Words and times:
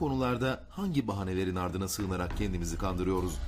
konularda 0.00 0.64
hangi 0.70 1.06
bahanelerin 1.06 1.56
ardına 1.56 1.88
sığınarak 1.88 2.36
kendimizi 2.36 2.78
kandırıyoruz? 2.78 3.38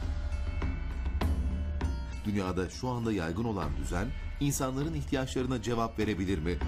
Dünyada 2.25 2.71
şu 2.71 2.89
anda 2.89 3.13
yaygın 3.13 3.45
olan 3.45 3.77
düzen, 3.77 4.09
insanların 4.41 4.95
ihtiyaçlarına 4.95 5.63
cevap 5.63 5.99
verebilir 5.99 6.39
mi? 6.39 6.59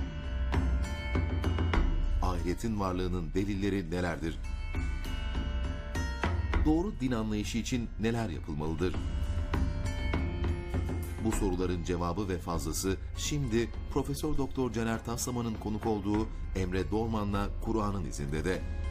Ahiretin 2.23 2.81
varlığının 2.81 3.35
delilleri 3.35 3.91
nelerdir? 3.91 4.39
Doğru 6.65 6.93
din 7.01 7.13
anlayışı 7.13 7.59
için 7.59 7.89
neler 8.01 8.29
yapılmalıdır? 8.29 8.95
Bu 11.25 11.33
soruların 11.33 11.85
cevabı 11.85 12.29
ve 12.29 12.39
fazlası 12.39 12.97
şimdi 13.17 13.71
Profesör 13.93 14.39
Doktor 14.39 14.73
Caner 14.73 15.05
Taslaman'ın 15.05 15.55
konuk 15.55 15.87
olduğu 15.87 16.29
Emre 16.57 16.91
Dorman'la 16.91 17.49
Kur'an'ın 17.65 18.05
izinde 18.05 18.45
de. 18.45 18.84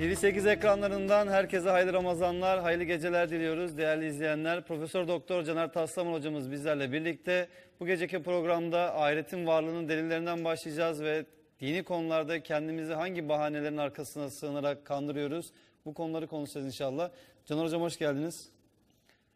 TV8 0.00 0.50
ekranlarından 0.50 1.28
herkese 1.28 1.68
hayırlı 1.70 1.92
Ramazanlar, 1.92 2.60
hayırlı 2.60 2.84
geceler 2.84 3.30
diliyoruz 3.30 3.76
değerli 3.76 4.06
izleyenler. 4.06 4.64
Profesör 4.64 5.08
Doktor 5.08 5.42
Caner 5.44 5.72
Taslaman 5.72 6.12
hocamız 6.12 6.50
bizlerle 6.50 6.92
birlikte 6.92 7.48
bu 7.80 7.86
geceki 7.86 8.22
programda 8.22 8.94
ahiretin 9.00 9.46
varlığının 9.46 9.88
delillerinden 9.88 10.44
başlayacağız 10.44 11.02
ve 11.02 11.24
dini 11.60 11.82
konularda 11.82 12.42
kendimizi 12.42 12.92
hangi 12.92 13.28
bahanelerin 13.28 13.76
arkasına 13.76 14.30
sığınarak 14.30 14.84
kandırıyoruz? 14.84 15.52
Bu 15.84 15.94
konuları 15.94 16.26
konuşacağız 16.26 16.66
inşallah. 16.66 17.10
Caner 17.46 17.64
hocam 17.64 17.82
hoş 17.82 17.98
geldiniz. 17.98 18.48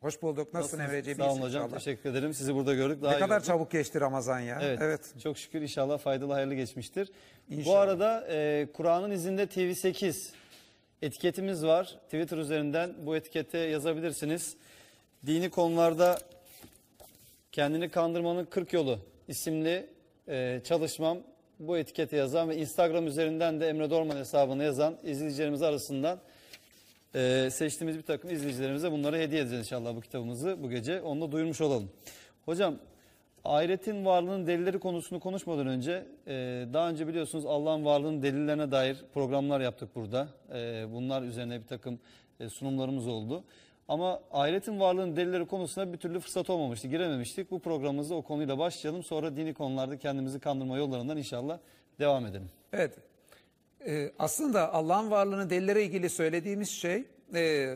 Hoş 0.00 0.22
bulduk. 0.22 0.54
Nasılsın 0.54 0.78
Emre'ciğim? 0.78 1.18
Sağ 1.18 1.32
olun 1.32 1.40
hocam. 1.42 1.62
inşallah. 1.64 1.78
Teşekkür 1.78 2.10
ederim. 2.10 2.34
Sizi 2.34 2.54
burada 2.54 2.74
gördük. 2.74 3.02
Daha 3.02 3.12
Ne 3.12 3.18
kadar 3.18 3.36
olduk. 3.36 3.46
çabuk 3.46 3.70
geçti 3.70 4.00
Ramazan 4.00 4.40
ya. 4.40 4.58
Evet, 4.62 4.78
Evet. 4.82 5.00
Çok 5.22 5.38
şükür 5.38 5.62
inşallah 5.62 5.98
faydalı 5.98 6.32
hayırlı 6.32 6.54
geçmiştir. 6.54 7.12
Bu 7.50 7.54
İnşallah. 7.54 7.80
arada 7.80 8.26
e, 8.30 8.66
Kur'an'ın 8.74 9.10
izinde 9.10 9.42
TV8 9.44 10.32
etiketimiz 11.02 11.64
var. 11.64 11.98
Twitter 12.04 12.38
üzerinden 12.38 12.94
bu 13.06 13.16
etikete 13.16 13.58
yazabilirsiniz. 13.58 14.56
Dini 15.26 15.50
konularda 15.50 16.18
kendini 17.52 17.88
kandırmanın 17.88 18.44
40 18.44 18.72
yolu 18.72 18.98
isimli 19.28 19.86
e, 20.28 20.60
çalışmam 20.64 21.18
bu 21.58 21.78
etikete 21.78 22.16
yazan 22.16 22.48
ve 22.48 22.56
Instagram 22.56 23.06
üzerinden 23.06 23.60
de 23.60 23.68
Emre 23.68 23.90
Dorman 23.90 24.16
hesabına 24.16 24.62
yazan 24.62 24.98
izleyicilerimiz 25.02 25.62
arasından 25.62 26.18
e, 27.14 27.48
seçtiğimiz 27.50 27.96
bir 27.98 28.02
takım 28.02 28.30
izleyicilerimize 28.30 28.92
bunları 28.92 29.18
hediye 29.18 29.40
edeceğiz 29.40 29.66
inşallah 29.66 29.96
bu 29.96 30.00
kitabımızı 30.00 30.62
bu 30.62 30.70
gece. 30.70 31.00
Onu 31.00 31.20
da 31.20 31.32
duyurmuş 31.32 31.60
olalım. 31.60 31.90
Hocam 32.44 32.78
ahiretin 33.44 34.04
varlığının 34.04 34.46
delilleri 34.46 34.78
konusunu 34.78 35.20
konuşmadan 35.20 35.66
önce 35.66 36.06
e, 36.26 36.32
daha 36.72 36.90
önce 36.90 37.08
biliyorsunuz 37.08 37.46
Allah'ın 37.46 37.84
varlığının 37.84 38.22
delillerine 38.22 38.70
dair 38.70 39.04
programlar 39.14 39.60
yaptık 39.60 39.94
burada. 39.94 40.28
E, 40.54 40.86
bunlar 40.92 41.22
üzerine 41.22 41.60
bir 41.60 41.66
takım 41.66 41.98
e, 42.40 42.48
sunumlarımız 42.48 43.08
oldu. 43.08 43.44
Ama 43.88 44.20
ahiretin 44.32 44.80
varlığının 44.80 45.16
delilleri 45.16 45.46
konusuna 45.46 45.92
bir 45.92 45.98
türlü 45.98 46.20
fırsat 46.20 46.50
olmamıştı, 46.50 46.88
girememiştik. 46.88 47.50
Bu 47.50 47.58
programımızda 47.58 48.14
o 48.14 48.22
konuyla 48.22 48.58
başlayalım. 48.58 49.02
Sonra 49.02 49.36
dini 49.36 49.54
konularda 49.54 49.98
kendimizi 49.98 50.40
kandırma 50.40 50.76
yollarından 50.76 51.16
inşallah 51.16 51.58
devam 51.98 52.26
edelim. 52.26 52.50
Evet. 52.72 52.98
Ee, 53.86 54.12
aslında 54.18 54.72
Allah'ın 54.72 55.10
varlığının 55.10 55.50
delillere 55.50 55.84
ilgili 55.84 56.10
söylediğimiz 56.10 56.70
şey 56.70 57.04
e, 57.34 57.74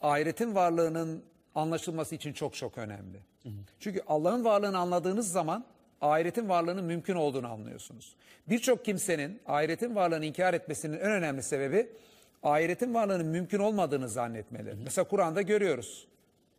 ahiretin 0.00 0.54
varlığının 0.54 1.22
anlaşılması 1.54 2.14
için 2.14 2.32
çok 2.32 2.54
çok 2.54 2.78
önemli. 2.78 3.31
Çünkü 3.80 4.02
Allah'ın 4.06 4.44
varlığını 4.44 4.78
anladığınız 4.78 5.32
zaman 5.32 5.64
ahiretin 6.00 6.48
varlığının 6.48 6.84
mümkün 6.84 7.14
olduğunu 7.14 7.52
anlıyorsunuz. 7.52 8.16
Birçok 8.48 8.84
kimsenin 8.84 9.40
ahiretin 9.46 9.94
varlığını 9.94 10.24
inkar 10.24 10.54
etmesinin 10.54 10.96
en 10.96 11.10
önemli 11.10 11.42
sebebi 11.42 11.88
ahiretin 12.42 12.94
varlığının 12.94 13.26
mümkün 13.26 13.58
olmadığını 13.58 14.08
zannetmeleri. 14.08 14.76
Mesela 14.84 15.04
Kur'an'da 15.04 15.42
görüyoruz. 15.42 16.08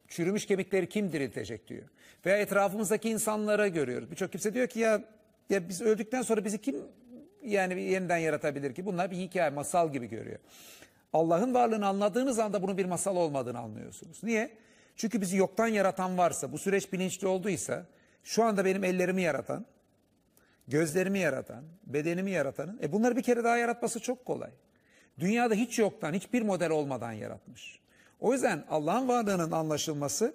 Çürümüş 0.07 0.45
kemikleri 0.45 0.89
kim 0.89 1.11
diriltecek 1.11 1.67
diyor. 1.67 1.83
Veya 2.25 2.37
etrafımızdaki 2.37 3.09
insanlara 3.09 3.67
görüyoruz. 3.67 4.11
Birçok 4.11 4.31
kimse 4.31 4.53
diyor 4.53 4.67
ki 4.67 4.79
ya 4.79 5.01
ya 5.49 5.69
biz 5.69 5.81
öldükten 5.81 6.21
sonra 6.21 6.45
bizi 6.45 6.61
kim 6.61 6.75
yani 7.43 7.81
yeniden 7.81 8.17
yaratabilir 8.17 8.75
ki? 8.75 8.85
Bunlar 8.85 9.11
bir 9.11 9.17
hikaye, 9.17 9.49
masal 9.49 9.93
gibi 9.93 10.07
görüyor. 10.07 10.39
Allah'ın 11.13 11.53
varlığını 11.53 11.87
anladığınız 11.87 12.39
anda 12.39 12.61
bunun 12.61 12.77
bir 12.77 12.85
masal 12.85 13.15
olmadığını 13.15 13.59
anlıyorsunuz. 13.59 14.23
Niye? 14.23 14.51
Çünkü 14.95 15.21
bizi 15.21 15.37
yoktan 15.37 15.67
yaratan 15.67 16.17
varsa, 16.17 16.51
bu 16.51 16.57
süreç 16.57 16.93
bilinçli 16.93 17.27
olduysa, 17.27 17.85
şu 18.23 18.43
anda 18.43 18.65
benim 18.65 18.83
ellerimi 18.83 19.21
yaratan, 19.21 19.65
gözlerimi 20.67 21.19
yaratan, 21.19 21.63
bedenimi 21.85 22.31
yaratanın, 22.31 22.79
e 22.83 22.91
bunları 22.91 23.15
bir 23.15 23.23
kere 23.23 23.43
daha 23.43 23.57
yaratması 23.57 23.99
çok 23.99 24.25
kolay. 24.25 24.51
Dünyada 25.19 25.53
hiç 25.53 25.79
yoktan, 25.79 26.13
hiçbir 26.13 26.41
model 26.41 26.69
olmadan 26.69 27.11
yaratmış. 27.11 27.79
O 28.19 28.33
yüzden 28.33 28.65
Allah'ın 28.69 29.07
varlığının 29.07 29.51
anlaşılması, 29.51 30.33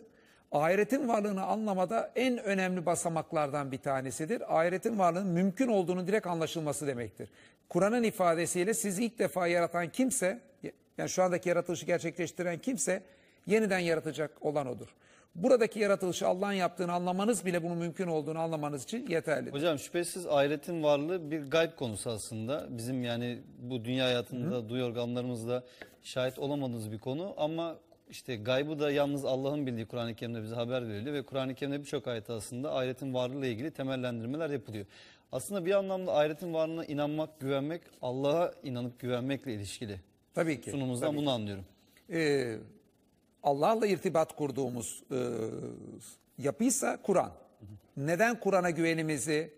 ahiretin 0.52 1.08
varlığını 1.08 1.44
anlamada 1.44 2.12
en 2.16 2.38
önemli 2.38 2.86
basamaklardan 2.86 3.72
bir 3.72 3.78
tanesidir. 3.78 4.58
Ahiretin 4.58 4.98
varlığının 4.98 5.32
mümkün 5.32 5.68
olduğunu 5.68 6.06
direkt 6.06 6.26
anlaşılması 6.26 6.86
demektir. 6.86 7.30
Kur'an'ın 7.68 8.02
ifadesiyle 8.02 8.74
sizi 8.74 9.04
ilk 9.04 9.18
defa 9.18 9.46
yaratan 9.46 9.88
kimse, 9.88 10.40
yani 10.98 11.10
şu 11.10 11.22
andaki 11.22 11.48
yaratılışı 11.48 11.86
gerçekleştiren 11.86 12.58
kimse, 12.58 13.02
yeniden 13.48 13.78
yaratacak 13.78 14.30
olan 14.40 14.66
odur. 14.66 14.94
Buradaki 15.34 15.78
yaratılışı 15.80 16.26
Allah'ın 16.28 16.52
yaptığını 16.52 16.92
anlamanız 16.92 17.46
bile 17.46 17.62
bunun 17.62 17.78
mümkün 17.78 18.06
olduğunu 18.06 18.38
anlamanız 18.38 18.84
için 18.84 19.06
yeterlidir. 19.06 19.52
Hocam 19.52 19.78
şüphesiz 19.78 20.26
ahiretin 20.26 20.82
varlığı 20.82 21.30
bir 21.30 21.42
gayb 21.42 21.76
konusu 21.76 22.10
aslında. 22.10 22.66
Bizim 22.70 23.04
yani 23.04 23.38
bu 23.58 23.84
dünya 23.84 24.04
hayatında 24.04 24.68
duyu 24.68 24.84
organlarımızla 24.84 25.64
şahit 26.02 26.38
olamadığımız 26.38 26.92
bir 26.92 26.98
konu 26.98 27.34
ama 27.36 27.76
işte 28.10 28.36
gaybı 28.36 28.80
da 28.80 28.90
yalnız 28.90 29.24
Allah'ın 29.24 29.66
bildiği 29.66 29.86
Kur'an-ı 29.86 30.14
Kerim'de 30.14 30.42
bize 30.42 30.54
haber 30.54 30.88
veriliyor 30.88 31.14
ve 31.14 31.22
Kur'an-ı 31.22 31.54
Kerim'de 31.54 31.80
birçok 31.80 32.08
ayet 32.08 32.30
aslında 32.30 32.74
ahiretin 32.74 33.14
varlığıyla 33.14 33.48
ilgili 33.48 33.70
temellendirmeler 33.70 34.50
yapılıyor. 34.50 34.86
Aslında 35.32 35.66
bir 35.66 35.72
anlamda 35.72 36.16
ahiretin 36.16 36.54
varlığına 36.54 36.84
inanmak, 36.84 37.40
güvenmek 37.40 37.82
Allah'a 38.02 38.52
inanıp 38.62 38.98
güvenmekle 38.98 39.54
ilişkili. 39.54 40.00
Tabii 40.34 40.60
ki. 40.60 40.70
Sunumumuzdan 40.70 41.08
tabii 41.08 41.18
bunu 41.18 41.30
anlıyorum. 41.30 41.64
Ee, 42.10 42.56
Allah'la 43.42 43.86
irtibat 43.86 44.36
kurduğumuz 44.36 45.02
e, 45.10 45.18
yapıysa 46.38 47.02
Kur'an. 47.02 47.32
Neden 47.96 48.40
Kur'an'a 48.40 48.70
güvenimizi 48.70 49.54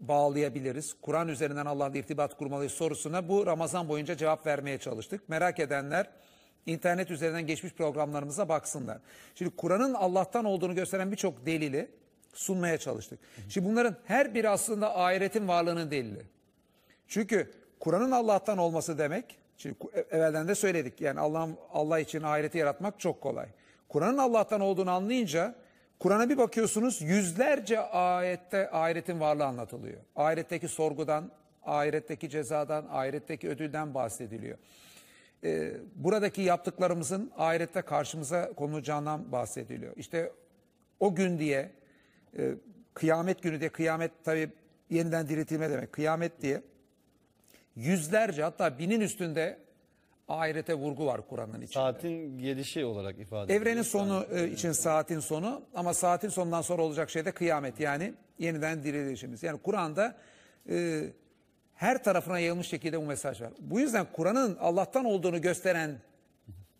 bağlayabiliriz? 0.00 0.94
Kur'an 1.02 1.28
üzerinden 1.28 1.66
Allah'la 1.66 1.98
irtibat 1.98 2.36
kurmalıyız 2.36 2.72
sorusuna 2.72 3.28
bu 3.28 3.46
Ramazan 3.46 3.88
boyunca 3.88 4.16
cevap 4.16 4.46
vermeye 4.46 4.78
çalıştık. 4.78 5.28
Merak 5.28 5.60
edenler 5.60 6.10
internet 6.66 7.10
üzerinden 7.10 7.46
geçmiş 7.46 7.72
programlarımıza 7.72 8.48
baksınlar. 8.48 8.98
Şimdi 9.34 9.56
Kur'an'ın 9.56 9.94
Allah'tan 9.94 10.44
olduğunu 10.44 10.74
gösteren 10.74 11.12
birçok 11.12 11.46
delili 11.46 11.90
sunmaya 12.34 12.78
çalıştık. 12.78 13.18
Şimdi 13.48 13.66
bunların 13.68 13.96
her 14.04 14.34
biri 14.34 14.48
aslında 14.48 14.98
ahiretin 14.98 15.48
varlığının 15.48 15.90
delili. 15.90 16.22
Çünkü 17.08 17.50
Kur'an'ın 17.80 18.10
Allah'tan 18.10 18.58
olması 18.58 18.98
demek, 18.98 19.39
şimdi 19.60 19.76
e- 19.94 20.16
evvelden 20.16 20.48
de 20.48 20.54
söyledik 20.54 21.00
yani 21.00 21.20
Allah'ın 21.20 21.56
Allah 21.72 21.98
için 21.98 22.22
ahireti 22.22 22.58
yaratmak 22.58 23.00
çok 23.00 23.20
kolay. 23.20 23.46
Kur'an'ın 23.88 24.18
Allah'tan 24.18 24.60
olduğunu 24.60 24.90
anlayınca 24.90 25.54
Kur'an'a 25.98 26.28
bir 26.28 26.38
bakıyorsunuz 26.38 27.02
yüzlerce 27.02 27.80
ayette 27.80 28.70
ahiretin 28.70 29.20
varlığı 29.20 29.44
anlatılıyor. 29.44 30.00
Ahiretteki 30.16 30.68
sorgudan, 30.68 31.30
ahiretteki 31.62 32.30
cezadan, 32.30 32.86
ahiretteki 32.90 33.48
ödülden 33.48 33.94
bahsediliyor. 33.94 34.58
Ee, 35.44 35.72
buradaki 35.94 36.42
yaptıklarımızın 36.42 37.32
ahirette 37.36 37.82
karşımıza 37.82 38.52
konulacağından 38.52 39.32
bahsediliyor. 39.32 39.92
İşte 39.96 40.32
o 41.00 41.14
gün 41.14 41.38
diye, 41.38 41.70
e, 42.38 42.54
kıyamet 42.94 43.42
günü 43.42 43.60
diye, 43.60 43.70
kıyamet 43.70 44.10
tabii 44.24 44.50
yeniden 44.90 45.28
diriltilme 45.28 45.70
demek, 45.70 45.92
kıyamet 45.92 46.42
diye 46.42 46.62
yüzlerce 47.80 48.42
hatta 48.42 48.78
binin 48.78 49.00
üstünde 49.00 49.58
ahirete 50.28 50.74
vurgu 50.74 51.06
var 51.06 51.20
Kur'an'ın 51.28 51.60
içinde. 51.60 51.72
Saatin 51.72 52.38
gelişi 52.38 52.84
olarak 52.84 53.18
ifade 53.18 53.44
ediyor. 53.44 53.60
Evrenin 53.60 53.82
sonu 53.82 54.26
e, 54.32 54.48
için 54.48 54.72
saatin 54.72 55.20
sonu 55.20 55.62
ama 55.74 55.94
saatin 55.94 56.28
sonundan 56.28 56.62
sonra 56.62 56.82
olacak 56.82 57.10
şey 57.10 57.24
de 57.24 57.32
kıyamet 57.32 57.80
yani 57.80 58.14
yeniden 58.38 58.82
dirilişimiz. 58.82 59.42
Yani 59.42 59.58
Kur'an'da 59.58 60.16
e, 60.70 61.04
her 61.74 62.04
tarafına 62.04 62.38
yayılmış 62.38 62.68
şekilde 62.68 63.00
bu 63.00 63.04
mesaj 63.04 63.40
var. 63.40 63.50
Bu 63.60 63.80
yüzden 63.80 64.06
Kur'an'ın 64.12 64.56
Allah'tan 64.60 65.04
olduğunu 65.04 65.40
gösteren 65.40 65.98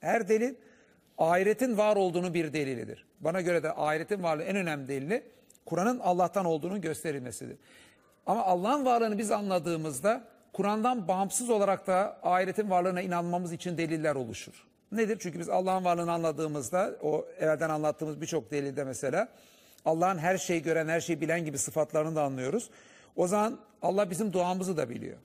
her 0.00 0.28
delil 0.28 0.54
ahiretin 1.18 1.78
var 1.78 1.96
olduğunu 1.96 2.34
bir 2.34 2.52
delilidir. 2.52 3.06
Bana 3.20 3.40
göre 3.40 3.62
de 3.62 3.72
ahiretin 3.72 4.22
varlığı 4.22 4.42
en 4.42 4.56
önemli 4.56 4.88
delili 4.88 5.22
Kur'an'ın 5.66 5.98
Allah'tan 5.98 6.44
olduğunu 6.44 6.80
gösterilmesidir. 6.80 7.56
Ama 8.26 8.44
Allah'ın 8.44 8.84
varlığını 8.84 9.18
biz 9.18 9.30
anladığımızda 9.30 10.24
Kur'an'dan 10.52 11.08
bağımsız 11.08 11.50
olarak 11.50 11.86
da 11.86 12.18
ahiretin 12.22 12.70
varlığına 12.70 13.00
inanmamız 13.00 13.52
için 13.52 13.78
deliller 13.78 14.14
oluşur. 14.14 14.66
Nedir? 14.92 15.18
Çünkü 15.20 15.38
biz 15.38 15.48
Allah'ın 15.48 15.84
varlığını 15.84 16.12
anladığımızda 16.12 16.96
o 17.02 17.26
evvelden 17.40 17.70
anlattığımız 17.70 18.20
birçok 18.20 18.50
delilde 18.50 18.84
mesela 18.84 19.28
Allah'ın 19.84 20.18
her 20.18 20.38
şeyi 20.38 20.62
gören, 20.62 20.88
her 20.88 21.00
şeyi 21.00 21.20
bilen 21.20 21.44
gibi 21.44 21.58
sıfatlarını 21.58 22.16
da 22.16 22.22
anlıyoruz. 22.22 22.70
O 23.16 23.26
zaman 23.26 23.58
Allah 23.82 24.10
bizim 24.10 24.32
duamızı 24.32 24.76
da 24.76 24.90
biliyor. 24.90 25.16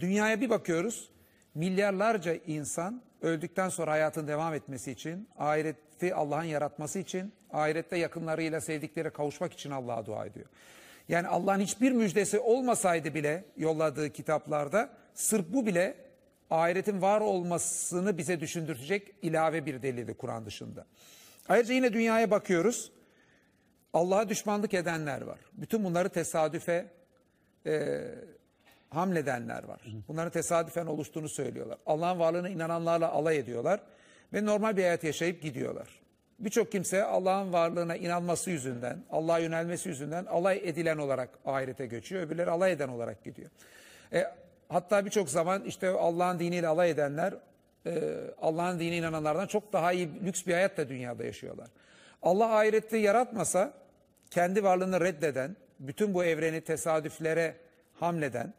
Dünyaya 0.00 0.40
bir 0.40 0.50
bakıyoruz. 0.50 1.10
Milyarlarca 1.54 2.34
insan 2.34 3.02
öldükten 3.22 3.68
sonra 3.68 3.90
hayatın 3.90 4.28
devam 4.28 4.54
etmesi 4.54 4.92
için, 4.92 5.28
ahireti 5.38 6.14
Allah'ın 6.14 6.44
yaratması 6.44 6.98
için, 6.98 7.32
ahirette 7.50 7.98
yakınlarıyla 7.98 8.60
sevdikleri 8.60 9.10
kavuşmak 9.10 9.52
için 9.52 9.70
Allah'a 9.70 10.06
dua 10.06 10.26
ediyor. 10.26 10.46
Yani 11.08 11.28
Allah'ın 11.28 11.60
hiçbir 11.60 11.92
müjdesi 11.92 12.38
olmasaydı 12.38 13.14
bile 13.14 13.44
yolladığı 13.56 14.10
kitaplarda 14.10 14.90
sırf 15.14 15.46
bu 15.48 15.66
bile 15.66 15.96
ahiretin 16.50 17.02
var 17.02 17.20
olmasını 17.20 18.18
bize 18.18 18.40
düşündürtecek 18.40 19.14
ilave 19.22 19.66
bir 19.66 19.82
delildi 19.82 20.14
Kur'an 20.14 20.46
dışında. 20.46 20.86
Ayrıca 21.48 21.74
yine 21.74 21.92
dünyaya 21.92 22.30
bakıyoruz. 22.30 22.92
Allah'a 23.92 24.28
düşmanlık 24.28 24.74
edenler 24.74 25.20
var. 25.20 25.38
Bütün 25.52 25.84
bunları 25.84 26.08
tesadüfe 26.08 26.86
e, 27.66 28.02
hamledenler 28.90 29.64
var. 29.64 29.80
Bunların 30.08 30.30
tesadüfen 30.30 30.86
oluştuğunu 30.86 31.28
söylüyorlar. 31.28 31.78
Allah'ın 31.86 32.18
varlığına 32.18 32.48
inananlarla 32.48 33.10
alay 33.10 33.38
ediyorlar 33.38 33.80
ve 34.32 34.46
normal 34.46 34.76
bir 34.76 34.82
hayat 34.82 35.04
yaşayıp 35.04 35.42
gidiyorlar. 35.42 36.05
Birçok 36.38 36.72
kimse 36.72 37.04
Allah'ın 37.04 37.52
varlığına 37.52 37.96
inanması 37.96 38.50
yüzünden, 38.50 38.98
Allah'a 39.10 39.38
yönelmesi 39.38 39.88
yüzünden 39.88 40.24
alay 40.24 40.60
edilen 40.64 40.98
olarak 40.98 41.28
ahirete 41.44 41.86
göçüyor. 41.86 42.22
Öbürleri 42.22 42.50
alay 42.50 42.72
eden 42.72 42.88
olarak 42.88 43.24
gidiyor. 43.24 43.50
E, 44.12 44.26
hatta 44.68 45.04
birçok 45.04 45.28
zaman 45.28 45.64
işte 45.64 45.88
Allah'ın 45.88 46.38
diniyle 46.38 46.68
alay 46.68 46.90
edenler 46.90 47.34
e, 47.86 48.12
Allah'ın 48.42 48.78
dinine 48.78 48.96
inananlardan 48.96 49.46
çok 49.46 49.72
daha 49.72 49.92
iyi 49.92 50.24
lüks 50.24 50.46
bir 50.46 50.52
hayat 50.52 50.76
da 50.76 50.88
dünyada 50.88 51.24
yaşıyorlar. 51.24 51.68
Allah 52.22 52.56
ahireti 52.56 52.96
yaratmasa 52.96 53.72
kendi 54.30 54.64
varlığını 54.64 55.00
reddeden, 55.00 55.56
bütün 55.80 56.14
bu 56.14 56.24
evreni 56.24 56.60
tesadüflere 56.60 57.56
hamleden 58.00 58.54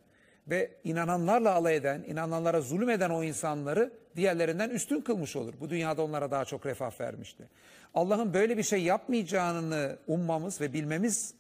ve 0.50 0.72
inananlarla 0.84 1.54
alay 1.54 1.76
eden, 1.76 2.04
inananlara 2.08 2.62
zulüm 2.62 2.90
eden 2.90 3.10
o 3.10 3.24
insanları 3.24 3.92
diğerlerinden 4.16 4.70
üstün 4.70 5.02
kılmış 5.02 5.36
olur. 5.36 5.54
Bu 5.60 5.70
dünyada 5.70 6.04
onlara 6.04 6.32
daha 6.32 6.46
çok 6.46 6.66
refah 6.66 7.02
vermişti. 7.02 7.44
Allah'ın 7.94 8.34
böyle 8.34 8.58
bir 8.58 8.64
şey 8.64 8.84
yapmayacağını 8.84 9.98
ummamız 10.08 10.62
ve 10.62 10.74
bilmemiz 10.74 11.34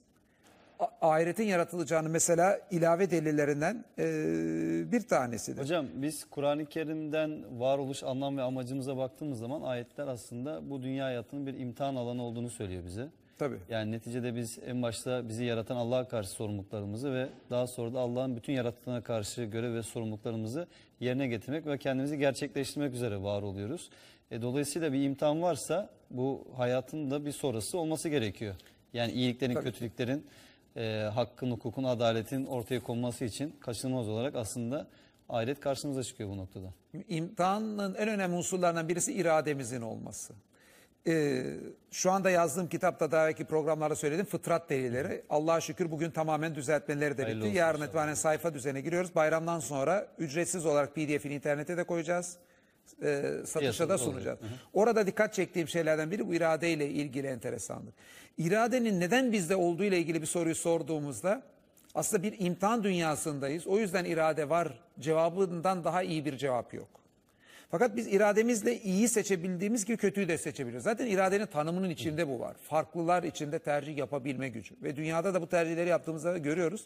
ahiretin 1.01 1.43
yaratılacağını 1.43 2.09
mesela 2.09 2.59
ilave 2.71 3.11
delillerinden 3.11 3.85
e, 3.99 4.91
bir 4.91 5.07
tanesidir. 5.07 5.61
Hocam 5.61 5.85
biz 5.93 6.25
Kur'an-ı 6.25 6.65
Kerim'den 6.65 7.59
varoluş 7.59 8.03
anlam 8.03 8.37
ve 8.37 8.41
amacımıza 8.41 8.97
baktığımız 8.97 9.39
zaman 9.39 9.61
ayetler 9.61 10.07
aslında 10.07 10.69
bu 10.69 10.81
dünya 10.81 11.05
hayatının 11.05 11.47
bir 11.47 11.59
imtihan 11.59 11.95
alanı 11.95 12.23
olduğunu 12.23 12.49
söylüyor 12.49 12.85
bize. 12.85 13.07
Tabii. 13.37 13.57
Yani 13.69 13.91
neticede 13.91 14.35
biz 14.35 14.59
en 14.65 14.81
başta 14.81 15.29
bizi 15.29 15.43
yaratan 15.43 15.75
Allah'a 15.75 16.07
karşı 16.07 16.29
sorumluluklarımızı 16.29 17.13
ve 17.13 17.29
daha 17.49 17.67
sonra 17.67 17.93
da 17.93 17.99
Allah'ın 17.99 18.35
bütün 18.35 18.53
yarattığına 18.53 19.03
karşı 19.03 19.43
görev 19.43 19.73
ve 19.73 19.83
sorumluluklarımızı 19.83 20.67
yerine 20.99 21.27
getirmek 21.27 21.65
ve 21.65 21.77
kendimizi 21.77 22.17
gerçekleştirmek 22.17 22.93
üzere 22.93 23.21
var 23.23 23.41
oluyoruz. 23.41 23.89
E, 24.31 24.41
dolayısıyla 24.41 24.93
bir 24.93 25.03
imtihan 25.03 25.41
varsa 25.41 25.89
bu 26.11 26.47
hayatın 26.57 27.11
da 27.11 27.25
bir 27.25 27.31
sonrası 27.31 27.77
olması 27.77 28.09
gerekiyor. 28.09 28.55
Yani 28.93 29.11
iyiliklerin, 29.11 29.53
kötülüklerin, 29.55 30.25
e, 30.75 31.09
hakkın, 31.13 31.51
hukukun, 31.51 31.83
adaletin 31.83 32.45
ortaya 32.45 32.79
konması 32.79 33.25
için 33.25 33.55
kaçınılmaz 33.59 34.09
olarak 34.09 34.35
aslında 34.35 34.87
ahiret 35.29 35.59
karşımıza 35.59 36.03
çıkıyor 36.03 36.29
bu 36.29 36.37
noktada. 36.37 36.73
İmtihanın 37.09 37.95
en 37.95 38.07
önemli 38.07 38.35
unsurlarından 38.35 38.89
birisi 38.89 39.13
irademizin 39.13 39.81
olması. 39.81 40.33
Ee, 41.07 41.43
şu 41.91 42.11
anda 42.11 42.29
yazdığım 42.29 42.69
kitapta 42.69 43.11
daha 43.11 43.23
evvelki 43.23 43.45
programlarda 43.45 43.95
söyledim 43.95 44.25
fıtrat 44.25 44.69
delilleri. 44.69 45.23
Allah'a 45.29 45.61
şükür 45.61 45.91
bugün 45.91 46.11
tamamen 46.11 46.55
düzeltmeleri 46.55 47.17
de 47.17 47.21
bitti. 47.21 47.37
olsun 47.37 47.55
Yarın 47.55 47.81
itibaren 47.81 48.13
sayfa 48.13 48.53
düzene 48.53 48.81
giriyoruz. 48.81 49.15
Bayramdan 49.15 49.59
sonra 49.59 50.07
ücretsiz 50.17 50.65
olarak 50.65 50.95
pdf'ini 50.95 51.33
internete 51.33 51.77
de 51.77 51.83
koyacağız. 51.83 52.37
Ee, 53.03 53.23
satışa 53.45 53.89
da 53.89 53.97
sunacağız. 53.97 54.39
Orada 54.73 55.07
dikkat 55.07 55.33
çektiğim 55.33 55.67
şeylerden 55.67 56.11
biri 56.11 56.27
bu 56.27 56.33
iradeyle 56.33 56.89
ilgili 56.89 57.27
enteresanlık. 57.27 57.93
İradenin 58.37 58.99
neden 58.99 59.31
bizde 59.31 59.55
olduğu 59.55 59.83
ile 59.83 59.97
ilgili 59.99 60.21
bir 60.21 60.27
soruyu 60.27 60.55
sorduğumuzda 60.55 61.41
aslında 61.95 62.23
bir 62.23 62.35
imtihan 62.39 62.83
dünyasındayız. 62.83 63.67
O 63.67 63.79
yüzden 63.79 64.05
irade 64.05 64.49
var 64.49 64.79
cevabından 64.99 65.83
daha 65.83 66.03
iyi 66.03 66.25
bir 66.25 66.37
cevap 66.37 66.73
yok. 66.73 66.87
Fakat 67.71 67.95
biz 67.95 68.07
irademizle 68.07 68.81
iyiyi 68.81 69.09
seçebildiğimiz 69.09 69.85
gibi 69.85 69.97
kötüyü 69.97 70.27
de 70.27 70.37
seçebiliyoruz. 70.37 70.83
Zaten 70.83 71.07
iradenin 71.07 71.45
tanımının 71.45 71.89
içinde 71.89 72.27
bu 72.27 72.39
var. 72.39 72.55
Farklılar 72.63 73.23
içinde 73.23 73.59
tercih 73.59 73.97
yapabilme 73.97 74.49
gücü. 74.49 74.75
Ve 74.83 74.95
dünyada 74.95 75.33
da 75.33 75.41
bu 75.41 75.49
tercihleri 75.49 75.89
yaptığımızda 75.89 76.37
görüyoruz. 76.37 76.85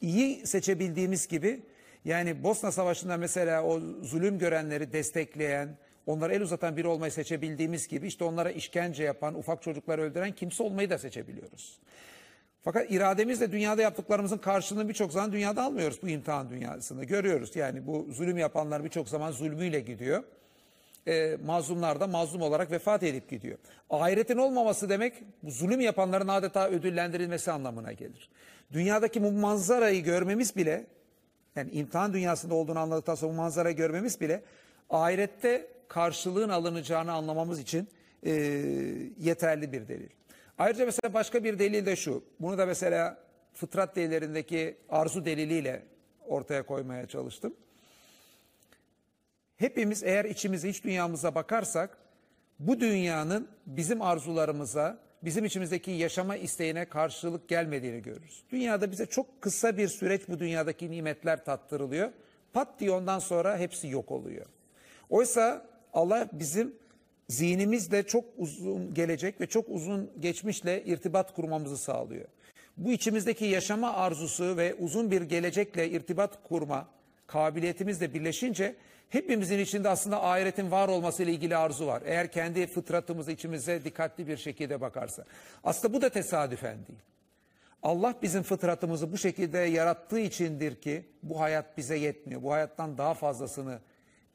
İyi 0.00 0.46
seçebildiğimiz 0.46 1.28
gibi 1.28 1.60
yani 2.04 2.42
Bosna 2.42 2.72
Savaşı'nda 2.72 3.16
mesela 3.16 3.64
o 3.64 3.80
zulüm 4.02 4.38
görenleri 4.38 4.92
destekleyen, 4.92 5.76
onlara 6.06 6.34
el 6.34 6.42
uzatan 6.42 6.76
biri 6.76 6.86
olmayı 6.86 7.12
seçebildiğimiz 7.12 7.88
gibi 7.88 8.06
işte 8.06 8.24
onlara 8.24 8.50
işkence 8.50 9.02
yapan, 9.02 9.34
ufak 9.34 9.62
çocukları 9.62 10.02
öldüren 10.02 10.32
kimse 10.32 10.62
olmayı 10.62 10.90
da 10.90 10.98
seçebiliyoruz. 10.98 11.78
Fakat 12.62 12.90
irademizle 12.90 13.52
dünyada 13.52 13.82
yaptıklarımızın 13.82 14.38
karşılığını 14.38 14.88
birçok 14.88 15.12
zaman 15.12 15.32
dünyada 15.32 15.62
almıyoruz 15.62 16.02
bu 16.02 16.08
imtihan 16.08 16.50
dünyasında. 16.50 17.04
Görüyoruz 17.04 17.56
yani 17.56 17.86
bu 17.86 18.06
zulüm 18.10 18.38
yapanlar 18.38 18.84
birçok 18.84 19.08
zaman 19.08 19.30
zulmüyle 19.30 19.80
gidiyor. 19.80 20.22
E, 21.06 21.36
mazlumlar 21.44 22.00
da 22.00 22.06
mazlum 22.06 22.42
olarak 22.42 22.70
vefat 22.70 23.02
edip 23.02 23.30
gidiyor. 23.30 23.58
Ahiretin 23.90 24.36
olmaması 24.36 24.88
demek 24.88 25.14
bu 25.42 25.50
zulüm 25.50 25.80
yapanların 25.80 26.28
adeta 26.28 26.68
ödüllendirilmesi 26.68 27.52
anlamına 27.52 27.92
gelir. 27.92 28.30
Dünyadaki 28.72 29.22
bu 29.22 29.32
manzarayı 29.32 30.04
görmemiz 30.04 30.56
bile 30.56 30.86
yani 31.56 31.70
imtihan 31.70 32.12
dünyasında 32.12 32.54
olduğunu 32.54 32.78
anladıktan 32.78 33.14
sonra 33.14 33.32
bu 33.32 33.36
manzarayı 33.36 33.76
görmemiz 33.76 34.20
bile 34.20 34.42
ahirette 34.90 35.66
karşılığın 35.88 36.48
alınacağını 36.48 37.12
anlamamız 37.12 37.60
için 37.60 37.88
e, 38.26 38.32
yeterli 39.18 39.72
bir 39.72 39.88
delil. 39.88 40.19
Ayrıca 40.60 40.84
mesela 40.86 41.14
başka 41.14 41.44
bir 41.44 41.58
delil 41.58 41.86
de 41.86 41.96
şu. 41.96 42.24
Bunu 42.40 42.58
da 42.58 42.66
mesela 42.66 43.18
fıtrat 43.54 43.96
delillerindeki 43.96 44.76
arzu 44.88 45.24
deliliyle 45.24 45.82
ortaya 46.26 46.66
koymaya 46.66 47.06
çalıştım. 47.06 47.54
Hepimiz 49.56 50.02
eğer 50.02 50.24
içimize, 50.24 50.68
iç 50.68 50.84
dünyamıza 50.84 51.34
bakarsak 51.34 51.98
bu 52.58 52.80
dünyanın 52.80 53.48
bizim 53.66 54.02
arzularımıza, 54.02 54.98
bizim 55.22 55.44
içimizdeki 55.44 55.90
yaşama 55.90 56.36
isteğine 56.36 56.84
karşılık 56.84 57.48
gelmediğini 57.48 58.02
görürüz. 58.02 58.44
Dünyada 58.50 58.90
bize 58.90 59.06
çok 59.06 59.42
kısa 59.42 59.76
bir 59.76 59.88
süreç 59.88 60.28
bu 60.28 60.38
dünyadaki 60.38 60.90
nimetler 60.90 61.44
tattırılıyor. 61.44 62.12
Pat 62.52 62.80
diye 62.80 62.90
ondan 62.90 63.18
sonra 63.18 63.58
hepsi 63.58 63.88
yok 63.88 64.10
oluyor. 64.10 64.46
Oysa 65.10 65.66
Allah 65.92 66.28
bizim 66.32 66.74
zihnimizle 67.30 68.02
çok 68.02 68.24
uzun 68.36 68.94
gelecek 68.94 69.40
ve 69.40 69.46
çok 69.46 69.68
uzun 69.68 70.10
geçmişle 70.20 70.84
irtibat 70.84 71.34
kurmamızı 71.34 71.78
sağlıyor. 71.78 72.24
Bu 72.76 72.92
içimizdeki 72.92 73.44
yaşama 73.44 73.92
arzusu 73.92 74.56
ve 74.56 74.74
uzun 74.74 75.10
bir 75.10 75.22
gelecekle 75.22 75.90
irtibat 75.90 76.48
kurma 76.48 76.88
kabiliyetimizle 77.26 78.14
birleşince 78.14 78.76
hepimizin 79.08 79.58
içinde 79.58 79.88
aslında 79.88 80.24
ahiretin 80.24 80.70
var 80.70 80.88
olması 80.88 81.22
ile 81.22 81.32
ilgili 81.32 81.56
arzu 81.56 81.86
var. 81.86 82.02
Eğer 82.04 82.32
kendi 82.32 82.66
fıtratımız 82.66 83.28
içimize 83.28 83.84
dikkatli 83.84 84.28
bir 84.28 84.36
şekilde 84.36 84.80
bakarsa. 84.80 85.24
Aslında 85.64 85.94
bu 85.94 86.02
da 86.02 86.08
tesadüfen 86.08 86.76
değil. 86.88 87.00
Allah 87.82 88.14
bizim 88.22 88.42
fıtratımızı 88.42 89.12
bu 89.12 89.18
şekilde 89.18 89.58
yarattığı 89.58 90.20
içindir 90.20 90.80
ki 90.80 91.04
bu 91.22 91.40
hayat 91.40 91.76
bize 91.78 91.96
yetmiyor. 91.96 92.42
Bu 92.42 92.52
hayattan 92.52 92.98
daha 92.98 93.14
fazlasını 93.14 93.78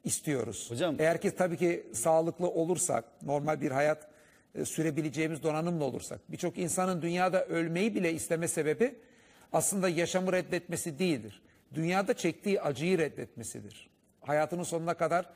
istiyoruz. 0.06 0.66
Hocam- 0.70 0.96
Eğer 0.98 1.20
ki 1.20 1.30
tabii 1.30 1.56
ki 1.56 1.86
sağlıklı 1.92 2.48
olursak, 2.48 3.04
normal 3.22 3.60
bir 3.60 3.70
hayat 3.70 4.08
e, 4.54 4.64
sürebileceğimiz 4.64 5.42
donanımlı 5.42 5.84
olursak. 5.84 6.20
Birçok 6.28 6.58
insanın 6.58 7.02
dünyada 7.02 7.44
ölmeyi 7.46 7.94
bile 7.94 8.12
isteme 8.12 8.48
sebebi 8.48 8.94
aslında 9.52 9.88
yaşamı 9.88 10.32
reddetmesi 10.32 10.98
değildir. 10.98 11.42
Dünyada 11.74 12.14
çektiği 12.14 12.60
acıyı 12.60 12.98
reddetmesidir. 12.98 13.90
Hayatının 14.20 14.62
sonuna 14.62 14.94
kadar 14.94 15.26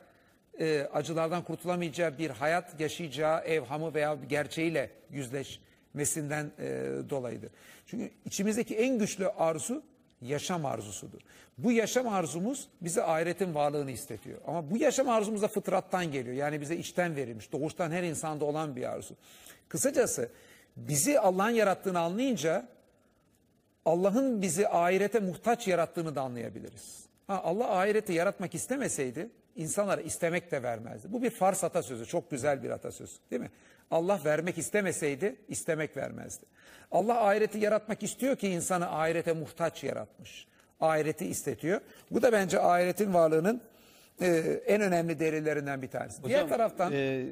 e, 0.59 0.87
acılardan 0.93 1.43
kurtulamayacağı 1.43 2.17
bir 2.17 2.29
hayat 2.29 2.79
yaşayacağı 2.79 3.39
evhamı 3.43 3.93
veya 3.93 4.17
gerçeğiyle 4.29 4.89
yüzleşmesinden 5.09 6.51
e, 6.59 6.67
dolayıdır. 7.09 7.49
Çünkü 7.85 8.11
içimizdeki 8.25 8.75
en 8.75 8.99
güçlü 8.99 9.27
arzu 9.27 9.83
yaşam 10.21 10.65
arzusudur. 10.65 11.21
Bu 11.57 11.71
yaşam 11.71 12.07
arzumuz 12.07 12.67
bize 12.81 13.03
ahiretin 13.03 13.55
varlığını 13.55 13.91
istetiyor. 13.91 14.41
Ama 14.47 14.71
bu 14.71 14.77
yaşam 14.77 15.09
arzumuz 15.09 15.41
da 15.41 15.47
fıtrattan 15.47 16.11
geliyor. 16.11 16.35
Yani 16.35 16.61
bize 16.61 16.75
içten 16.75 17.15
verilmiş, 17.15 17.51
doğuştan 17.51 17.91
her 17.91 18.03
insanda 18.03 18.45
olan 18.45 18.75
bir 18.75 18.91
arzu. 18.91 19.15
Kısacası 19.69 20.29
bizi 20.77 21.19
Allah'ın 21.19 21.49
yarattığını 21.49 21.99
anlayınca 21.99 22.67
Allah'ın 23.85 24.41
bizi 24.41 24.67
ahirete 24.67 25.19
muhtaç 25.19 25.67
yarattığını 25.67 26.15
da 26.15 26.21
anlayabiliriz. 26.21 27.05
Ha, 27.27 27.41
Allah 27.43 27.79
ahireti 27.79 28.13
yaratmak 28.13 28.55
istemeseydi 28.55 29.29
insanlara 29.55 30.01
istemek 30.01 30.51
de 30.51 30.63
vermezdi. 30.63 31.07
Bu 31.11 31.23
bir 31.23 31.29
Fars 31.29 31.63
atasözü, 31.63 32.05
çok 32.05 32.31
güzel 32.31 32.63
bir 32.63 32.69
atasöz 32.69 33.19
değil 33.31 33.41
mi? 33.41 33.51
Allah 33.91 34.19
vermek 34.25 34.57
istemeseydi 34.57 35.35
istemek 35.47 35.97
vermezdi. 35.97 36.45
Allah 36.91 37.27
ahireti 37.27 37.57
yaratmak 37.59 38.03
istiyor 38.03 38.35
ki 38.35 38.47
insanı 38.47 38.91
ahirete 38.91 39.33
muhtaç 39.33 39.83
yaratmış. 39.83 40.47
Ahireti 40.79 41.25
istetiyor. 41.25 41.81
Bu 42.11 42.21
da 42.21 42.31
bence 42.31 42.59
ahiretin 42.59 43.13
varlığının 43.13 43.61
e, 44.21 44.27
en 44.65 44.81
önemli 44.81 45.19
değerlerinden 45.19 45.81
bir 45.81 45.87
tanesi. 45.87 46.23
Diğer 46.23 46.37
Hocam, 46.37 46.49
taraftan 46.49 46.93
e, 46.93 47.25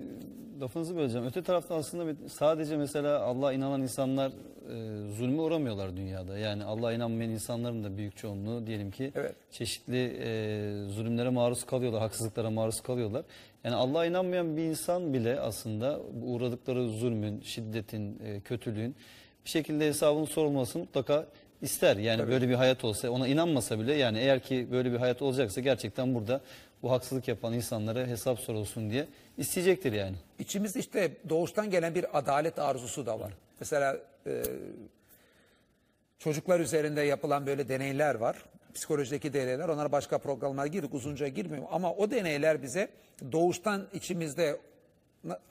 lafınızı 0.62 0.96
böleceğim. 0.96 1.28
Öte 1.28 1.44
taraftan 1.44 1.78
aslında 1.78 2.30
sadece 2.30 2.78
mesela 2.78 3.20
Allah'a 3.20 3.54
inanan 3.54 3.82
insanlar 3.82 4.32
e, 4.70 5.14
zulme 5.14 5.42
uğramıyorlar 5.42 5.98
dünyada. 5.98 6.38
Yani 6.38 6.64
Allah'a 6.64 6.94
inanmayan 6.94 7.32
insanların 7.32 7.84
da 7.84 7.98
büyük 7.98 8.18
çoğunluğu 8.18 8.68
diyelim 8.68 8.92
ki 8.92 9.12
Evet. 9.16 9.36
çeşitli 9.52 10.18
e, 10.24 10.90
zulümlere 10.90 11.30
maruz 11.30 11.66
kalıyorlar, 11.66 12.02
haksızlıklara 12.02 12.50
maruz 12.50 12.82
kalıyorlar. 12.82 13.26
Yani 13.64 13.76
Allah'a 13.76 14.06
inanmayan 14.06 14.58
bir 14.58 14.64
insan 14.64 15.14
bile 15.14 15.40
aslında 15.40 16.00
uğradıkları 16.24 16.90
zulmün, 16.90 17.42
şiddetin, 17.42 18.20
e, 18.26 18.40
kötülüğün 18.40 18.96
bir 19.46 19.50
şekilde 19.50 19.88
hesabının 19.88 20.26
sorulmasını 20.26 20.82
mutlaka 20.82 21.26
ister. 21.62 21.98
Yani 21.98 22.28
böyle 22.28 22.50
bir 22.50 22.54
hayat 22.54 22.84
olsa 22.84 23.10
ona 23.10 23.28
inanmasa 23.28 23.80
bile 23.80 23.94
yani 23.94 24.20
eğer 24.20 24.40
ki 24.40 24.68
böyle 24.72 24.92
bir 24.92 24.98
hayat 24.98 25.22
olacaksa 25.22 25.62
gerçekten 25.62 26.16
burada 26.16 26.42
bu 26.84 26.92
haksızlık 26.92 27.28
yapan 27.28 27.54
insanlara 27.54 28.08
hesap 28.08 28.40
sorulsun 28.40 28.90
diye 28.90 29.08
isteyecektir 29.38 29.94
yani. 29.94 30.16
İçimizde 30.40 30.80
işte 30.80 31.12
doğuştan 31.30 31.70
gelen 31.70 31.96
bir 31.96 32.18
adalet 32.18 32.60
arzusu 32.60 33.06
da 33.06 33.20
var. 33.20 33.34
Mesela 33.60 33.98
e, 34.28 34.44
çocuklar 36.20 36.60
üzerinde 36.60 37.02
yapılan 37.02 37.46
böyle 37.46 37.70
deneyler 37.70 38.16
var. 38.16 38.38
Psikolojideki 38.80 39.34
deneyler. 39.34 39.70
Onlara 39.70 39.92
başka 39.92 40.18
programlara 40.18 40.68
girdik. 40.68 40.94
Uzunca 40.94 41.28
girmiyorum. 41.28 41.68
Ama 41.72 41.94
o 41.94 42.12
deneyler 42.12 42.62
bize 42.62 42.90
doğuştan 43.32 43.88
içimizde 43.94 44.60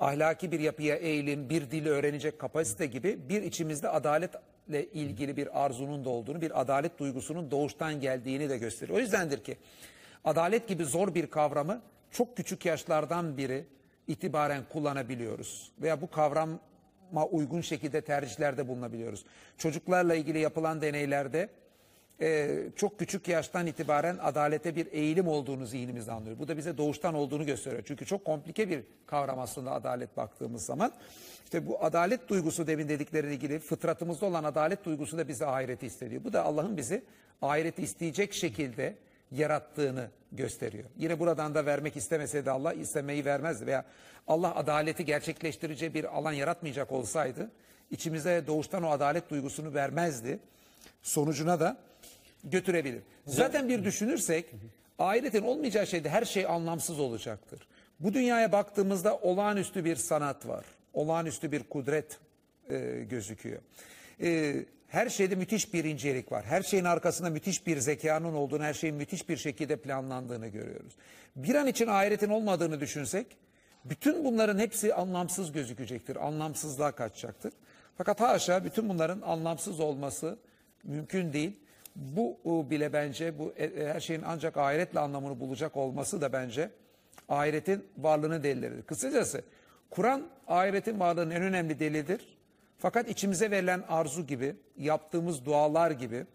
ahlaki 0.00 0.52
bir 0.52 0.60
yapıya 0.60 0.96
eğilim, 0.96 1.50
bir 1.50 1.70
dili 1.70 1.90
öğrenecek 1.90 2.38
kapasite 2.38 2.86
gibi 2.86 3.18
bir 3.28 3.42
içimizde 3.42 3.88
adaletle 3.88 4.86
ilgili 4.92 5.36
bir 5.36 5.64
arzunun 5.64 6.04
da 6.04 6.08
olduğunu, 6.08 6.40
bir 6.40 6.60
adalet 6.60 6.98
duygusunun 6.98 7.50
doğuştan 7.50 8.00
geldiğini 8.00 8.48
de 8.48 8.58
gösteriyor. 8.58 8.98
O 8.98 9.00
yüzdendir 9.00 9.44
ki 9.44 9.56
adalet 10.24 10.68
gibi 10.68 10.84
zor 10.84 11.14
bir 11.14 11.26
kavramı 11.26 11.82
çok 12.10 12.36
küçük 12.36 12.66
yaşlardan 12.66 13.36
biri 13.36 13.64
itibaren 14.06 14.62
kullanabiliyoruz. 14.72 15.72
Veya 15.82 16.00
bu 16.00 16.10
kavrama 16.10 17.26
uygun 17.30 17.60
şekilde 17.60 18.00
tercihlerde 18.00 18.68
bulunabiliyoruz. 18.68 19.24
Çocuklarla 19.58 20.14
ilgili 20.14 20.38
yapılan 20.38 20.80
deneylerde 20.80 21.48
e, 22.20 22.58
çok 22.76 22.98
küçük 22.98 23.28
yaştan 23.28 23.66
itibaren 23.66 24.18
adalete 24.22 24.76
bir 24.76 24.86
eğilim 24.92 25.28
olduğunu 25.28 25.66
zihnimizde 25.66 26.12
anlıyoruz. 26.12 26.38
Bu 26.38 26.48
da 26.48 26.56
bize 26.56 26.78
doğuştan 26.78 27.14
olduğunu 27.14 27.46
gösteriyor. 27.46 27.82
Çünkü 27.86 28.06
çok 28.06 28.24
komplike 28.24 28.70
bir 28.70 28.82
kavram 29.06 29.38
aslında 29.38 29.72
adalet 29.72 30.16
baktığımız 30.16 30.64
zaman. 30.64 30.92
İşte 31.44 31.66
bu 31.66 31.84
adalet 31.84 32.28
duygusu 32.28 32.66
demin 32.66 32.88
dedikleri 32.88 33.34
ilgili 33.34 33.58
fıtratımızda 33.58 34.26
olan 34.26 34.44
adalet 34.44 34.84
duygusu 34.84 35.18
da 35.18 35.28
bize 35.28 35.46
ahireti 35.46 35.86
istediyor. 35.86 36.24
Bu 36.24 36.32
da 36.32 36.44
Allah'ın 36.44 36.76
bizi 36.76 37.02
ahireti 37.42 37.82
isteyecek 37.82 38.34
şekilde 38.34 38.94
yarattığını 39.32 40.10
gösteriyor. 40.32 40.84
Yine 40.96 41.18
buradan 41.18 41.54
da 41.54 41.66
vermek 41.66 41.96
istemeseydi 41.96 42.50
Allah 42.50 42.72
istemeyi 42.72 43.24
vermezdi 43.24 43.66
veya 43.66 43.84
Allah 44.26 44.54
adaleti 44.54 45.04
gerçekleştireceği 45.04 45.94
bir 45.94 46.16
alan 46.18 46.32
yaratmayacak 46.32 46.92
olsaydı 46.92 47.50
içimize 47.90 48.44
doğuştan 48.46 48.82
o 48.82 48.90
adalet 48.90 49.30
duygusunu 49.30 49.74
vermezdi. 49.74 50.38
Sonucuna 51.02 51.60
da 51.60 51.76
götürebilir. 52.44 53.02
Zaten 53.26 53.68
bir 53.68 53.84
düşünürsek 53.84 54.46
ahiretin 54.98 55.42
olmayacağı 55.42 55.86
şeyde 55.86 56.08
her 56.08 56.24
şey 56.24 56.46
anlamsız 56.46 57.00
olacaktır. 57.00 57.68
Bu 58.00 58.14
dünyaya 58.14 58.52
baktığımızda 58.52 59.18
olağanüstü 59.18 59.84
bir 59.84 59.96
sanat 59.96 60.48
var. 60.48 60.64
Olağanüstü 60.92 61.52
bir 61.52 61.62
kudret 61.62 62.18
e, 62.70 63.04
gözüküyor. 63.10 63.62
E, 64.22 64.54
her 64.88 65.08
şeyde 65.08 65.34
müthiş 65.34 65.74
bir 65.74 65.84
incelik 65.84 66.32
var. 66.32 66.44
Her 66.44 66.62
şeyin 66.62 66.84
arkasında 66.84 67.30
müthiş 67.30 67.66
bir 67.66 67.78
zekanın 67.78 68.34
olduğunu, 68.34 68.62
her 68.62 68.74
şeyin 68.74 68.96
müthiş 68.96 69.28
bir 69.28 69.36
şekilde 69.36 69.76
planlandığını 69.76 70.48
görüyoruz. 70.48 70.92
Bir 71.36 71.54
an 71.54 71.66
için 71.66 71.86
ahiretin 71.86 72.30
olmadığını 72.30 72.80
düşünsek, 72.80 73.26
bütün 73.84 74.24
bunların 74.24 74.58
hepsi 74.58 74.94
anlamsız 74.94 75.52
gözükecektir. 75.52 76.26
Anlamsızlığa 76.26 76.92
kaçacaktır. 76.92 77.52
Fakat 77.98 78.20
haşa 78.20 78.64
bütün 78.64 78.88
bunların 78.88 79.20
anlamsız 79.20 79.80
olması 79.80 80.38
mümkün 80.84 81.32
değil. 81.32 81.56
Bu 81.98 82.38
bile 82.70 82.92
bence 82.92 83.38
bu 83.38 83.52
e, 83.56 83.64
e, 83.64 83.92
her 83.92 84.00
şeyin 84.00 84.22
ancak 84.26 84.56
ahiretle 84.56 85.00
anlamını 85.00 85.40
bulacak 85.40 85.76
olması 85.76 86.20
da 86.20 86.32
bence 86.32 86.70
ahiretin 87.28 87.86
varlığının 87.98 88.42
delilleridir. 88.42 88.82
Kısacası 88.82 89.42
Kur'an 89.90 90.22
ahiretin 90.46 91.00
varlığının 91.00 91.30
en 91.30 91.42
önemli 91.42 91.78
delilidir. 91.78 92.38
Fakat 92.78 93.08
içimize 93.08 93.50
verilen 93.50 93.82
arzu 93.88 94.26
gibi, 94.26 94.56
yaptığımız 94.76 95.44
dualar 95.44 95.90
gibi, 95.90 96.26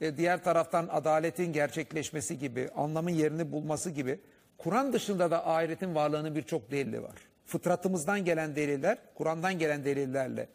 e, 0.00 0.16
diğer 0.16 0.44
taraftan 0.44 0.88
adaletin 0.92 1.52
gerçekleşmesi 1.52 2.38
gibi, 2.38 2.68
anlamın 2.76 3.10
yerini 3.10 3.52
bulması 3.52 3.90
gibi 3.90 4.20
Kur'an 4.58 4.92
dışında 4.92 5.30
da 5.30 5.48
ahiretin 5.48 5.94
varlığının 5.94 6.34
birçok 6.34 6.70
delili 6.70 7.02
var. 7.02 7.14
Fıtratımızdan 7.46 8.24
gelen 8.24 8.56
deliller, 8.56 8.98
Kur'an'dan 9.14 9.58
gelen 9.58 9.84
delillerle 9.84 10.48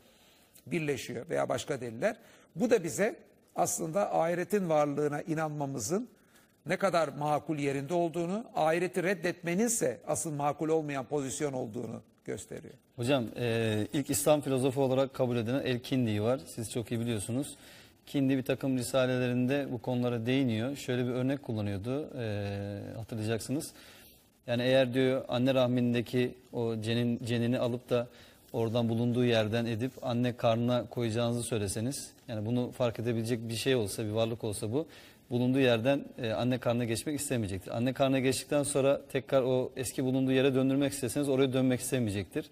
birleşiyor 0.65 1.29
veya 1.29 1.49
başka 1.49 1.81
deliller. 1.81 2.17
Bu 2.55 2.69
da 2.69 2.83
bize 2.83 3.26
aslında 3.57 4.15
ahiretin 4.15 4.69
varlığına 4.69 5.21
inanmamızın 5.21 6.09
ne 6.65 6.77
kadar 6.77 7.07
makul 7.07 7.57
yerinde 7.57 7.93
olduğunu, 7.93 8.43
ahireti 8.55 9.03
reddetmeninse 9.03 9.99
asıl 10.07 10.33
makul 10.33 10.69
olmayan 10.69 11.05
pozisyon 11.05 11.53
olduğunu 11.53 12.01
gösteriyor. 12.25 12.73
Hocam 12.95 13.25
e, 13.37 13.87
ilk 13.93 14.09
İslam 14.09 14.41
filozofu 14.41 14.81
olarak 14.81 15.13
kabul 15.13 15.37
edilen 15.37 15.61
El 15.65 15.79
Kindi 15.79 16.21
var. 16.21 16.39
Siz 16.55 16.71
çok 16.71 16.91
iyi 16.91 16.99
biliyorsunuz. 16.99 17.55
Kindi 18.05 18.37
bir 18.37 18.43
takım 18.43 18.77
risalelerinde 18.77 19.67
bu 19.71 19.81
konulara 19.81 20.25
değiniyor. 20.25 20.75
Şöyle 20.75 21.05
bir 21.05 21.11
örnek 21.11 21.43
kullanıyordu. 21.43 22.09
e, 22.19 22.79
hatırlayacaksınız. 22.97 23.71
Yani 24.47 24.63
eğer 24.63 24.93
diyor 24.93 25.25
anne 25.27 25.53
rahmindeki 25.53 26.33
o 26.53 26.81
cenin, 26.81 27.25
cenini 27.25 27.59
alıp 27.59 27.89
da 27.89 28.07
oradan 28.53 28.89
bulunduğu 28.89 29.25
yerden 29.25 29.65
edip 29.65 29.91
anne 30.01 30.37
karnına 30.37 30.85
koyacağınızı 30.85 31.43
söyleseniz 31.43 32.11
yani 32.27 32.45
bunu 32.45 32.71
fark 32.71 32.99
edebilecek 32.99 33.49
bir 33.49 33.55
şey 33.55 33.75
olsa 33.75 34.05
bir 34.05 34.09
varlık 34.09 34.43
olsa 34.43 34.71
bu 34.71 34.87
bulunduğu 35.29 35.59
yerden 35.59 36.05
e, 36.17 36.31
anne 36.31 36.57
karnına 36.57 36.85
geçmek 36.85 37.19
istemeyecektir. 37.19 37.77
Anne 37.77 37.93
karnına 37.93 38.19
geçtikten 38.19 38.63
sonra 38.63 39.01
tekrar 39.11 39.41
o 39.41 39.71
eski 39.75 40.03
bulunduğu 40.03 40.31
yere 40.31 40.55
döndürmek 40.55 40.93
isteseniz 40.93 41.29
oraya 41.29 41.53
dönmek 41.53 41.79
istemeyecektir. 41.79 42.45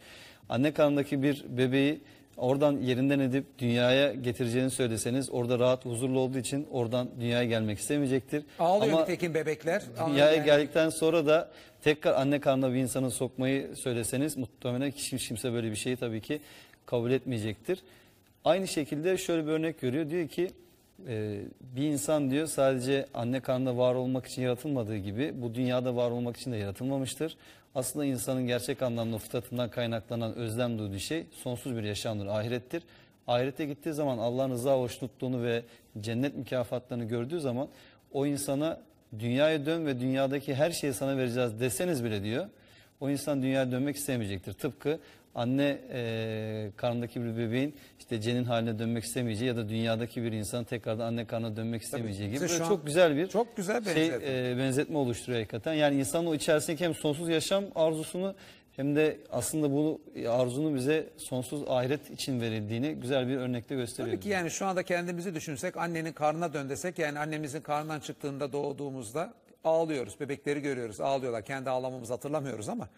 Anne 0.49 0.73
karnındaki 0.73 1.23
bir 1.23 1.45
bebeği 1.49 2.01
oradan 2.37 2.77
yerinden 2.81 3.19
edip 3.19 3.45
dünyaya 3.59 4.13
getireceğini 4.13 4.69
söyleseniz 4.69 5.29
orada 5.31 5.59
rahat 5.59 5.85
huzurlu 5.85 6.19
olduğu 6.19 6.37
için 6.37 6.67
oradan 6.71 7.09
dünyaya 7.19 7.43
gelmek 7.43 7.79
istemeyecektir. 7.79 8.43
Ağlıyor 8.59 8.93
Ama 8.93 9.01
nitekim 9.01 9.33
bebekler. 9.33 9.83
dünyaya 10.07 10.31
Yani- 10.35 10.45
geldikten 10.45 10.89
sonra 10.89 11.25
da 11.25 11.51
tekrar 11.83 12.13
anne 12.13 12.39
karnına 12.39 12.73
bir 12.73 12.77
insanı 12.79 13.11
sokmayı 13.11 13.75
söyleseniz 13.75 14.37
muhtemelen 14.37 14.91
hiç 14.91 15.27
kimse 15.27 15.53
böyle 15.53 15.71
bir 15.71 15.75
şeyi 15.75 15.95
tabii 15.95 16.21
ki 16.21 16.41
kabul 16.85 17.11
etmeyecektir. 17.11 17.79
Aynı 18.45 18.67
şekilde 18.67 19.17
şöyle 19.17 19.47
bir 19.47 19.51
örnek 19.51 19.81
görüyor. 19.81 20.09
Diyor 20.09 20.27
ki 20.27 20.49
e, 21.07 21.41
bir 21.75 21.83
insan 21.83 22.31
diyor 22.31 22.47
sadece 22.47 23.05
anne 23.13 23.39
karnında 23.39 23.77
var 23.77 23.95
olmak 23.95 24.25
için 24.25 24.41
yaratılmadığı 24.41 24.97
gibi 24.97 25.33
bu 25.41 25.55
dünyada 25.55 25.95
var 25.95 26.11
olmak 26.11 26.37
için 26.37 26.51
de 26.51 26.57
yaratılmamıştır. 26.57 27.37
Aslında 27.75 28.05
insanın 28.05 28.47
gerçek 28.47 28.81
anlamda 28.81 29.17
fıtratından 29.17 29.69
kaynaklanan 29.69 30.35
özlem 30.35 30.79
duyduğu 30.79 30.99
şey 30.99 31.25
sonsuz 31.31 31.75
bir 31.75 31.83
yaşamdır, 31.83 32.25
ahirettir. 32.27 32.83
Ahirete 33.27 33.65
gittiği 33.65 33.93
zaman 33.93 34.17
Allah'ın 34.17 34.51
rıza 34.51 34.77
hoşnutluğunu 34.77 35.43
ve 35.43 35.63
cennet 35.99 36.37
mükafatlarını 36.37 37.03
gördüğü 37.03 37.39
zaman 37.39 37.67
o 38.13 38.25
insana 38.25 38.79
dünyaya 39.19 39.65
dön 39.65 39.85
ve 39.85 39.99
dünyadaki 39.99 40.55
her 40.55 40.71
şeyi 40.71 40.93
sana 40.93 41.17
vereceğiz 41.17 41.59
deseniz 41.59 42.03
bile 42.03 42.23
diyor 42.23 42.45
o 42.99 43.09
insan 43.09 43.41
dünyaya 43.41 43.71
dönmek 43.71 43.95
istemeyecektir. 43.95 44.53
Tıpkı 44.53 44.99
anne 45.35 45.77
e, 45.91 46.71
karnındaki 46.77 47.21
bir 47.21 47.37
bebeğin 47.37 47.75
işte 47.99 48.21
cenin 48.21 48.43
haline 48.43 48.79
dönmek 48.79 49.03
istemeyeceği 49.03 49.47
ya 49.47 49.55
da 49.55 49.69
dünyadaki 49.69 50.23
bir 50.23 50.31
insan 50.31 50.63
tekrardan 50.63 51.05
anne 51.07 51.25
karnına 51.27 51.55
dönmek 51.55 51.81
istemeyeceği 51.81 52.29
gibi 52.29 52.41
böyle 52.41 52.57
çok 52.57 52.85
güzel 52.85 53.17
bir 53.17 53.27
çok 53.27 53.57
güzel 53.57 53.83
şey, 53.83 53.95
benzetme. 53.95 54.49
e, 54.49 54.57
benzetme 54.57 54.97
oluşturuyor 54.97 55.39
hakikaten. 55.39 55.73
Yani 55.73 55.95
insanın 55.95 56.25
o 56.25 56.35
içerisindeki 56.35 56.85
hem 56.85 56.95
sonsuz 56.95 57.29
yaşam 57.29 57.63
arzusunu 57.75 58.35
hem 58.75 58.95
de 58.95 59.17
aslında 59.31 59.71
bu 59.71 60.01
arzunun 60.29 60.75
bize 60.75 61.09
sonsuz 61.17 61.63
ahiret 61.67 62.11
için 62.11 62.41
verildiğini 62.41 62.95
güzel 62.95 63.27
bir 63.27 63.37
örnekle 63.37 63.75
gösteriyor. 63.75 64.15
Tabii 64.15 64.23
ki 64.23 64.29
yani 64.29 64.51
şu 64.51 64.65
anda 64.65 64.83
kendimizi 64.83 65.35
düşünsek 65.35 65.77
annenin 65.77 66.13
karnına 66.13 66.53
dön 66.53 66.69
desek 66.69 66.99
yani 66.99 67.19
annemizin 67.19 67.61
karnından 67.61 67.99
çıktığında 67.99 68.51
doğduğumuzda 68.51 69.33
ağlıyoruz. 69.63 70.19
Bebekleri 70.19 70.61
görüyoruz 70.61 71.01
ağlıyorlar. 71.01 71.45
Kendi 71.45 71.69
ağlamamızı 71.69 72.13
hatırlamıyoruz 72.13 72.69
ama 72.69 72.89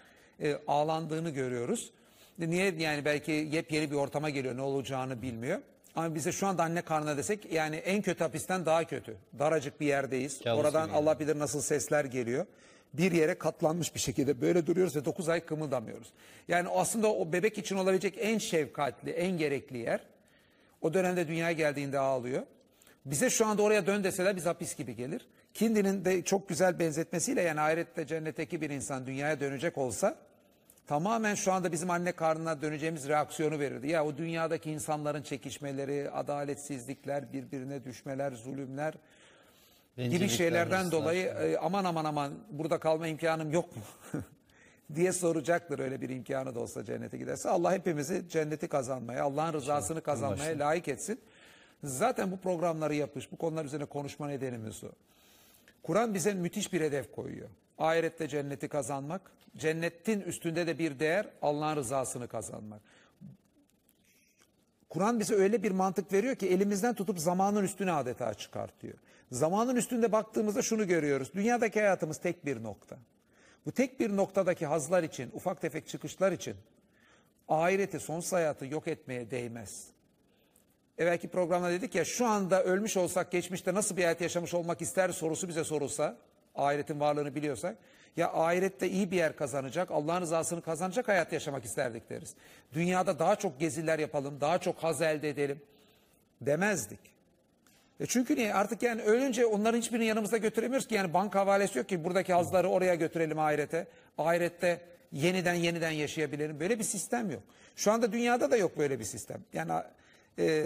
e, 0.42 0.56
ağlandığını 0.68 1.30
görüyoruz. 1.30 1.92
Niye 2.40 2.74
yani 2.78 3.06
belki 3.06 3.32
yepyeni 3.32 3.92
bir 3.92 3.96
ortama 3.96 4.30
geliyor 4.30 4.58
ne 4.58 4.62
olacağını 4.62 5.22
bilmiyor. 5.22 5.60
Ama 5.96 6.16
bize 6.16 6.32
şu 6.32 6.48
anda 6.48 6.64
anne 6.64 6.82
karnına 6.82 7.18
desek 7.18 7.54
yani 7.54 7.76
en 7.76 8.02
kötü 8.02 8.24
hapisten 8.24 8.66
daha 8.66 8.84
kötü. 8.84 9.18
Daracık 9.40 9.82
bir 9.82 9.86
yerdeyiz. 9.86 10.40
Kabus 10.44 10.60
Oradan 10.60 10.88
gibi. 10.88 10.98
Allah 10.98 11.20
bilir 11.20 11.40
nasıl 11.40 11.62
sesler 11.62 12.06
geliyor. 12.06 12.46
Bir 12.94 13.12
yere 13.12 13.38
katlanmış 13.38 13.96
bir 13.96 14.00
şekilde 14.00 14.42
böyle 14.42 14.68
duruyoruz 14.68 14.96
ve 14.96 15.06
9 15.06 15.30
ay 15.30 15.46
kımıldamıyoruz. 15.46 16.14
Yani 16.48 16.70
aslında 16.70 17.14
o 17.14 17.34
bebek 17.34 17.58
için 17.58 17.76
olabilecek 17.76 18.14
en 18.20 18.38
şefkatli, 18.38 19.12
en 19.12 19.38
gerekli 19.38 19.78
yer. 19.78 20.00
O 20.82 20.94
dönemde 20.94 21.28
dünyaya 21.28 21.52
geldiğinde 21.52 22.00
ağlıyor. 22.00 22.44
Bize 23.06 23.30
şu 23.30 23.46
anda 23.46 23.62
oraya 23.62 23.88
dön 23.88 24.04
deseler 24.04 24.36
biz 24.36 24.46
hapis 24.46 24.76
gibi 24.76 24.96
gelir. 24.96 25.28
Kindi'nin 25.54 26.06
de 26.06 26.22
çok 26.22 26.50
güzel 26.50 26.80
benzetmesiyle 26.80 27.42
yani 27.42 27.62
ahirette 27.62 28.08
cennetteki 28.08 28.62
bir 28.62 28.70
insan 28.70 29.08
dünyaya 29.08 29.40
dönecek 29.40 29.78
olsa 29.78 30.18
tamamen 30.88 31.36
şu 31.36 31.54
anda 31.54 31.72
bizim 31.72 31.90
anne 31.90 32.12
karnına 32.12 32.62
döneceğimiz 32.62 33.08
reaksiyonu 33.08 33.60
verirdi. 33.60 33.88
Ya 33.88 34.06
o 34.06 34.18
dünyadaki 34.18 34.72
insanların 34.72 35.22
çekişmeleri, 35.22 36.12
adaletsizlikler, 36.12 37.34
birbirine 37.34 37.86
düşmeler, 37.86 38.32
zulümler 38.32 38.94
gibi 39.98 40.30
şeylerden 40.30 40.92
dolayı 40.92 41.26
e, 41.26 41.58
aman 41.58 41.86
aman 41.86 42.06
aman 42.06 42.34
burada 42.50 42.78
kalma 42.78 43.08
imkanım 43.08 43.52
yok 43.52 43.76
mu? 43.76 43.84
diye 44.96 45.14
soracaktır 45.14 45.80
öyle 45.80 46.02
bir 46.02 46.10
imkanı 46.10 46.56
da 46.56 46.60
olsa 46.60 46.84
cennete 46.84 47.18
giderse. 47.18 47.50
Allah 47.50 47.74
hepimizi 47.74 48.30
cenneti 48.30 48.68
kazanmaya, 48.68 49.24
Allah'ın 49.24 49.54
rızasını 49.54 50.02
kazanmaya 50.02 50.60
layık 50.60 50.88
etsin. 50.88 51.20
Zaten 51.84 52.32
bu 52.32 52.38
programları 52.38 52.96
yapış, 52.96 53.32
bu 53.32 53.38
konular 53.38 53.66
üzerine 53.66 53.86
konuşma 53.86 54.28
nedenimiz 54.28 54.84
o. 54.84 54.88
Kur'an 55.84 56.14
bize 56.14 56.34
müthiş 56.34 56.74
bir 56.74 56.82
hedef 56.82 57.12
koyuyor. 57.12 57.50
Ahirette 57.78 58.28
cenneti 58.28 58.68
kazanmak, 58.68 59.32
cennetin 59.58 60.22
üstünde 60.22 60.68
de 60.68 60.80
bir 60.80 61.00
değer 61.00 61.28
Allah'ın 61.42 61.76
rızasını 61.76 62.28
kazanmak. 62.28 62.82
Kur'an 64.90 65.20
bize 65.20 65.36
öyle 65.36 65.64
bir 65.64 65.72
mantık 65.72 66.14
veriyor 66.14 66.36
ki 66.36 66.48
elimizden 66.48 66.94
tutup 66.94 67.20
zamanın 67.20 67.64
üstüne 67.64 67.92
adeta 67.92 68.34
çıkartıyor. 68.34 68.94
Zamanın 69.32 69.76
üstünde 69.76 70.12
baktığımızda 70.12 70.62
şunu 70.62 70.88
görüyoruz. 70.88 71.34
Dünyadaki 71.34 71.80
hayatımız 71.80 72.18
tek 72.18 72.46
bir 72.46 72.64
nokta. 72.64 72.98
Bu 73.66 73.72
tek 73.72 74.00
bir 74.00 74.16
noktadaki 74.16 74.66
hazlar 74.66 75.04
için, 75.04 75.32
ufak 75.34 75.62
tefek 75.62 75.88
çıkışlar 75.88 76.32
için 76.32 76.56
ahireti, 77.48 78.00
sonsuz 78.00 78.34
hayatı 78.34 78.66
yok 78.66 78.88
etmeye 78.88 79.32
değmez. 79.32 79.88
Evvelki 80.98 81.28
programda 81.28 81.72
dedik 81.72 81.96
ya 81.96 82.06
şu 82.06 82.26
anda 82.26 82.64
ölmüş 82.64 82.98
olsak 82.98 83.32
geçmişte 83.32 83.74
nasıl 83.74 83.98
bir 83.98 84.04
hayat 84.04 84.22
yaşamış 84.22 84.54
olmak 84.54 84.82
ister 84.82 85.10
sorusu 85.10 85.48
bize 85.48 85.64
sorulsa 85.64 86.18
ahiretin 86.58 87.00
varlığını 87.00 87.36
biliyorsak 87.36 87.78
ya 88.18 88.34
ahirette 88.34 88.90
iyi 88.90 89.12
bir 89.12 89.18
yer 89.18 89.36
kazanacak 89.36 89.92
Allah'ın 89.92 90.22
rızasını 90.22 90.62
kazanacak 90.62 91.08
hayat 91.08 91.34
yaşamak 91.34 91.66
isterdik 91.66 92.10
deriz. 92.10 92.36
Dünyada 92.74 93.20
daha 93.20 93.36
çok 93.36 93.60
geziler 93.60 94.00
yapalım 94.00 94.42
daha 94.42 94.58
çok 94.58 94.78
haz 94.78 95.02
elde 95.02 95.30
edelim 95.30 95.62
demezdik. 96.42 97.00
E 98.00 98.06
çünkü 98.06 98.36
niye 98.36 98.54
artık 98.54 98.84
yani 98.84 99.02
ölünce 99.02 99.46
onların 99.46 99.78
hiçbirini 99.78 100.06
yanımızda 100.06 100.38
götüremiyoruz 100.38 100.88
ki 100.88 100.96
yani 100.96 101.14
banka 101.14 101.40
havalesi 101.40 101.78
yok 101.78 101.90
ki 101.90 102.04
buradaki 102.04 102.34
hazları 102.34 102.70
oraya 102.70 102.96
götürelim 102.96 103.40
ahirete. 103.40 103.88
Ahirette 104.18 104.82
yeniden 105.12 105.54
yeniden 105.54 105.92
yaşayabilelim. 105.92 106.60
Böyle 106.60 106.80
bir 106.80 106.84
sistem 106.84 107.32
yok. 107.32 107.44
Şu 107.76 107.92
anda 107.92 108.12
dünyada 108.12 108.52
da 108.52 108.58
yok 108.58 108.78
böyle 108.78 109.00
bir 109.00 109.04
sistem. 109.04 109.42
Yani 109.54 109.72
e, 110.40 110.64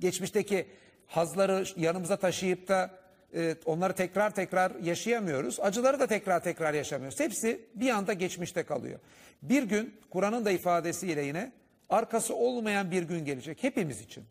geçmişteki 0.00 0.66
hazları 1.06 1.64
yanımıza 1.76 2.16
taşıyıp 2.16 2.68
da 2.68 2.90
e, 3.34 3.56
onları 3.64 3.92
tekrar 3.92 4.34
tekrar 4.34 4.72
yaşayamıyoruz. 4.74 5.60
Acıları 5.60 6.00
da 6.00 6.06
tekrar 6.06 6.42
tekrar 6.42 6.74
yaşamıyoruz. 6.74 7.20
Hepsi 7.20 7.60
bir 7.74 7.90
anda 7.90 8.12
geçmişte 8.12 8.62
kalıyor. 8.62 8.98
Bir 9.42 9.62
gün 9.62 9.94
Kur'an'ın 10.10 10.44
da 10.44 10.50
ifadesiyle 10.50 11.22
yine 11.22 11.52
arkası 11.88 12.34
olmayan 12.34 12.90
bir 12.90 13.02
gün 13.02 13.24
gelecek 13.24 13.62
hepimiz 13.62 14.00
için. 14.00 14.24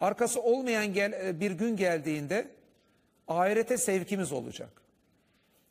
Arkası 0.00 0.42
olmayan 0.42 0.92
gel, 0.92 1.12
e, 1.12 1.40
bir 1.40 1.50
gün 1.50 1.76
geldiğinde 1.76 2.48
ahirete 3.28 3.76
sevkimiz 3.76 4.32
olacak. 4.32 4.70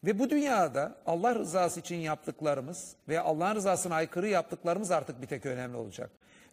Ve 0.04 0.20
bu 0.20 0.30
dünyada 0.30 0.96
Allah 1.06 1.36
rızası 1.36 1.80
için 1.80 1.96
yaptıklarımız 1.96 2.96
ve 3.10 3.20
Allah'ın 3.20 3.56
rızasına 3.56 3.96
aykırı 3.96 4.28
yaptıklarımız 4.28 4.92
artık 4.92 5.22
bir 5.22 5.28
tek 5.28 5.46
önemli 5.46 5.78
olacak. 5.78 6.10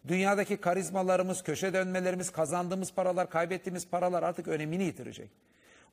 Dünyadaki 0.07 0.57
karizmalarımız, 0.57 1.43
köşe 1.43 1.73
dönmelerimiz, 1.73 2.29
kazandığımız 2.29 2.93
paralar, 2.93 3.29
kaybettiğimiz 3.29 3.87
paralar 3.87 4.23
artık 4.23 4.47
önemini 4.47 4.83
yitirecek. 4.83 5.29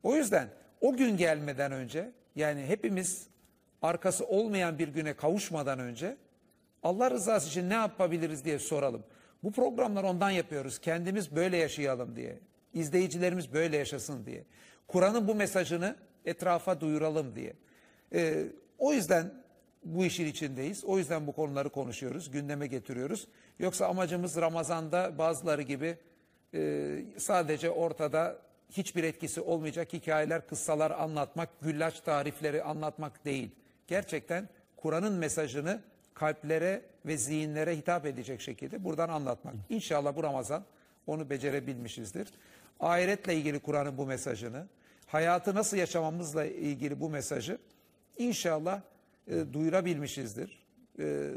O 0.02 0.16
yüzden 0.16 0.48
o 0.80 0.96
gün 0.96 1.16
gelmeden 1.16 1.72
önce 1.72 2.12
yani 2.36 2.66
hepimiz 2.66 3.26
arkası 3.82 4.26
olmayan 4.26 4.78
bir 4.78 4.88
güne 4.88 5.14
kavuşmadan 5.14 5.78
önce 5.78 6.16
Allah 6.82 7.10
rızası 7.10 7.48
için 7.48 7.70
ne 7.70 7.74
yapabiliriz 7.74 8.44
diye 8.44 8.58
soralım. 8.58 9.04
Bu 9.42 9.52
programlar 9.52 10.04
ondan 10.04 10.30
yapıyoruz. 10.30 10.78
Kendimiz 10.78 11.36
böyle 11.36 11.56
yaşayalım 11.56 12.16
diye. 12.16 12.38
İzleyicilerimiz 12.74 13.52
böyle 13.52 13.76
yaşasın 13.76 14.26
diye. 14.26 14.44
Kur'an'ın 14.88 15.28
bu 15.28 15.34
mesajını 15.34 15.96
etrafa 16.24 16.80
duyuralım 16.80 17.34
diye. 17.34 17.52
Ee, 18.12 18.44
o 18.78 18.92
yüzden 18.92 19.34
bu 19.84 20.04
işin 20.04 20.26
içindeyiz. 20.26 20.84
O 20.84 20.98
yüzden 20.98 21.26
bu 21.26 21.32
konuları 21.32 21.70
konuşuyoruz, 21.70 22.30
gündeme 22.30 22.66
getiriyoruz. 22.66 23.28
Yoksa 23.58 23.86
amacımız 23.86 24.36
Ramazan'da 24.36 25.18
bazıları 25.18 25.62
gibi 25.62 25.96
e, 26.54 26.90
sadece 27.18 27.70
ortada 27.70 28.38
hiçbir 28.70 29.04
etkisi 29.04 29.40
olmayacak 29.40 29.92
hikayeler, 29.92 30.46
kıssalar 30.46 30.90
anlatmak, 30.90 31.60
güllaç 31.60 32.00
tarifleri 32.00 32.62
anlatmak 32.62 33.24
değil. 33.24 33.50
Gerçekten 33.86 34.48
Kur'an'ın 34.76 35.12
mesajını 35.12 35.80
kalplere 36.14 36.82
ve 37.06 37.16
zihinlere 37.16 37.76
hitap 37.76 38.06
edecek 38.06 38.40
şekilde 38.40 38.84
buradan 38.84 39.08
anlatmak. 39.08 39.54
İnşallah 39.68 40.16
bu 40.16 40.22
Ramazan 40.22 40.64
onu 41.06 41.30
becerebilmişizdir. 41.30 42.28
Ahiretle 42.80 43.34
ilgili 43.34 43.58
Kur'an'ın 43.58 43.98
bu 43.98 44.06
mesajını, 44.06 44.66
hayatı 45.06 45.54
nasıl 45.54 45.76
yaşamamızla 45.76 46.44
ilgili 46.44 47.00
bu 47.00 47.10
mesajı 47.10 47.58
inşallah 48.18 48.80
e, 49.26 49.52
duyurabilmişizdir. 49.52 50.66
E, 50.98 51.30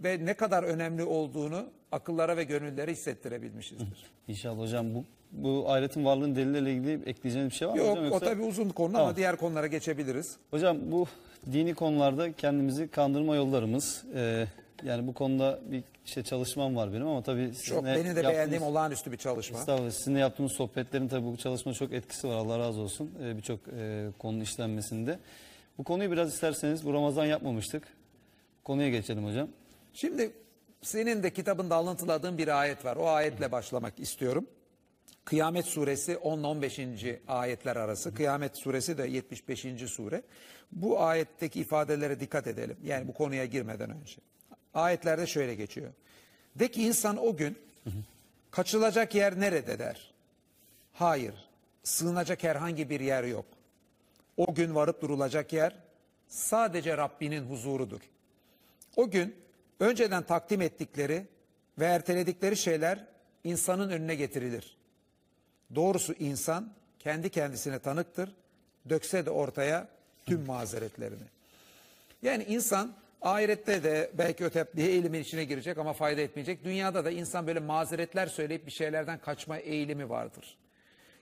ve 0.00 0.24
ne 0.24 0.34
kadar 0.34 0.62
önemli 0.62 1.02
olduğunu 1.02 1.70
akıllara 1.92 2.36
ve 2.36 2.44
gönüllere 2.44 2.92
hissettirebilmişizdir. 2.92 4.06
İnşallah 4.28 4.58
hocam 4.62 4.94
bu 4.94 5.04
bu 5.32 5.70
ahiretin 5.72 6.04
varlığının 6.04 6.36
delilleriyle 6.36 6.72
ilgili 6.72 7.08
ekleyeceğiniz 7.10 7.50
bir 7.52 7.56
şey 7.56 7.68
var 7.68 7.72
mı 7.72 7.78
Yok 7.78 7.88
hocam? 7.90 8.04
o 8.04 8.06
Yoksa- 8.08 8.24
tabii 8.26 8.42
uzun 8.42 8.68
konu 8.68 8.88
ama 8.88 8.98
Tamam. 8.98 9.16
diğer 9.16 9.36
konulara 9.36 9.66
geçebiliriz. 9.66 10.36
Hocam 10.50 10.76
bu 10.90 11.06
dini 11.52 11.74
konularda 11.74 12.32
kendimizi 12.32 12.88
kandırma 12.88 13.36
yollarımız. 13.36 14.04
e, 14.14 14.46
yani 14.84 15.06
bu 15.06 15.14
konuda 15.14 15.58
bir 15.70 15.82
işte 16.06 16.22
çalışmam 16.22 16.76
var 16.76 16.92
benim 16.92 17.06
ama 17.06 17.22
tabii 17.22 17.46
Çok 17.46 17.56
sizinle 17.56 17.84
benim 17.94 18.04
de 18.04 18.08
yaptığımız- 18.08 18.28
beğendiğim 18.32 18.62
olağanüstü 18.62 19.12
bir 19.12 19.16
çalışma. 19.16 19.58
Estağfurullah. 19.58 19.90
Sizinle 19.90 20.18
yaptığımız 20.18 20.52
sohbetlerin 20.52 21.08
tabii 21.08 21.26
bu 21.26 21.36
çalışmada 21.36 21.76
çok 21.76 21.92
etkisi 21.92 22.28
var. 22.28 22.34
Allah 22.34 22.58
razı 22.58 22.80
olsun. 22.80 23.10
Ee, 23.22 23.36
Birçok 23.36 23.60
e, 23.78 24.06
konunun 24.18 24.40
işlenmesinde. 24.40 25.18
Bu 25.78 25.84
konuyu 25.84 26.10
biraz 26.12 26.34
isterseniz 26.34 26.84
bu 26.86 26.94
Ramazan 26.94 27.24
yapmamıştık. 27.26 27.82
Konuya 28.64 28.88
geçelim 28.90 29.24
hocam. 29.26 29.48
Şimdi 29.92 30.30
senin 30.82 31.22
de 31.22 31.32
kitabında 31.32 31.74
alıntıladığın 31.74 32.38
bir 32.38 32.60
ayet 32.60 32.84
var. 32.84 32.96
O 32.96 33.08
ayetle 33.08 33.52
başlamak 33.52 34.00
istiyorum. 34.00 34.46
Kıyamet 35.24 35.66
suresi 35.66 36.12
10-15. 36.12 37.18
ayetler 37.28 37.76
arası. 37.76 38.14
Kıyamet 38.14 38.56
suresi 38.56 38.98
de 38.98 39.06
75. 39.06 39.66
sure. 39.86 40.22
Bu 40.72 41.00
ayetteki 41.00 41.60
ifadelere 41.60 42.20
dikkat 42.20 42.46
edelim. 42.46 42.76
Yani 42.84 43.08
bu 43.08 43.14
konuya 43.14 43.44
girmeden 43.44 43.90
önce. 43.90 44.16
Ayetlerde 44.74 45.26
şöyle 45.26 45.54
geçiyor. 45.54 45.90
De 46.56 46.70
ki 46.70 46.82
insan 46.82 47.16
o 47.16 47.36
gün 47.36 47.58
kaçılacak 48.50 49.14
yer 49.14 49.40
nerede 49.40 49.78
der. 49.78 50.14
Hayır, 50.92 51.34
sığınacak 51.82 52.42
herhangi 52.42 52.90
bir 52.90 53.00
yer 53.00 53.24
yok. 53.24 53.44
O 54.36 54.54
gün 54.54 54.74
varıp 54.74 55.02
durulacak 55.02 55.52
yer 55.52 55.76
sadece 56.28 56.96
Rabbinin 56.96 57.42
huzurudur. 57.42 58.00
O 58.96 59.10
gün 59.10 59.34
önceden 59.80 60.22
takdim 60.22 60.60
ettikleri 60.60 61.26
ve 61.78 61.84
erteledikleri 61.84 62.56
şeyler 62.56 63.04
insanın 63.44 63.90
önüne 63.90 64.14
getirilir. 64.14 64.76
Doğrusu 65.74 66.12
insan 66.12 66.72
kendi 66.98 67.30
kendisine 67.30 67.78
tanıktır, 67.78 68.34
dökse 68.88 69.26
de 69.26 69.30
ortaya 69.30 69.88
tüm 70.26 70.46
mazeretlerini. 70.46 71.26
Yani 72.22 72.44
insan 72.44 72.94
Ahirette 73.22 73.82
de 73.82 74.10
belki 74.18 74.44
ötep 74.44 74.76
bir 74.76 74.88
eğilimin 74.88 75.20
içine 75.20 75.44
girecek 75.44 75.78
ama 75.78 75.92
fayda 75.92 76.20
etmeyecek. 76.20 76.64
Dünyada 76.64 77.04
da 77.04 77.10
insan 77.10 77.46
böyle 77.46 77.60
mazeretler 77.60 78.26
söyleyip 78.26 78.66
bir 78.66 78.70
şeylerden 78.70 79.18
kaçma 79.18 79.58
eğilimi 79.58 80.08
vardır. 80.08 80.56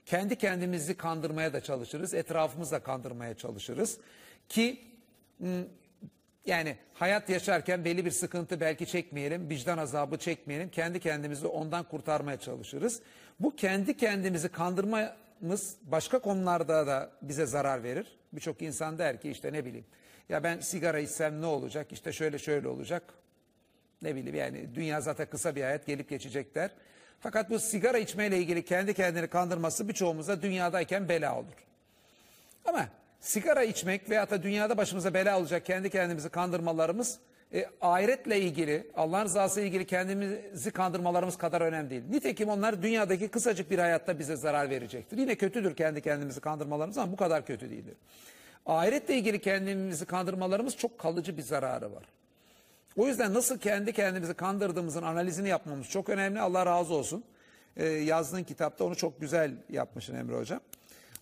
Kendi 0.05 0.35
kendimizi 0.35 0.97
kandırmaya 0.97 1.53
da 1.53 1.61
çalışırız, 1.61 2.13
etrafımızı 2.13 2.71
da 2.71 2.79
kandırmaya 2.79 3.33
çalışırız. 3.33 3.97
Ki 4.49 4.81
m, 5.39 5.63
yani 6.47 6.77
hayat 6.93 7.29
yaşarken 7.29 7.85
belli 7.85 8.05
bir 8.05 8.11
sıkıntı 8.11 8.59
belki 8.59 8.85
çekmeyelim, 8.85 9.49
vicdan 9.49 9.77
azabı 9.77 10.17
çekmeyelim. 10.17 10.69
Kendi 10.69 10.99
kendimizi 10.99 11.47
ondan 11.47 11.83
kurtarmaya 11.83 12.39
çalışırız. 12.39 13.01
Bu 13.39 13.55
kendi 13.55 13.97
kendimizi 13.97 14.49
kandırmamız 14.49 15.75
başka 15.81 16.19
konularda 16.19 16.87
da 16.87 17.11
bize 17.21 17.45
zarar 17.45 17.83
verir. 17.83 18.17
Birçok 18.33 18.61
insan 18.61 18.97
der 18.97 19.21
ki 19.21 19.29
işte 19.29 19.53
ne 19.53 19.65
bileyim 19.65 19.85
ya 20.29 20.43
ben 20.43 20.59
sigara 20.59 20.99
içsem 20.99 21.41
ne 21.41 21.45
olacak 21.45 21.87
işte 21.91 22.11
şöyle 22.11 22.39
şöyle 22.39 22.67
olacak. 22.67 23.03
Ne 24.01 24.15
bileyim 24.15 24.35
yani 24.35 24.75
dünya 24.75 25.01
zaten 25.01 25.25
kısa 25.29 25.55
bir 25.55 25.61
hayat 25.61 25.85
gelip 25.85 26.09
geçecek 26.09 26.55
der. 26.55 26.71
Fakat 27.19 27.49
bu 27.49 27.59
sigara 27.59 27.97
içmeyle 27.97 28.37
ilgili 28.37 28.65
kendi 28.65 28.93
kendini 28.93 29.27
kandırması 29.27 29.89
birçoğumuza 29.89 30.41
dünyadayken 30.41 31.09
bela 31.09 31.39
olur. 31.39 31.53
Ama 32.65 32.89
sigara 33.19 33.63
içmek 33.63 34.09
veyahut 34.09 34.31
da 34.31 34.43
dünyada 34.43 34.77
başımıza 34.77 35.13
bela 35.13 35.39
olacak 35.39 35.65
kendi 35.65 35.89
kendimizi 35.89 36.29
kandırmalarımız 36.29 37.19
e, 37.53 37.65
ahiretle 37.81 38.41
ilgili, 38.41 38.87
Allah'ın 38.95 39.25
rızası 39.25 39.59
ile 39.59 39.67
ilgili 39.67 39.85
kendimizi 39.87 40.71
kandırmalarımız 40.71 41.37
kadar 41.37 41.61
önemli 41.61 41.89
değil. 41.89 42.03
Nitekim 42.09 42.49
onlar 42.49 42.81
dünyadaki 42.81 43.27
kısacık 43.27 43.71
bir 43.71 43.79
hayatta 43.79 44.19
bize 44.19 44.35
zarar 44.35 44.69
verecektir. 44.69 45.17
Yine 45.17 45.35
kötüdür 45.35 45.75
kendi 45.75 46.01
kendimizi 46.01 46.41
kandırmalarımız 46.41 46.97
ama 46.97 47.11
bu 47.11 47.15
kadar 47.15 47.45
kötü 47.45 47.69
değildir. 47.69 47.95
Ahiretle 48.65 49.15
ilgili 49.15 49.41
kendimizi 49.41 50.05
kandırmalarımız 50.05 50.77
çok 50.77 50.99
kalıcı 50.99 51.37
bir 51.37 51.41
zararı 51.41 51.95
var. 51.95 52.03
O 52.97 53.07
yüzden 53.07 53.33
nasıl 53.33 53.59
kendi 53.59 53.93
kendimizi 53.93 54.33
kandırdığımızın 54.33 55.03
analizini 55.03 55.49
yapmamız 55.49 55.89
çok 55.89 56.09
önemli. 56.09 56.39
Allah 56.39 56.65
razı 56.65 56.93
olsun. 56.93 57.23
Ee, 57.77 57.85
yazdığın 57.85 58.43
kitapta 58.43 58.83
onu 58.83 58.95
çok 58.95 59.21
güzel 59.21 59.51
yapmışsın 59.69 60.15
Emre 60.15 60.35
Hocam. 60.35 60.59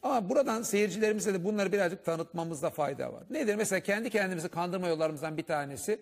Ama 0.06 0.30
buradan 0.30 0.62
seyircilerimize 0.62 1.34
de 1.34 1.44
bunları 1.44 1.72
birazcık 1.72 2.06
tanıtmamızda 2.06 2.70
fayda 2.70 3.14
var. 3.14 3.24
Nedir? 3.30 3.56
Mesela 3.56 3.80
kendi 3.80 4.10
kendimizi 4.10 4.50
kandırma 4.50 4.88
yollarımızdan 4.88 5.38
bir 5.38 5.44
tanesi 5.44 6.00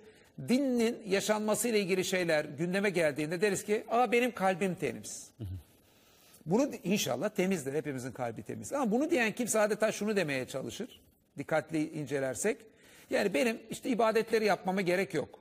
dinin 0.48 1.04
yaşanmasıyla 1.08 1.80
ilgili 1.80 2.06
şeyler 2.06 2.46
gündeme 2.46 2.90
geldiğinde 2.90 3.42
deriz 3.42 3.64
ki 3.64 3.84
Aa, 3.90 4.12
benim 4.12 4.32
kalbim 4.32 4.76
temiz. 4.76 5.32
Bunu 6.46 6.72
inşallah 6.84 7.30
temizdir. 7.30 7.74
Hepimizin 7.74 8.12
kalbi 8.12 8.44
temiz. 8.44 8.74
Ama 8.74 8.92
bunu 8.92 9.12
diyen 9.12 9.32
kimse 9.32 9.60
adeta 9.60 9.92
şunu 9.92 10.16
demeye 10.16 10.48
çalışır. 10.48 11.02
Dikkatli 11.38 11.90
incelersek. 11.92 12.58
Yani 13.10 13.34
benim 13.34 13.60
işte 13.70 13.90
ibadetleri 13.90 14.46
yapmama 14.46 14.82
gerek 14.82 15.14
yok. 15.14 15.40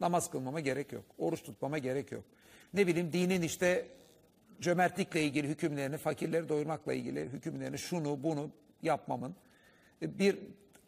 Namaz 0.00 0.30
kılmama 0.30 0.60
gerek 0.60 0.92
yok. 0.92 1.04
Oruç 1.18 1.42
tutmama 1.42 1.78
gerek 1.78 2.12
yok. 2.12 2.24
Ne 2.74 2.86
bileyim 2.86 3.12
dinin 3.12 3.42
işte 3.42 3.86
cömertlikle 4.60 5.22
ilgili 5.22 5.48
hükümlerini, 5.48 5.96
fakirleri 5.96 6.48
doyurmakla 6.48 6.92
ilgili 6.92 7.20
hükümlerini, 7.20 7.78
şunu 7.78 8.22
bunu 8.22 8.50
yapmamın, 8.82 9.34
e, 10.02 10.18
bir 10.18 10.38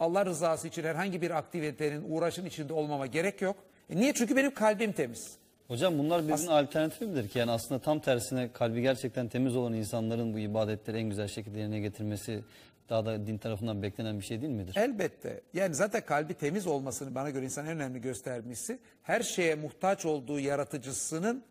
Allah 0.00 0.26
rızası 0.26 0.68
için 0.68 0.82
herhangi 0.82 1.22
bir 1.22 1.30
aktivitenin, 1.30 2.04
uğraşın 2.08 2.44
içinde 2.44 2.72
olmama 2.72 3.06
gerek 3.06 3.42
yok. 3.42 3.56
E 3.90 3.96
niye? 3.96 4.14
Çünkü 4.14 4.36
benim 4.36 4.54
kalbim 4.54 4.92
temiz. 4.92 5.36
Hocam 5.68 5.98
bunlar 5.98 6.22
birbirinin 6.22 6.46
alternatifi 6.46 7.04
midir 7.04 7.28
ki? 7.28 7.38
Yani 7.38 7.50
aslında 7.50 7.80
tam 7.80 8.00
tersine 8.00 8.52
kalbi 8.52 8.82
gerçekten 8.82 9.28
temiz 9.28 9.56
olan 9.56 9.72
insanların 9.72 10.34
bu 10.34 10.38
ibadetleri 10.38 10.98
en 10.98 11.08
güzel 11.08 11.28
şekilde 11.28 11.58
yerine 11.58 11.80
getirmesi 11.80 12.44
daha 12.88 13.06
da 13.06 13.26
din 13.26 13.38
tarafından 13.38 13.82
beklenen 13.82 14.18
bir 14.18 14.24
şey 14.24 14.40
değil 14.40 14.52
midir? 14.52 14.76
Elbette. 14.76 15.40
Yani 15.54 15.74
zaten 15.74 16.00
kalbi 16.06 16.34
temiz 16.34 16.66
olmasını 16.66 17.14
bana 17.14 17.30
göre 17.30 17.44
insan 17.44 17.66
en 17.66 17.72
önemli 17.72 18.00
göstermişsi 18.00 18.78
her 19.02 19.20
şeye 19.20 19.54
muhtaç 19.54 20.04
olduğu 20.04 20.40
yaratıcısının 20.40 21.44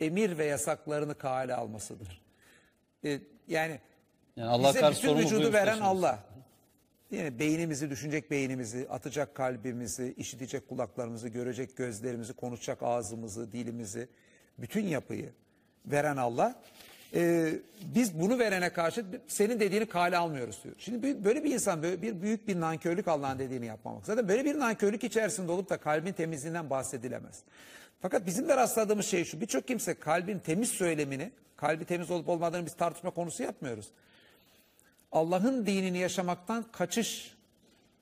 emir 0.00 0.38
ve 0.38 0.44
yasaklarını 0.44 1.14
kale 1.14 1.54
almasıdır. 1.54 2.22
E, 3.04 3.20
yani, 3.48 3.80
Yani 4.36 4.48
Allah 4.48 4.74
bize 4.74 4.90
bütün 4.90 5.18
vücudu 5.18 5.52
veren. 5.52 5.80
Allah. 5.80 6.18
Yani 7.10 7.38
beynimizi, 7.38 7.90
düşünecek 7.90 8.30
beynimizi, 8.30 8.86
atacak 8.90 9.34
kalbimizi, 9.34 10.14
işitecek 10.16 10.68
kulaklarımızı, 10.68 11.28
görecek 11.28 11.76
gözlerimizi, 11.76 12.32
konuşacak 12.32 12.82
ağzımızı, 12.82 13.52
dilimizi, 13.52 14.08
bütün 14.58 14.84
yapıyı 14.84 15.32
veren 15.86 16.16
Allah. 16.16 16.62
Ee, 17.14 17.52
biz 17.94 18.20
bunu 18.20 18.38
verene 18.38 18.72
karşı 18.72 19.04
senin 19.28 19.60
dediğini 19.60 19.86
kale 19.86 20.16
almıyoruz 20.16 20.60
diyor. 20.64 20.74
Şimdi 20.78 21.24
böyle 21.24 21.44
bir 21.44 21.54
insan 21.54 21.82
böyle 21.82 22.02
bir 22.02 22.22
büyük 22.22 22.48
bir 22.48 22.60
nankörlük 22.60 23.08
Allah'ın 23.08 23.38
dediğini 23.38 23.66
yapmamak. 23.66 24.06
Zaten 24.06 24.28
böyle 24.28 24.44
bir 24.44 24.58
nankörlük 24.58 25.04
içerisinde 25.04 25.52
olup 25.52 25.70
da 25.70 25.76
kalbin 25.76 26.12
temizliğinden 26.12 26.70
bahsedilemez. 26.70 27.42
Fakat 28.00 28.26
bizim 28.26 28.48
de 28.48 28.56
rastladığımız 28.56 29.06
şey 29.06 29.24
şu. 29.24 29.40
Birçok 29.40 29.68
kimse 29.68 29.94
kalbin 29.94 30.38
temiz 30.38 30.68
söylemini, 30.68 31.32
kalbi 31.56 31.84
temiz 31.84 32.10
olup 32.10 32.28
olmadığını 32.28 32.66
biz 32.66 32.76
tartışma 32.76 33.10
konusu 33.10 33.42
yapmıyoruz. 33.42 33.86
Allah'ın 35.12 35.66
dinini 35.66 35.98
yaşamaktan 35.98 36.64
kaçış 36.72 37.36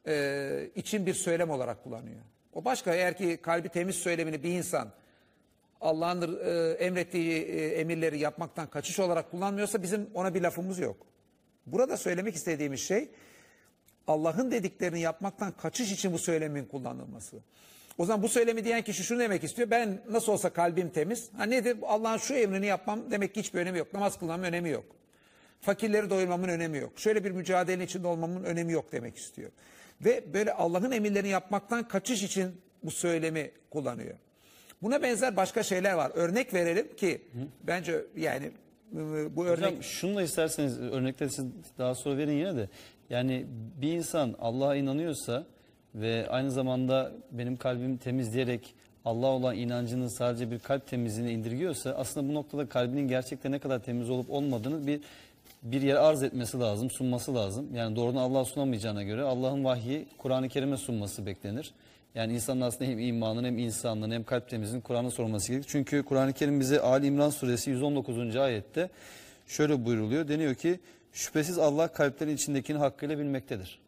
e, 0.07 0.71
için 0.75 1.07
bir 1.07 1.15
söylem 1.15 1.51
olarak 1.51 1.85
kullanıyor. 1.85 2.21
O 2.53 2.65
başka 2.65 2.95
eğer 2.95 3.17
ki 3.17 3.39
kalbi 3.43 3.69
temiz 3.69 3.97
söylemini 3.97 4.43
bir 4.43 4.51
insan 4.51 4.93
Allah'ın 5.81 6.41
e, 6.45 6.71
emrettiği 6.71 7.43
e, 7.43 7.67
emirleri 7.67 8.19
yapmaktan 8.19 8.67
kaçış 8.67 9.01
olarak 9.01 9.31
kullanmıyorsa 9.31 9.83
bizim 9.83 10.11
ona 10.15 10.35
bir 10.35 10.43
lafımız 10.43 10.79
yok. 10.79 10.97
Burada 11.67 11.97
söylemek 11.97 12.35
istediğimiz 12.35 12.81
şey 12.81 13.09
Allah'ın 14.07 14.51
dediklerini 14.51 15.01
yapmaktan 15.01 15.53
kaçış 15.53 15.93
için 15.93 16.13
bu 16.13 16.19
söylemin 16.19 16.65
kullanılması. 16.65 17.37
O 17.99 18.05
zaman 18.05 18.23
bu 18.23 18.29
söylemi 18.29 18.65
diyen 18.65 18.83
kişi 18.83 19.05
şunu 19.05 19.19
demek 19.19 19.45
istiyor. 19.45 19.71
Ben 19.71 20.01
nasıl 20.11 20.33
olsa 20.33 20.51
kalbim 20.51 20.91
temiz. 20.91 21.31
Ha 21.37 21.45
nedir? 21.45 21.77
Allah'ın 21.83 22.19
şu 22.19 22.35
emrini 22.35 22.67
yapmam 22.67 23.11
demek 23.11 23.35
ki 23.35 23.41
hiçbir 23.41 23.61
önemi 23.61 23.79
yok. 23.79 23.95
Namaz 23.95 24.19
kılmamın 24.19 24.45
önemi 24.45 24.71
yok. 24.71 24.85
Fakirleri 25.61 26.11
doyurmamın 26.11 26.49
önemi 26.49 26.79
yok. 26.79 26.93
Şöyle 26.97 27.25
bir 27.25 27.31
mücadele 27.31 27.85
içinde 27.85 28.07
olmamın 28.07 28.45
önemi 28.45 28.73
yok 28.73 28.93
demek 28.93 29.17
istiyor. 29.17 29.51
Ve 30.05 30.35
böyle 30.35 30.53
Allah'ın 30.53 30.93
emirlerini 30.93 31.29
yapmaktan 31.29 31.89
kaçış 31.89 32.23
için 32.23 32.61
bu 32.83 32.91
söylemi 32.91 33.51
kullanıyor. 33.71 34.15
Buna 34.83 35.03
benzer 35.03 35.37
başka 35.37 35.63
şeyler 35.63 35.95
var. 35.95 36.13
Örnek 36.15 36.55
verelim 36.55 36.97
ki 36.97 37.23
bence 37.63 38.05
yani 38.17 38.51
e, 38.93 39.37
bu 39.37 39.47
örnek 39.47 39.67
Hocam 39.67 39.83
şunu 39.83 40.17
da 40.17 40.23
isterseniz 40.23 40.79
örnekleri 40.79 41.31
siz 41.31 41.47
daha 41.79 41.95
sonra 41.95 42.17
verin 42.17 42.33
yine 42.33 42.57
de. 42.57 42.69
Yani 43.11 43.47
bir 43.81 43.93
insan 43.93 44.35
Allah'a 44.39 44.77
inanıyorsa 44.77 45.47
ve 45.95 46.27
aynı 46.31 46.51
zamanda 46.51 47.13
benim 47.31 47.57
kalbim 47.57 47.97
temiz 47.97 48.35
diyerek 48.35 48.75
Allah'a 49.05 49.31
olan 49.31 49.57
inancının 49.57 50.09
sadece 50.09 50.51
bir 50.51 50.59
kalp 50.59 50.87
temizliğine 50.87 51.33
indirgiyorsa 51.33 51.91
aslında 51.91 52.29
bu 52.29 52.35
noktada 52.35 52.69
kalbinin 52.69 53.09
gerçekten 53.09 53.53
ne 53.53 53.59
kadar 53.59 53.79
temiz 53.79 54.11
olup 54.11 54.31
olmadığını 54.31 54.87
bir 54.87 55.01
bir 55.63 55.83
yere 55.83 55.99
arz 55.99 56.23
etmesi 56.23 56.59
lazım, 56.59 56.91
sunması 56.91 57.35
lazım. 57.35 57.67
Yani 57.75 57.97
doğrudan 57.97 58.19
Allah'a 58.19 58.45
sunamayacağına 58.45 59.03
göre 59.03 59.23
Allah'ın 59.23 59.65
vahyi 59.65 60.07
Kur'an-ı 60.19 60.49
Kerim'e 60.49 60.77
sunması 60.77 61.27
beklenir. 61.27 61.73
Yani 62.15 62.35
insanın 62.35 62.61
aslında 62.61 62.91
hem 62.91 62.99
imanın 62.99 63.45
hem 63.45 63.59
insanlığın 63.59 64.11
hem 64.11 64.25
kalp 64.25 64.49
temizliğinin 64.49 64.81
Kur'an'a 64.81 65.11
sorulması 65.11 65.53
gerekir. 65.53 65.69
Çünkü 65.71 66.03
Kur'an-ı 66.03 66.33
Kerim 66.33 66.61
bize 66.61 66.81
Ali 66.81 67.07
İmran 67.07 67.31
suresi 67.31 67.71
119. 67.71 68.37
ayette 68.37 68.91
şöyle 69.47 69.85
buyruluyor. 69.85 70.29
Deniyor 70.29 70.55
ki 70.55 70.81
şüphesiz 71.13 71.59
Allah 71.59 71.89
kalplerin 71.89 72.35
içindekini 72.35 72.79
hakkıyla 72.79 73.19
bilmektedir. 73.19 73.84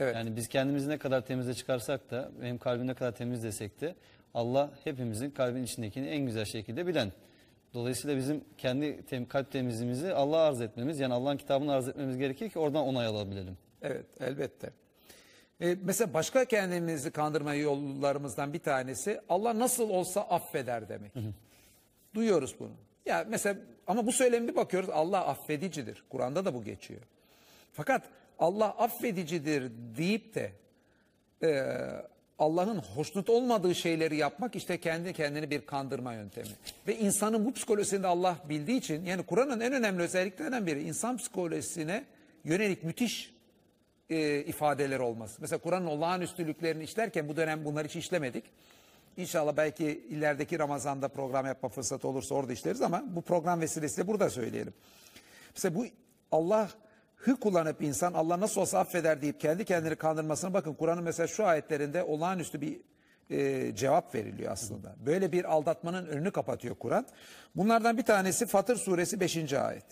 Evet. 0.00 0.14
Yani 0.14 0.36
biz 0.36 0.48
kendimizi 0.48 0.88
ne 0.88 0.98
kadar 0.98 1.26
temize 1.26 1.54
çıkarsak 1.54 2.10
da 2.10 2.30
hem 2.40 2.58
kalbi 2.58 2.86
ne 2.86 2.94
kadar 2.94 3.12
temiz 3.12 3.42
desek 3.42 3.80
de 3.80 3.94
Allah 4.34 4.70
hepimizin 4.84 5.30
kalbin 5.30 5.62
içindekini 5.62 6.06
en 6.06 6.26
güzel 6.26 6.44
şekilde 6.44 6.86
bilen. 6.86 7.12
Dolayısıyla 7.74 8.16
bizim 8.16 8.44
kendi 8.58 9.06
tem, 9.06 9.26
kalp 9.26 9.52
temizliğimizi 9.52 10.12
Allah'a 10.12 10.48
arz 10.48 10.60
etmemiz 10.60 11.00
yani 11.00 11.14
Allah'ın 11.14 11.36
kitabını 11.36 11.72
arz 11.72 11.88
etmemiz 11.88 12.16
gerekir 12.18 12.50
ki 12.50 12.58
oradan 12.58 12.82
onay 12.82 13.06
alabilelim. 13.06 13.58
Evet, 13.82 14.06
elbette. 14.20 14.70
Ee, 15.60 15.76
mesela 15.82 16.14
başka 16.14 16.44
kendimizi 16.44 17.10
kandırma 17.10 17.54
yollarımızdan 17.54 18.52
bir 18.52 18.58
tanesi 18.58 19.20
Allah 19.28 19.58
nasıl 19.58 19.90
olsa 19.90 20.20
affeder 20.20 20.88
demek. 20.88 21.12
Duyuyoruz 22.14 22.54
bunu. 22.60 22.72
Ya 23.06 23.24
mesela 23.28 23.56
ama 23.86 24.06
bu 24.06 24.12
söylemi 24.12 24.48
bir 24.48 24.56
bakıyoruz 24.56 24.90
Allah 24.90 25.26
affedicidir. 25.26 26.04
Kur'an'da 26.08 26.44
da 26.44 26.54
bu 26.54 26.64
geçiyor. 26.64 27.00
Fakat 27.72 28.02
Allah 28.40 28.66
affedicidir 28.66 29.72
deyip 29.96 30.34
de 30.34 30.52
e, 31.42 31.66
Allah'ın 32.38 32.78
hoşnut 32.78 33.30
olmadığı 33.30 33.74
şeyleri 33.74 34.16
yapmak 34.16 34.56
işte 34.56 34.80
kendi 34.80 35.12
kendini 35.12 35.50
bir 35.50 35.66
kandırma 35.66 36.14
yöntemi. 36.14 36.48
Ve 36.86 36.98
insanın 36.98 37.44
bu 37.44 37.52
psikolojisinde 37.52 38.06
Allah 38.06 38.36
bildiği 38.48 38.78
için 38.78 39.04
yani 39.04 39.22
Kur'an'ın 39.22 39.60
en 39.60 39.72
önemli 39.72 40.02
özelliklerinden 40.02 40.66
biri 40.66 40.82
insan 40.82 41.16
psikolojisine 41.16 42.04
yönelik 42.44 42.84
müthiş 42.84 43.34
e, 44.10 44.38
ifadeler 44.38 44.98
olması. 44.98 45.40
Mesela 45.40 45.58
Kur'an'ın 45.58 45.86
olağanüstülüklerini 45.86 46.84
işlerken 46.84 47.28
bu 47.28 47.36
dönem 47.36 47.64
bunları 47.64 47.88
hiç 47.88 47.96
işlemedik. 47.96 48.44
İnşallah 49.16 49.56
belki 49.56 49.84
ilerideki 49.84 50.58
Ramazan'da 50.58 51.08
program 51.08 51.46
yapma 51.46 51.68
fırsatı 51.68 52.08
olursa 52.08 52.34
orada 52.34 52.52
işleriz 52.52 52.82
ama 52.82 53.04
bu 53.06 53.22
program 53.22 53.60
vesilesiyle 53.60 54.08
burada 54.08 54.30
söyleyelim. 54.30 54.74
Mesela 55.56 55.74
bu 55.74 55.86
Allah 56.32 56.70
hı 57.20 57.36
kullanıp 57.36 57.82
insan 57.82 58.12
Allah 58.12 58.40
nasıl 58.40 58.60
olsa 58.60 58.78
affeder 58.78 59.22
deyip 59.22 59.40
kendi 59.40 59.64
kendini 59.64 59.96
kandırmasına 59.96 60.54
bakın 60.54 60.74
Kur'an'ın 60.74 61.04
mesela 61.04 61.26
şu 61.26 61.46
ayetlerinde 61.46 62.02
olağanüstü 62.02 62.60
bir 62.60 62.80
e, 63.30 63.74
cevap 63.74 64.14
veriliyor 64.14 64.52
aslında. 64.52 64.94
Böyle 65.06 65.32
bir 65.32 65.44
aldatmanın 65.44 66.06
önünü 66.06 66.30
kapatıyor 66.30 66.74
Kur'an. 66.74 67.06
Bunlardan 67.56 67.98
bir 67.98 68.02
tanesi 68.02 68.46
Fatır 68.46 68.76
suresi 68.76 69.20
5. 69.20 69.52
ayet. 69.52 69.84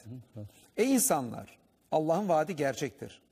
Ey 0.76 0.94
insanlar 0.94 1.58
Allah'ın 1.92 2.28
vaadi 2.28 2.56
gerçektir. 2.56 3.22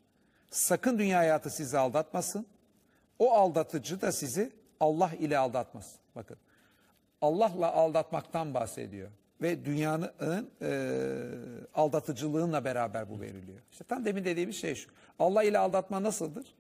Sakın 0.51 0.99
dünya 0.99 1.19
hayatı 1.19 1.51
sizi 1.51 1.79
aldatmasın. 1.79 2.47
O 3.19 3.33
aldatıcı 3.33 4.01
da 4.01 4.13
sizi 4.13 4.53
Allah 4.81 5.11
ile 5.19 5.39
aldatmasın. 5.39 6.01
Bakın 6.17 6.37
Allah'la 7.23 7.73
aldatmaktan 7.73 8.55
bahsediyor. 8.55 9.11
Ve 9.43 9.65
dünyanın 9.65 10.51
e, 10.63 10.71
aldatıcılığınla 11.75 12.65
beraber 12.65 13.11
bu 13.11 13.21
veriliyor. 13.21 13.59
İşte 13.73 13.85
tam 13.85 14.05
demin 14.05 14.25
dediğimiz 14.25 14.57
şey 14.57 14.75
şu. 14.75 14.91
Allah 15.19 15.43
ile 15.43 15.59
aldatma 15.59 16.03
nasıldır? 16.03 16.55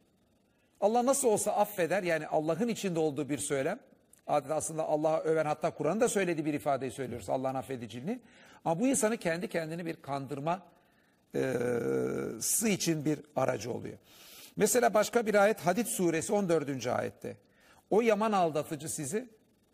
Allah 0.81 1.07
nasıl 1.07 1.29
olsa 1.29 1.53
affeder. 1.53 2.03
Yani 2.03 2.27
Allah'ın 2.27 2.69
içinde 2.69 2.99
olduğu 2.99 3.29
bir 3.29 3.39
söylem. 3.39 3.79
Adeta 4.27 4.55
aslında 4.55 4.89
Allah'a 4.89 5.21
öven 5.21 5.47
hatta 5.47 5.71
Kur'an'ın 5.71 6.01
da 6.01 6.09
söylediği 6.09 6.47
bir 6.47 6.55
ifadeyi 6.55 6.91
söylüyoruz. 6.91 7.31
Allah'ın 7.31 7.55
affediciliğini. 7.55 8.21
Ama 8.65 8.81
bu 8.81 8.87
insanı 8.87 9.17
kendi 9.17 9.49
kendini 9.49 9.87
bir 9.87 9.97
kandırma 9.97 10.63
e, 11.35 11.53
sı 12.41 12.69
için 12.69 13.05
bir 13.05 13.19
aracı 13.37 13.73
oluyor. 13.73 13.99
Mesela 14.57 14.95
başka 14.95 15.27
bir 15.27 15.35
ayet 15.35 15.61
Hadid 15.61 15.87
suresi 15.87 16.33
14. 16.33 16.87
ayette. 16.87 17.37
O 17.91 18.01
yaman 18.01 18.33
aldatıcı 18.33 18.89
sizi 18.89 19.29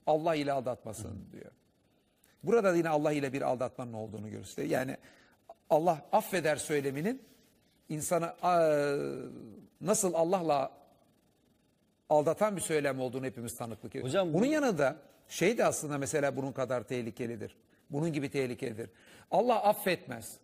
Allah 0.06 0.34
ile 0.34 0.52
aldatmasın 0.52 1.26
diyor. 1.32 1.50
Burada 2.44 2.72
da 2.72 2.76
yine 2.76 2.88
Allah 2.88 3.12
ile 3.12 3.32
bir 3.32 3.42
aldatmanın 3.42 3.92
olduğunu 3.92 4.24
görüyoruz. 4.24 4.54
Yani 4.66 4.96
Allah 5.70 6.06
affeder 6.12 6.56
söyleminin 6.56 7.22
insanı 7.88 8.32
nasıl 9.80 10.14
Allah'la 10.14 10.72
aldatan 12.10 12.56
bir 12.56 12.60
söylem 12.60 13.00
olduğunu 13.00 13.26
hepimiz 13.26 13.56
tanıklık 13.56 13.90
ediyoruz. 13.92 14.10
Hocam 14.10 14.28
bu- 14.28 14.34
bunun 14.34 14.46
yanında 14.46 14.96
şey 15.28 15.58
de 15.58 15.64
aslında 15.64 15.98
mesela 15.98 16.36
bunun 16.36 16.52
kadar 16.52 16.82
tehlikelidir. 16.82 17.56
Bunun 17.90 18.12
gibi 18.12 18.30
tehlikelidir. 18.30 18.90
Allah 19.30 19.62
affetmez. 19.64 20.38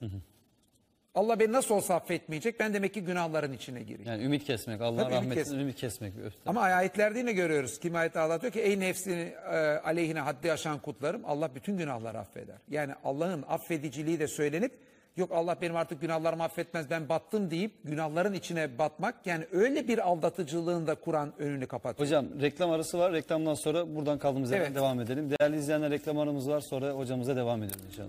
Allah 1.14 1.40
beni 1.40 1.52
nasıl 1.52 1.74
olsa 1.74 1.94
affetmeyecek. 1.94 2.60
Ben 2.60 2.74
demek 2.74 2.94
ki 2.94 3.04
günahların 3.04 3.52
içine 3.52 3.80
gireyim. 3.82 4.02
Yani 4.06 4.24
ümit 4.24 4.44
kesmek, 4.44 4.80
Allah'ın 4.80 4.96
Tabii 4.96 5.14
ümit 5.14 5.14
rahmetinden 5.16 5.44
kesmek. 5.44 5.60
ümit 5.62 5.76
kesmek. 5.76 6.12
Öf, 6.24 6.32
Ama 6.46 6.60
ayetlerde 6.60 7.18
yine 7.18 7.32
görüyoruz. 7.32 7.78
Kim 7.80 7.94
ayette 7.94 8.20
Allah 8.20 8.40
diyor 8.40 8.52
ki 8.52 8.60
ey 8.60 8.80
nefsini 8.80 9.32
e, 9.52 9.56
aleyhine 9.84 10.20
haddi 10.20 10.52
aşan 10.52 10.78
kutlarım. 10.78 11.22
Allah 11.24 11.54
bütün 11.54 11.76
günahları 11.76 12.18
affeder. 12.18 12.56
Yani 12.68 12.92
Allah'ın 13.04 13.44
affediciliği 13.48 14.20
de 14.20 14.28
söylenip 14.28 14.72
yok 15.16 15.32
Allah 15.32 15.56
benim 15.62 15.76
artık 15.76 16.00
günahlarımı 16.00 16.42
affetmez 16.44 16.90
ben 16.90 17.08
battım 17.08 17.50
deyip 17.50 17.72
günahların 17.84 18.32
içine 18.34 18.78
batmak 18.78 19.26
yani 19.26 19.44
öyle 19.52 19.88
bir 19.88 20.08
aldatıcılığın 20.08 20.86
da 20.86 20.94
Kur'an 20.94 21.32
önünü 21.38 21.66
kapatıyor. 21.66 22.06
Hocam 22.08 22.26
reklam 22.40 22.70
arası 22.70 22.98
var. 22.98 23.12
Reklamdan 23.12 23.54
sonra 23.54 23.94
buradan 23.96 24.18
kaldığımız 24.18 24.50
yerden 24.50 24.64
Evet. 24.66 24.76
devam 24.76 25.00
edelim. 25.00 25.30
Değerli 25.40 25.56
izleyenler 25.56 25.90
reklam 25.90 26.18
aramız 26.18 26.48
var. 26.48 26.60
Sonra 26.60 26.90
hocamıza 26.90 27.36
devam 27.36 27.62
edelim 27.62 27.80
inşallah. 27.90 28.08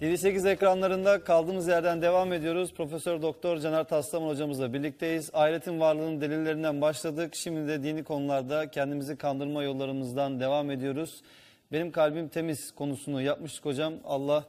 TV8 0.00 0.48
ekranlarında 0.48 1.24
kaldığımız 1.24 1.68
yerden 1.68 2.02
devam 2.02 2.32
ediyoruz. 2.32 2.74
Profesör 2.74 3.22
Doktor 3.22 3.58
Caner 3.58 3.84
Taslaman 3.84 4.28
hocamızla 4.28 4.72
birlikteyiz. 4.72 5.30
Ahiretin 5.32 5.80
varlığının 5.80 6.20
delillerinden 6.20 6.80
başladık. 6.80 7.34
Şimdi 7.34 7.68
de 7.68 7.82
dini 7.82 8.04
konularda 8.04 8.70
kendimizi 8.70 9.16
kandırma 9.16 9.62
yollarımızdan 9.62 10.40
devam 10.40 10.70
ediyoruz. 10.70 11.22
Benim 11.72 11.92
kalbim 11.92 12.28
temiz 12.28 12.72
konusunu 12.72 13.22
yapmıştık 13.22 13.64
hocam. 13.64 13.94
Allah 14.04 14.44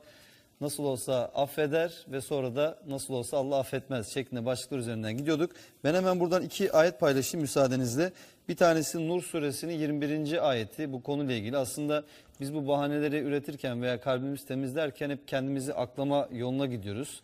nasıl 0.62 0.84
olsa 0.84 1.32
affeder 1.36 2.06
ve 2.08 2.22
sonra 2.22 2.56
da 2.56 2.80
nasıl 2.88 3.14
olsa 3.14 3.38
Allah 3.38 3.58
affetmez 3.58 4.14
şeklinde 4.14 4.46
başlıklar 4.46 4.78
üzerinden 4.78 5.18
gidiyorduk. 5.18 5.52
Ben 5.84 5.94
hemen 5.94 6.20
buradan 6.20 6.44
iki 6.44 6.72
ayet 6.72 7.00
paylaşayım 7.00 7.42
müsaadenizle. 7.42 8.12
Bir 8.50 8.56
tanesi 8.56 9.08
Nur 9.08 9.22
suresinin 9.22 9.74
21. 9.74 10.50
ayeti 10.50 10.94
bu 10.94 11.04
konuyla 11.04 11.36
ilgili. 11.36 11.58
Aslında 11.58 12.04
biz 12.40 12.54
bu 12.54 12.68
bahaneleri 12.68 13.18
üretirken 13.18 13.82
veya 13.82 14.02
kalbimiz 14.02 14.46
temizlerken 14.46 15.10
hep 15.10 15.28
kendimizi 15.28 15.74
aklama 15.74 16.28
yoluna 16.32 16.66
gidiyoruz. 16.66 17.22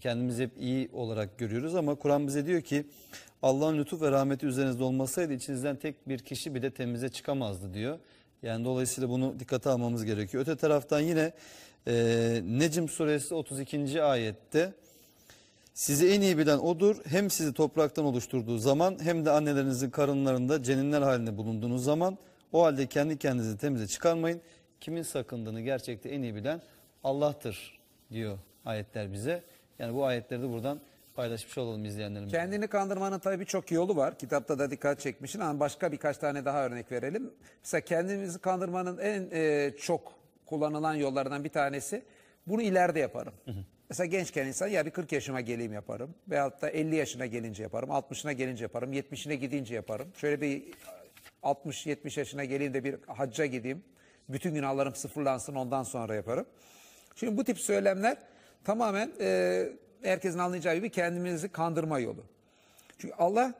Kendimizi 0.00 0.42
hep 0.42 0.50
iyi 0.60 0.88
olarak 0.92 1.38
görüyoruz 1.38 1.74
ama 1.74 1.94
Kur'an 1.94 2.26
bize 2.26 2.46
diyor 2.46 2.60
ki 2.60 2.86
Allah'ın 3.42 3.78
lütuf 3.78 4.02
ve 4.02 4.10
rahmeti 4.10 4.46
üzerinizde 4.46 4.84
olmasaydı 4.84 5.32
içinizden 5.32 5.76
tek 5.76 6.08
bir 6.08 6.18
kişi 6.18 6.54
bile 6.54 6.70
temize 6.70 7.08
çıkamazdı 7.08 7.74
diyor. 7.74 7.98
Yani 8.42 8.64
dolayısıyla 8.64 9.10
bunu 9.10 9.40
dikkate 9.40 9.70
almamız 9.70 10.04
gerekiyor. 10.04 10.42
Öte 10.42 10.56
taraftan 10.56 11.00
yine 11.00 11.32
e, 11.86 11.94
Necm 12.44 12.88
suresi 12.88 13.34
32. 13.34 14.02
ayette 14.02 14.72
sizi 15.74 16.08
en 16.08 16.20
iyi 16.20 16.38
bilen 16.38 16.58
odur. 16.58 16.96
Hem 17.04 17.30
sizi 17.30 17.52
topraktan 17.52 18.04
oluşturduğu 18.04 18.58
zaman 18.58 18.98
hem 19.02 19.24
de 19.24 19.30
annelerinizin 19.30 19.90
karınlarında 19.90 20.62
ceninler 20.62 21.02
halinde 21.02 21.36
bulunduğunuz 21.36 21.84
zaman 21.84 22.18
o 22.52 22.64
halde 22.64 22.86
kendi 22.86 23.18
kendinizi 23.18 23.58
temize 23.58 23.86
çıkarmayın. 23.86 24.40
Kimin 24.80 25.02
sakındığını 25.02 25.60
gerçekte 25.60 26.08
en 26.08 26.22
iyi 26.22 26.34
bilen 26.34 26.62
Allah'tır 27.04 27.78
diyor 28.12 28.38
ayetler 28.64 29.12
bize. 29.12 29.42
Yani 29.78 29.94
bu 29.94 30.04
ayetleri 30.04 30.42
de 30.42 30.48
buradan 30.48 30.80
paylaşmış 31.18 31.58
olalım 31.58 31.84
izleyenlerimize. 31.84 32.36
Kendini 32.36 32.68
kandırmanın 32.68 33.18
tabii 33.18 33.40
birçok 33.40 33.72
yolu 33.72 33.96
var. 33.96 34.18
Kitapta 34.18 34.58
da 34.58 34.70
dikkat 34.70 35.00
çekmişsin 35.00 35.40
ama 35.40 35.60
başka 35.60 35.92
birkaç 35.92 36.18
tane 36.18 36.44
daha 36.44 36.64
örnek 36.64 36.92
verelim. 36.92 37.30
Mesela 37.62 37.80
kendimizi 37.80 38.38
kandırmanın 38.38 38.98
en 38.98 39.28
e, 39.32 39.70
çok 39.80 40.14
kullanılan 40.46 40.94
yollarından 40.94 41.44
bir 41.44 41.48
tanesi 41.48 42.04
bunu 42.46 42.62
ileride 42.62 43.00
yaparım. 43.00 43.32
Mesela 43.90 44.06
gençken 44.06 44.46
insan 44.46 44.68
ya 44.68 44.86
bir 44.86 44.90
40 44.90 45.12
yaşıma 45.12 45.40
geleyim 45.40 45.72
yaparım. 45.72 46.14
Veyahut 46.28 46.62
da 46.62 46.70
50 46.70 46.96
yaşına 46.96 47.26
gelince 47.26 47.62
yaparım. 47.62 47.90
60'ına 47.90 48.32
gelince 48.32 48.64
yaparım. 48.64 48.92
70'ine 48.92 49.34
gidince 49.34 49.74
yaparım. 49.74 50.08
Şöyle 50.16 50.40
bir 50.40 50.62
60-70 51.42 52.18
yaşına 52.18 52.44
geleyim 52.44 52.74
de 52.74 52.84
bir 52.84 52.96
hacca 53.06 53.46
gideyim. 53.46 53.84
Bütün 54.28 54.54
günahlarım 54.54 54.94
sıfırlansın 54.94 55.54
ondan 55.54 55.82
sonra 55.82 56.14
yaparım. 56.14 56.46
Şimdi 57.16 57.36
bu 57.36 57.44
tip 57.44 57.58
söylemler 57.58 58.16
tamamen 58.64 59.12
e, 59.20 59.68
herkesin 60.02 60.38
anlayacağı 60.38 60.74
gibi 60.74 60.90
kendimizi 60.90 61.48
kandırma 61.48 61.98
yolu. 61.98 62.24
Çünkü 62.98 63.14
Allah 63.14 63.54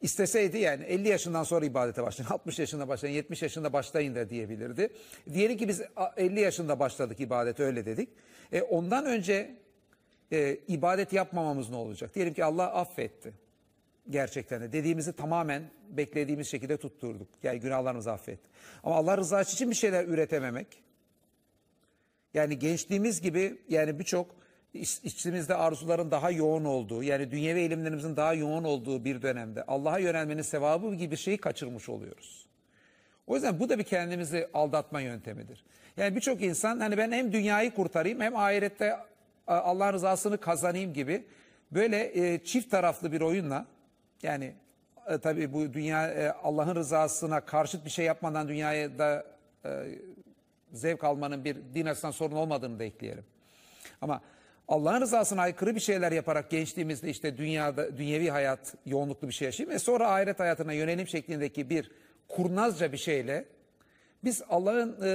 isteseydi 0.00 0.58
yani 0.58 0.84
50 0.84 1.08
yaşından 1.08 1.42
sonra 1.42 1.66
ibadete 1.66 2.02
başlayın, 2.02 2.30
60 2.30 2.58
yaşında 2.58 2.88
başlayın, 2.88 3.14
70 3.14 3.42
yaşında 3.42 3.72
başlayın 3.72 4.14
da 4.14 4.30
diyebilirdi. 4.30 4.88
Diyelim 5.32 5.58
ki 5.58 5.68
biz 5.68 5.82
a, 5.96 6.10
50 6.16 6.40
yaşında 6.40 6.80
başladık 6.80 7.20
ibadete 7.20 7.62
öyle 7.62 7.86
dedik. 7.86 8.08
E, 8.52 8.62
ondan 8.62 9.06
önce 9.06 9.54
e, 10.32 10.58
ibadet 10.68 11.12
yapmamamız 11.12 11.70
ne 11.70 11.76
olacak? 11.76 12.14
Diyelim 12.14 12.34
ki 12.34 12.44
Allah 12.44 12.74
affetti. 12.74 13.32
Gerçekten 14.10 14.62
de 14.62 14.72
dediğimizi 14.72 15.12
tamamen 15.12 15.62
beklediğimiz 15.90 16.48
şekilde 16.48 16.76
tutturduk. 16.76 17.28
Yani 17.42 17.60
günahlarımızı 17.60 18.12
affetti. 18.12 18.48
Ama 18.82 18.96
Allah 18.96 19.18
rızası 19.18 19.52
için 19.52 19.70
bir 19.70 19.76
şeyler 19.76 20.04
üretememek, 20.04 20.82
yani 22.34 22.58
gençliğimiz 22.58 23.20
gibi 23.20 23.58
yani 23.68 23.98
birçok 23.98 24.43
içimizde 24.74 25.54
arzuların 25.54 26.10
daha 26.10 26.30
yoğun 26.30 26.64
olduğu 26.64 27.02
yani 27.02 27.30
dünyevi 27.30 27.58
eğilimlerimizin 27.58 28.16
daha 28.16 28.34
yoğun 28.34 28.64
olduğu 28.64 29.04
bir 29.04 29.22
dönemde 29.22 29.62
Allah'a 29.62 29.98
yönelmenin 29.98 30.42
sevabı 30.42 30.94
gibi 30.94 31.10
bir 31.10 31.16
şeyi 31.16 31.38
kaçırmış 31.38 31.88
oluyoruz. 31.88 32.46
O 33.26 33.34
yüzden 33.34 33.60
bu 33.60 33.68
da 33.68 33.78
bir 33.78 33.84
kendimizi 33.84 34.48
aldatma 34.54 35.00
yöntemidir. 35.00 35.64
Yani 35.96 36.16
birçok 36.16 36.42
insan 36.42 36.80
hani 36.80 36.96
ben 36.96 37.12
hem 37.12 37.32
dünyayı 37.32 37.74
kurtarayım 37.74 38.20
hem 38.20 38.36
ahirette 38.36 38.96
Allah 39.46 39.92
rızasını 39.92 40.38
kazanayım 40.38 40.92
gibi 40.92 41.24
böyle 41.70 42.32
e, 42.34 42.44
çift 42.44 42.70
taraflı 42.70 43.12
bir 43.12 43.20
oyunla 43.20 43.66
yani 44.22 44.54
e, 45.06 45.18
tabii 45.18 45.52
bu 45.52 45.72
dünya 45.72 46.08
e, 46.08 46.30
Allah'ın 46.30 46.74
rızasına 46.74 47.40
karşıt 47.40 47.84
bir 47.84 47.90
şey 47.90 48.04
yapmadan 48.04 48.48
dünyaya 48.48 48.98
da 48.98 49.26
e, 49.64 49.70
zevk 50.72 51.04
almanın 51.04 51.44
bir 51.44 51.56
din 51.74 51.86
açısından 51.86 52.12
sorun 52.12 52.36
olmadığını 52.36 52.78
da 52.78 52.84
ekleyelim. 52.84 53.24
Ama 54.00 54.20
Allah'ın 54.68 55.00
rızasına 55.00 55.42
aykırı 55.42 55.74
bir 55.74 55.80
şeyler 55.80 56.12
yaparak 56.12 56.50
gençliğimizde 56.50 57.10
işte 57.10 57.36
dünyada 57.36 57.96
dünyevi 57.98 58.30
hayat 58.30 58.74
yoğunluklu 58.86 59.28
bir 59.28 59.32
şey 59.32 59.46
yaşayayım 59.46 59.74
ve 59.74 59.78
sonra 59.78 60.10
ahiret 60.14 60.40
hayatına 60.40 60.72
yönelim 60.72 61.08
şeklindeki 61.08 61.70
bir 61.70 61.90
kurnazca 62.28 62.92
bir 62.92 62.96
şeyle 62.96 63.44
biz 64.24 64.42
Allah'ın 64.48 64.96
e, 65.02 65.12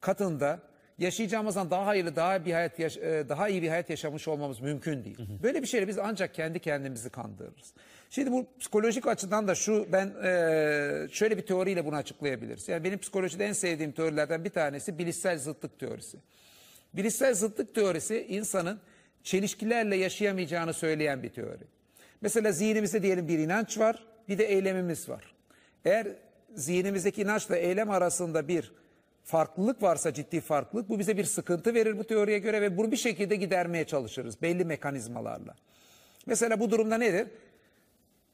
katında 0.00 0.58
yaşayacağımızdan 0.98 1.70
daha 1.70 1.86
hayırlı, 1.86 2.16
daha 2.16 2.44
bir 2.44 2.52
hayat 2.52 2.78
yaş- 2.78 2.96
e, 2.96 3.28
daha 3.28 3.48
iyi 3.48 3.62
bir 3.62 3.68
hayat 3.68 3.90
yaşamış 3.90 4.28
olmamız 4.28 4.60
mümkün 4.60 5.04
değil. 5.04 5.18
Böyle 5.42 5.62
bir 5.62 5.66
şeyle 5.66 5.88
biz 5.88 5.98
ancak 5.98 6.34
kendi 6.34 6.58
kendimizi 6.58 7.10
kandırırız. 7.10 7.72
Şimdi 8.10 8.32
bu 8.32 8.46
psikolojik 8.60 9.06
açıdan 9.06 9.48
da 9.48 9.54
şu 9.54 9.86
ben 9.92 10.06
e, 10.24 11.08
şöyle 11.10 11.36
bir 11.36 11.46
teoriyle 11.46 11.84
bunu 11.84 11.96
açıklayabiliriz. 11.96 12.68
Yani 12.68 12.84
benim 12.84 12.98
psikolojide 12.98 13.46
en 13.46 13.52
sevdiğim 13.52 13.92
teorilerden 13.92 14.44
bir 14.44 14.50
tanesi 14.50 14.98
bilişsel 14.98 15.38
zıtlık 15.38 15.78
teorisi. 15.80 16.18
Bilişsel 16.94 17.34
zıtlık 17.34 17.74
teorisi 17.74 18.26
insanın 18.28 18.80
çelişkilerle 19.22 19.96
yaşayamayacağını 19.96 20.72
söyleyen 20.74 21.22
bir 21.22 21.28
teori. 21.28 21.64
Mesela 22.20 22.52
zihnimizde 22.52 23.02
diyelim 23.02 23.28
bir 23.28 23.38
inanç 23.38 23.78
var, 23.78 24.06
bir 24.28 24.38
de 24.38 24.44
eylemimiz 24.44 25.08
var. 25.08 25.34
Eğer 25.84 26.08
zihnimizdeki 26.54 27.22
inançla 27.22 27.56
eylem 27.56 27.90
arasında 27.90 28.48
bir 28.48 28.72
farklılık 29.24 29.82
varsa 29.82 30.14
ciddi 30.14 30.40
farklılık 30.40 30.88
bu 30.88 30.98
bize 30.98 31.16
bir 31.16 31.24
sıkıntı 31.24 31.74
verir 31.74 31.98
bu 31.98 32.04
teoriye 32.04 32.38
göre 32.38 32.62
ve 32.62 32.76
bunu 32.76 32.92
bir 32.92 32.96
şekilde 32.96 33.36
gidermeye 33.36 33.84
çalışırız 33.84 34.42
belli 34.42 34.64
mekanizmalarla. 34.64 35.54
Mesela 36.26 36.60
bu 36.60 36.70
durumda 36.70 36.98
nedir? 36.98 37.28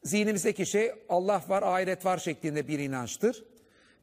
Zihnimizdeki 0.02 0.66
şey 0.66 0.92
Allah 1.08 1.42
var, 1.48 1.62
ahiret 1.62 2.04
var 2.04 2.18
şeklinde 2.18 2.68
bir 2.68 2.78
inançtır. 2.78 3.44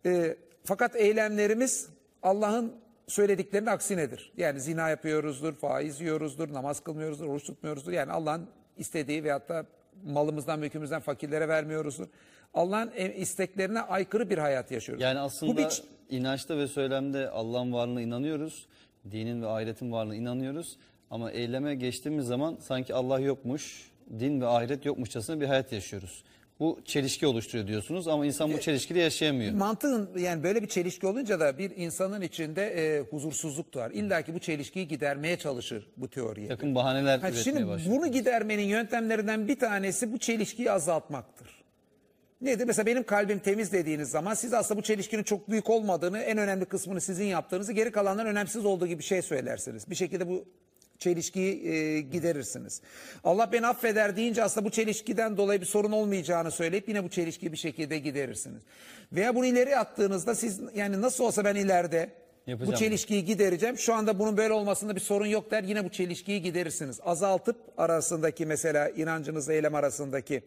Ee, 0.06 0.36
fakat 0.64 0.96
eylemlerimiz 0.96 1.90
Allah'ın 2.24 2.76
söylediklerinin 3.12 3.68
aksinedir. 3.70 4.32
Yani 4.38 4.62
zina 4.62 4.90
yapıyoruzdur, 4.90 5.54
faiz 5.54 6.02
yiyoruzdur, 6.02 6.54
namaz 6.54 6.80
kılmıyoruzdur, 6.80 7.26
oruç 7.26 7.44
tutmuyoruzdur. 7.44 7.92
Yani 7.92 8.12
Allah'ın 8.12 8.48
istediği 8.78 9.24
veyahut 9.24 9.50
da 9.50 9.66
malımızdan, 10.06 10.60
mülkümüzden 10.60 11.00
fakirlere 11.02 11.48
vermiyoruzdur. 11.48 12.08
Allah'ın 12.54 12.92
em- 12.96 13.22
isteklerine 13.22 13.82
aykırı 13.82 14.30
bir 14.30 14.38
hayat 14.38 14.72
yaşıyoruz. 14.72 15.04
Yani 15.04 15.18
Bu 15.20 15.22
aslında 15.22 15.58
bir- 15.58 15.84
inançta 16.10 16.58
ve 16.58 16.68
söylemde 16.68 17.30
Allah'ın 17.30 17.74
varlığına 17.74 18.02
inanıyoruz. 18.02 18.68
Dinin 19.12 19.42
ve 19.42 19.48
ahiretin 19.48 19.92
varlığına 19.92 20.16
inanıyoruz. 20.16 20.78
Ama 21.12 21.32
eyleme 21.32 21.76
geçtiğimiz 21.76 22.26
zaman 22.26 22.58
sanki 22.62 22.94
Allah 22.94 23.20
yokmuş, 23.20 23.92
din 24.20 24.42
ve 24.42 24.48
ahiret 24.48 24.86
yokmuşçasına 24.86 25.42
bir 25.42 25.46
hayat 25.46 25.72
yaşıyoruz. 25.72 26.24
Bu 26.62 26.80
çelişki 26.86 27.28
oluşturuyor 27.28 27.68
diyorsunuz 27.68 28.08
ama 28.08 28.26
insan 28.26 28.54
bu 28.54 28.60
çelişkide 28.60 29.00
yaşayamıyor. 29.00 29.54
Mantığın 29.54 30.10
yani 30.18 30.44
böyle 30.44 30.62
bir 30.64 30.68
çelişki 30.68 31.08
olunca 31.08 31.40
da 31.40 31.58
bir 31.58 31.72
insanın 31.76 32.22
içinde 32.22 32.66
e, 32.68 33.00
huzursuzluk 33.00 33.74
doğar. 33.74 33.92
İlla 33.92 34.22
ki 34.22 34.34
bu 34.34 34.40
çelişkiyi 34.40 34.88
gidermeye 34.88 35.38
çalışır 35.38 35.90
bu 35.98 36.10
teoriye. 36.10 36.48
Takım 36.48 36.76
bahaneler 36.76 37.20
Ha, 37.20 37.28
üretmeye 37.28 37.44
şimdi 37.44 37.68
başlıyor. 37.68 37.98
bunu 37.98 38.12
gidermenin 38.12 38.64
yöntemlerinden 38.64 39.48
bir 39.48 39.60
tanesi 39.60 40.14
bu 40.14 40.18
çelişkiyi 40.18 40.72
azaltmaktır. 40.72 41.62
Nedir? 42.42 42.66
Mesela 42.66 42.86
benim 42.86 43.04
kalbim 43.04 43.40
temiz 43.40 43.72
dediğiniz 43.72 44.10
zaman 44.10 44.34
siz 44.34 44.54
aslında 44.54 44.80
bu 44.80 44.84
çelişkinin 44.84 45.24
çok 45.24 45.50
büyük 45.50 45.70
olmadığını, 45.70 46.20
en 46.20 46.38
önemli 46.38 46.66
kısmını 46.66 47.02
sizin 47.02 47.26
yaptığınızı, 47.26 47.74
geri 47.74 47.92
kalanların 47.92 48.30
önemsiz 48.30 48.66
olduğu 48.66 48.88
gibi 48.88 49.00
bir 49.00 49.04
şey 49.04 49.22
söylersiniz. 49.22 49.90
Bir 49.90 49.96
şekilde 49.96 50.28
bu 50.28 50.46
çelişkiyi 51.02 51.68
e, 51.68 52.02
giderirsiniz. 52.02 52.82
Allah 53.24 53.52
beni 53.52 53.68
affeder 53.68 54.16
deyince 54.16 54.44
aslında 54.44 54.66
bu 54.66 54.72
çelişkiden 54.72 55.38
dolayı 55.38 55.62
bir 55.62 55.66
sorun 55.66 55.92
olmayacağını 55.92 56.52
söyleyip 56.52 56.90
yine 56.90 57.04
bu 57.04 57.10
çelişkiyi 57.10 57.52
bir 57.52 57.58
şekilde 57.58 57.98
giderirsiniz. 57.98 58.62
Veya 59.14 59.36
bunu 59.36 59.46
ileri 59.46 59.78
attığınızda 59.78 60.36
siz 60.36 60.60
yani 60.76 61.02
nasıl 61.02 61.24
olsa 61.24 61.46
ben 61.46 61.56
ileride 61.56 62.10
Yapacağım. 62.48 62.74
bu 62.74 62.78
çelişkiyi 62.80 63.26
gidereceğim. 63.26 63.78
Şu 63.78 63.94
anda 63.94 64.20
bunun 64.20 64.38
böyle 64.38 64.54
olmasında 64.54 64.96
bir 64.96 65.02
sorun 65.02 65.26
yok 65.26 65.52
der. 65.52 65.64
Yine 65.64 65.86
bu 65.86 65.90
çelişkiyi 65.90 66.42
giderirsiniz. 66.42 67.00
Azaltıp 67.04 67.58
arasındaki 67.78 68.46
mesela 68.46 68.90
inancınızla 68.90 69.54
eylem 69.54 69.76
arasındaki 69.76 70.44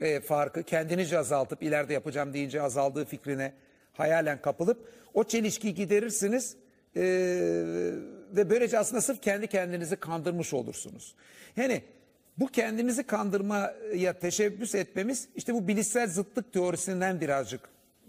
e, 0.00 0.20
farkı 0.20 0.62
kendinizce 0.62 1.18
azaltıp 1.18 1.62
ileride 1.62 1.92
yapacağım 1.92 2.34
deyince 2.34 2.62
azaldığı 2.62 3.04
fikrine 3.04 3.52
hayalen 3.92 4.42
kapılıp 4.42 4.88
o 5.14 5.24
çelişkiyi 5.24 5.74
giderirsiniz 5.74 6.56
E, 6.98 7.02
ve 8.32 8.50
böylece 8.50 8.78
aslında 8.78 9.00
sırf 9.00 9.22
kendi 9.22 9.46
kendinizi 9.46 9.96
kandırmış 9.96 10.54
olursunuz. 10.54 11.14
Yani 11.56 11.82
bu 12.38 12.46
kendimizi 12.46 13.02
kandırmaya 13.02 14.18
teşebbüs 14.20 14.74
etmemiz 14.74 15.28
işte 15.36 15.54
bu 15.54 15.68
bilişsel 15.68 16.08
zıtlık 16.08 16.52
teorisinden 16.52 17.20
birazcık 17.20 17.60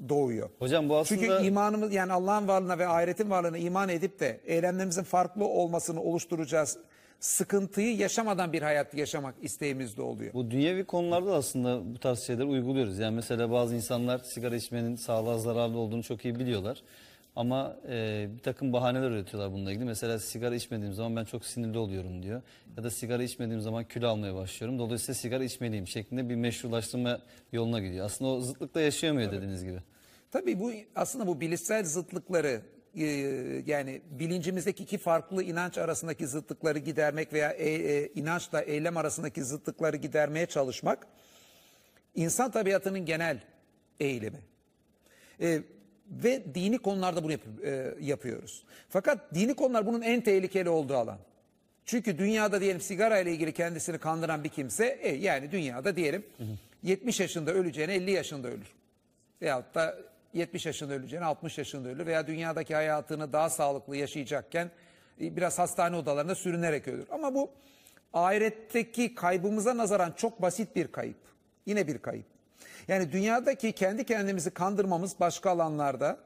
doğuyor. 0.09 0.49
Hocam 0.59 0.89
bu 0.89 0.97
aslında 0.97 1.21
Çünkü 1.21 1.45
imanımız 1.47 1.93
yani 1.93 2.13
Allah'ın 2.13 2.47
varlığına 2.47 2.79
ve 2.79 2.87
ahiretin 2.87 3.29
varlığına 3.29 3.57
iman 3.57 3.89
edip 3.89 4.19
de 4.19 4.39
eylemlerimizin 4.45 5.03
farklı 5.03 5.45
olmasını 5.45 6.01
oluşturacağız 6.01 6.77
sıkıntıyı 7.19 7.97
yaşamadan 7.97 8.53
bir 8.53 8.61
hayat 8.61 8.93
yaşamak 8.93 9.35
isteğimizde 9.41 10.01
oluyor. 10.01 10.33
Bu 10.33 10.51
dünyevi 10.51 10.83
konularda 10.83 11.31
da 11.31 11.35
aslında 11.35 11.93
bu 11.93 11.99
tarz 11.99 12.19
şeyleri 12.19 12.45
uyguluyoruz. 12.45 12.99
Yani 12.99 13.15
mesela 13.15 13.51
bazı 13.51 13.75
insanlar 13.75 14.19
sigara 14.19 14.55
içmenin 14.55 14.95
sağlığa 14.95 15.37
zararlı 15.37 15.77
olduğunu 15.77 16.03
çok 16.03 16.25
iyi 16.25 16.39
biliyorlar. 16.39 16.83
Ama 17.37 17.77
e, 17.89 18.27
bir 18.37 18.43
takım 18.43 18.73
bahaneler 18.73 19.11
üretiyorlar 19.11 19.53
bununla 19.53 19.71
ilgili. 19.71 19.85
Mesela 19.85 20.19
sigara 20.19 20.55
içmediğim 20.55 20.93
zaman 20.93 21.15
ben 21.15 21.25
çok 21.25 21.45
sinirli 21.45 21.77
oluyorum 21.77 22.23
diyor. 22.23 22.41
Ya 22.77 22.83
da 22.83 22.91
sigara 22.91 23.23
içmediğim 23.23 23.61
zaman 23.61 23.83
kilo 23.83 24.07
almaya 24.07 24.35
başlıyorum. 24.35 24.79
Dolayısıyla 24.79 25.13
sigara 25.13 25.43
içmeliyim 25.43 25.87
şeklinde 25.87 26.29
bir 26.29 26.35
meşrulaştırma 26.35 27.19
yoluna 27.51 27.79
gidiyor. 27.79 28.05
Aslında 28.05 28.31
o 28.31 28.41
zıtlıkta 28.41 28.81
yaşayamıyor 28.81 29.31
dediğiniz 29.31 29.63
gibi. 29.63 29.79
Tabii 30.31 30.59
bu 30.59 30.71
aslında 30.95 31.27
bu 31.27 31.41
bilişsel 31.41 31.83
zıtlıkları 31.83 32.61
e, 32.95 33.05
yani 33.65 34.01
bilincimizdeki 34.09 34.83
iki 34.83 34.97
farklı 34.97 35.43
inanç 35.43 35.77
arasındaki 35.77 36.27
zıtlıkları 36.27 36.79
gidermek 36.79 37.33
veya 37.33 37.51
e, 37.51 37.69
e, 37.69 38.07
inançla 38.07 38.61
eylem 38.61 38.97
arasındaki 38.97 39.43
zıtlıkları 39.43 39.97
gidermeye 39.97 40.45
çalışmak 40.45 41.07
insan 42.15 42.51
tabiatının 42.51 43.05
genel 43.05 43.39
eğilimi. 43.99 44.39
E, 45.41 45.61
ve 46.11 46.55
dini 46.55 46.77
konularda 46.77 47.23
bunu 47.23 47.31
yap- 47.31 47.63
e, 47.65 47.93
yapıyoruz. 48.01 48.63
Fakat 48.89 49.33
dini 49.33 49.53
konular 49.53 49.85
bunun 49.85 50.01
en 50.01 50.21
tehlikeli 50.21 50.69
olduğu 50.69 50.95
alan. 50.95 51.17
Çünkü 51.85 52.17
dünyada 52.17 52.61
diyelim 52.61 52.81
sigara 52.81 53.19
ile 53.19 53.31
ilgili 53.31 53.53
kendisini 53.53 53.97
kandıran 53.97 54.43
bir 54.43 54.49
kimse 54.49 54.85
e, 55.01 55.15
yani 55.15 55.51
dünyada 55.51 55.95
diyelim 55.95 56.23
70 56.83 57.19
yaşında 57.19 57.53
öleceğine 57.53 57.93
50 57.95 58.11
yaşında 58.11 58.47
ölür. 58.47 58.67
Veyahut 59.41 59.75
da 59.75 59.97
70 60.33 60.65
yaşında 60.65 60.93
öleceğine 60.93 61.25
60 61.25 61.57
yaşında 61.57 61.89
ölür 61.89 62.05
veya 62.05 62.27
dünyadaki 62.27 62.75
hayatını 62.75 63.33
daha 63.33 63.49
sağlıklı 63.49 63.97
yaşayacakken 63.97 64.71
e, 65.21 65.35
biraz 65.35 65.59
hastane 65.59 65.95
odalarında 65.95 66.35
sürünerek 66.35 66.87
ölür. 66.87 67.05
Ama 67.11 67.35
bu 67.35 67.49
ahiretteki 68.13 69.15
kaybımıza 69.15 69.77
nazaran 69.77 70.11
çok 70.17 70.41
basit 70.41 70.75
bir 70.75 70.87
kayıp. 70.87 71.17
Yine 71.65 71.87
bir 71.87 71.97
kayıp. 71.97 72.25
Yani 72.87 73.11
dünyadaki 73.11 73.71
kendi 73.71 74.05
kendimizi 74.05 74.51
kandırmamız 74.51 75.19
başka 75.19 75.49
alanlarda 75.49 76.17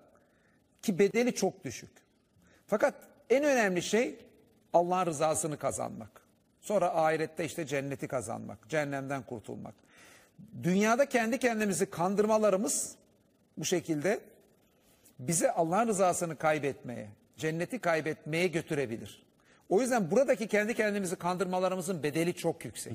ki 0.82 1.00
bedeli 1.00 1.36
çok 1.36 1.64
düşük. 1.64 1.92
Fakat 2.68 2.94
en 3.30 3.44
önemli 3.44 3.82
şey 3.82 4.20
Allah'ın 4.74 5.06
rızasını 5.06 5.58
kazanmak. 5.58 6.22
Sonra 6.62 6.96
ahirette 6.96 7.46
işte 7.46 7.66
cenneti 7.66 8.08
kazanmak, 8.08 8.70
cehennemden 8.70 9.24
kurtulmak. 9.24 9.76
Dünyada 10.64 11.06
kendi 11.06 11.40
kendimizi 11.40 11.90
kandırmalarımız 11.90 12.96
bu 13.58 13.66
şekilde 13.66 14.20
bizi 15.20 15.52
Allah'ın 15.52 15.88
rızasını 15.88 16.38
kaybetmeye, 16.38 17.10
cenneti 17.38 17.80
kaybetmeye 17.80 18.48
götürebilir. 18.48 19.24
O 19.70 19.82
yüzden 19.82 20.12
buradaki 20.12 20.48
kendi 20.48 20.74
kendimizi 20.74 21.16
kandırmalarımızın 21.16 22.04
bedeli 22.04 22.34
çok 22.34 22.66
yüksek. 22.66 22.94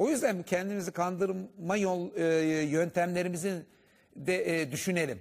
O 0.00 0.08
yüzden 0.08 0.42
kendimizi 0.42 0.92
kandırma 0.92 1.76
yol 1.76 2.16
e, 2.16 2.24
yöntemlerimizin 2.64 3.64
de 4.16 4.60
e, 4.60 4.72
düşünelim 4.72 5.18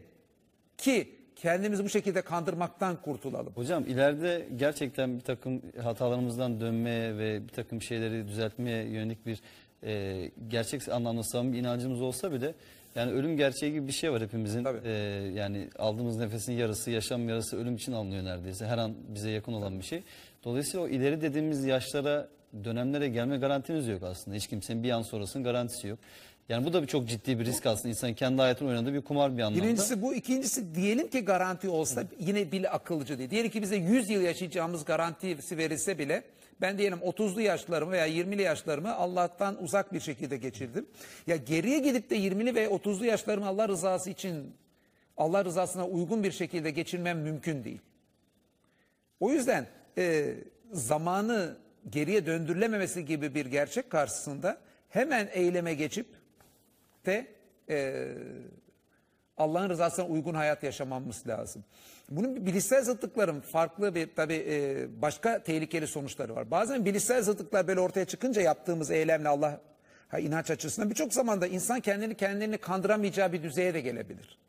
ki 0.78 1.16
kendimizi 1.36 1.84
bu 1.84 1.90
şekilde 1.90 2.22
kandırmaktan 2.22 3.02
kurtulalım. 3.02 3.54
Hocam 3.56 3.86
ileride 3.88 4.48
gerçekten 4.56 5.16
bir 5.16 5.22
takım 5.22 5.62
hatalarımızdan 5.84 6.60
dönmeye 6.60 7.18
ve 7.18 7.44
bir 7.44 7.54
takım 7.54 7.82
şeyleri 7.82 8.28
düzeltmeye 8.28 8.84
yönelik 8.84 9.26
bir 9.26 9.42
e, 9.84 10.32
gerçek 10.48 10.90
anlamda 10.90 11.24
samimi 11.24 11.58
inancımız 11.58 12.02
olsa 12.02 12.32
bile 12.32 12.54
yani 12.96 13.12
ölüm 13.12 13.38
gerçeği 13.38 13.74
gibi 13.74 13.88
bir 13.88 13.94
şey 13.94 14.12
var 14.12 14.22
hepimizin. 14.22 14.64
Tabii. 14.64 14.88
E, 14.88 14.92
yani 15.36 15.70
aldığımız 15.80 16.18
nefesin 16.18 16.54
yarısı, 16.54 16.92
yaşam 16.92 17.30
yarısı 17.30 17.58
ölüm 17.58 17.76
için 17.76 17.92
alınıyor 17.92 18.24
neredeyse. 18.24 18.66
Her 18.66 18.78
an 18.78 18.94
bize 19.16 19.30
yakın 19.30 19.54
olan 19.54 19.80
bir 19.80 19.86
şey. 19.86 20.04
Dolayısıyla 20.44 20.86
o 20.86 20.90
ileri 20.90 21.22
dediğimiz 21.22 21.66
yaşlara, 21.66 22.28
dönemlere 22.64 23.10
gelme 23.10 23.38
garantimiz 23.38 23.88
yok 23.88 24.04
aslında. 24.04 24.38
Hiç 24.38 24.48
kimsenin 24.48 24.84
bir 24.84 24.92
an 24.92 25.02
sonrasının 25.02 25.44
garantisi 25.44 25.88
yok. 25.88 26.00
Yani 26.50 26.66
bu 26.66 26.74
da 26.74 26.82
bir 26.82 26.88
çok 26.88 27.08
ciddi 27.08 27.40
bir 27.40 27.46
risk 27.46 27.66
aslında. 27.66 27.90
İnsanın 27.90 28.14
kendi 28.14 28.42
hayatını 28.42 28.70
oynadığı 28.70 28.94
bir 28.94 29.02
kumar 29.02 29.38
bir 29.38 29.42
anlamda. 29.42 29.64
Birincisi 29.64 30.02
bu, 30.02 30.16
ikincisi 30.16 30.76
diyelim 30.76 31.08
ki 31.10 31.26
garanti 31.26 31.70
olsa 31.70 32.04
yine 32.20 32.52
bile 32.52 32.70
akıllıcı 32.70 33.20
değil. 33.20 33.30
Diyelim 33.30 33.52
ki 33.52 33.62
bize 33.62 33.76
100 33.76 34.10
yıl 34.10 34.22
yaşayacağımız 34.22 34.86
garantisi 34.86 35.58
verilse 35.58 36.00
bile 36.00 36.24
ben 36.62 36.78
diyelim 36.78 36.98
30'lu 36.98 37.42
yaşlarımı 37.42 37.92
veya 37.92 38.08
20'li 38.08 38.42
yaşlarımı 38.42 38.96
Allah'tan 38.96 39.64
uzak 39.64 39.94
bir 39.94 40.00
şekilde 40.00 40.38
geçirdim. 40.38 40.86
Ya 41.28 41.36
geriye 41.36 41.80
gidip 41.80 42.10
de 42.10 42.18
20'li 42.18 42.56
ve 42.56 42.66
30'lu 42.66 43.06
yaşlarımı 43.06 43.48
Allah 43.48 43.68
rızası 43.68 44.10
için 44.10 44.54
Allah 45.18 45.46
rızasına 45.46 45.88
uygun 45.88 46.24
bir 46.24 46.32
şekilde 46.32 46.72
geçirmem 46.72 47.20
mümkün 47.20 47.64
değil. 47.64 47.82
O 49.20 49.32
yüzden 49.32 49.68
e, 49.98 50.36
zamanı 50.72 51.58
geriye 51.92 52.26
döndürülememesi 52.26 53.06
gibi 53.06 53.36
bir 53.36 53.46
gerçek 53.46 53.90
karşısında 53.90 54.58
hemen 54.90 55.30
eyleme 55.32 55.74
geçip 55.74 56.08
de 57.06 57.28
e, 57.70 58.08
Allah'ın 59.38 59.70
rızasına 59.70 60.06
uygun 60.06 60.34
hayat 60.34 60.64
yaşamamız 60.64 61.28
lazım. 61.28 61.64
Bunun 62.10 62.46
bilişsel 62.46 62.84
zıtlıkların 62.84 63.42
farklı 63.42 63.96
bir 63.96 64.10
tabii 64.16 64.46
e, 64.50 64.88
başka 65.02 65.44
tehlikeli 65.44 65.88
sonuçları 65.88 66.36
var. 66.36 66.52
Bazen 66.52 66.86
bilişsel 66.86 67.22
zıtlıklar 67.22 67.68
böyle 67.68 67.80
ortaya 67.80 68.06
çıkınca 68.06 68.42
yaptığımız 68.42 68.92
eylemle 68.92 69.30
Allah 69.30 69.62
ha, 70.08 70.20
inanç 70.20 70.52
açısından 70.52 70.90
birçok 70.90 71.14
zamanda 71.14 71.48
insan 71.48 71.80
kendini 71.80 72.18
kendini 72.18 72.58
kandıramayacağı 72.58 73.34
bir 73.34 73.44
düzeye 73.44 73.74
de 73.74 73.82
gelebilir. 73.82 74.40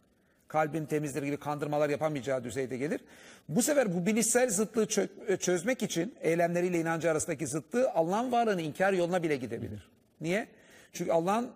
Kalbin 0.51 0.87
temizdir 0.87 1.23
gibi 1.23 1.37
kandırmalar 1.37 1.91
yapamayacağı 1.91 2.45
düzeyde 2.45 2.77
gelir. 2.77 3.01
Bu 3.49 3.63
sefer 3.63 3.95
bu 3.95 4.07
bilişsel 4.07 4.51
zıtlığı 4.51 4.85
çö- 4.85 5.39
çözmek 5.39 5.83
için 5.83 6.15
eylemleriyle 6.21 6.81
inancı 6.81 7.11
arasındaki 7.11 7.47
zıtlığı 7.47 7.91
Allah'ın 7.91 8.33
varlığını 8.33 8.63
inkar 8.63 8.93
yoluna 8.93 9.23
bile 9.23 9.37
gidebilir. 9.37 9.91
Niye? 10.21 10.49
Çünkü 10.93 11.13
Allah'ın 11.13 11.51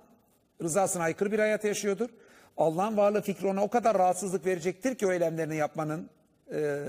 rızasına 0.62 1.02
aykırı 1.02 1.32
bir 1.32 1.38
hayat 1.38 1.64
yaşıyordur. 1.64 2.10
Allah'ın 2.56 2.96
varlığı 2.96 3.22
fikri 3.22 3.46
ona 3.46 3.62
o 3.62 3.68
kadar 3.68 3.98
rahatsızlık 3.98 4.46
verecektir 4.46 4.94
ki 4.94 5.06
o 5.06 5.12
eylemlerini 5.12 5.56
yapmanın 5.56 6.10
e, 6.52 6.80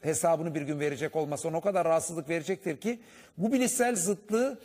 hesabını 0.00 0.54
bir 0.54 0.62
gün 0.62 0.80
verecek 0.80 1.16
olması 1.16 1.48
ona 1.48 1.56
o 1.56 1.60
kadar 1.60 1.84
rahatsızlık 1.84 2.28
verecektir 2.28 2.76
ki 2.76 3.00
bu 3.38 3.52
bilişsel 3.52 3.96
zıtlığı 3.96 4.58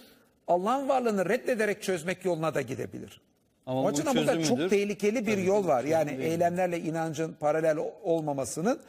Allah'ın 0.48 0.90
varlığını 0.90 1.30
reddederek 1.30 1.84
çözmek 1.84 2.26
yoluna 2.26 2.56
da 2.56 2.62
gidebilir. 2.62 3.22
Ama 3.66 3.82
o 3.82 3.84
bu 3.84 3.88
açıdan 3.88 4.16
burada 4.16 4.44
çok 4.44 4.70
tehlikeli 4.70 5.28
bir 5.28 5.32
Tabii 5.32 5.46
yol 5.46 5.68
var. 5.68 5.84
Yani 5.84 6.10
değil. 6.10 6.20
eylemlerle 6.20 6.80
inancın 6.80 7.34
paralel 7.34 7.78
olmamasının. 8.04 8.80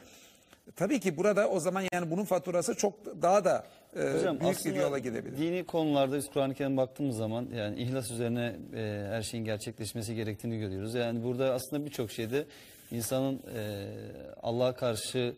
Tabii 0.77 1.01
ki 1.01 1.17
burada 1.17 1.49
o 1.49 1.61
zaman 1.61 1.83
yani 1.93 2.11
bunun 2.11 2.25
faturası 2.25 2.75
çok 2.75 3.23
daha 3.23 3.45
da 3.45 3.65
e, 3.97 4.13
Hocam 4.13 4.41
büyük 4.41 4.65
bir 4.65 4.75
yola 4.75 4.99
gidebilir. 4.99 5.39
Dini 5.39 5.65
konularda 5.65 6.17
biz 6.17 6.31
Kur'an-ı 6.31 6.55
Kerim'e 6.55 6.77
baktığımız 6.77 7.17
zaman 7.17 7.47
yani 7.57 7.83
ihlas 7.83 8.11
üzerine 8.11 8.57
e, 8.75 9.07
her 9.11 9.23
şeyin 9.23 9.45
gerçekleşmesi 9.45 10.15
gerektiğini 10.15 10.59
görüyoruz. 10.59 10.95
Yani 10.95 11.25
burada 11.25 11.55
aslında 11.55 11.85
birçok 11.85 12.11
şeyde 12.11 12.45
insanın 12.93 13.35
e, 13.35 13.87
Allah'a 14.43 14.73
karşı 14.73 15.35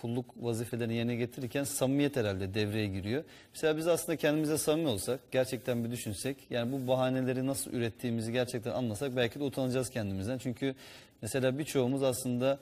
kulluk 0.00 0.26
vazifelerini 0.36 0.94
yerine 0.94 1.16
getirirken 1.16 1.64
samimiyet 1.64 2.16
herhalde 2.16 2.54
devreye 2.54 2.86
giriyor. 2.86 3.24
Mesela 3.54 3.76
biz 3.76 3.88
aslında 3.88 4.16
kendimize 4.16 4.58
samimi 4.58 4.88
olsak, 4.88 5.20
gerçekten 5.30 5.84
bir 5.84 5.90
düşünsek, 5.90 6.36
yani 6.50 6.72
bu 6.72 6.88
bahaneleri 6.88 7.46
nasıl 7.46 7.72
ürettiğimizi 7.72 8.32
gerçekten 8.32 8.70
anlasak 8.70 9.16
belki 9.16 9.40
de 9.40 9.44
utanacağız 9.44 9.90
kendimizden. 9.90 10.38
Çünkü 10.38 10.74
mesela 11.22 11.58
birçoğumuz 11.58 12.02
aslında 12.02 12.58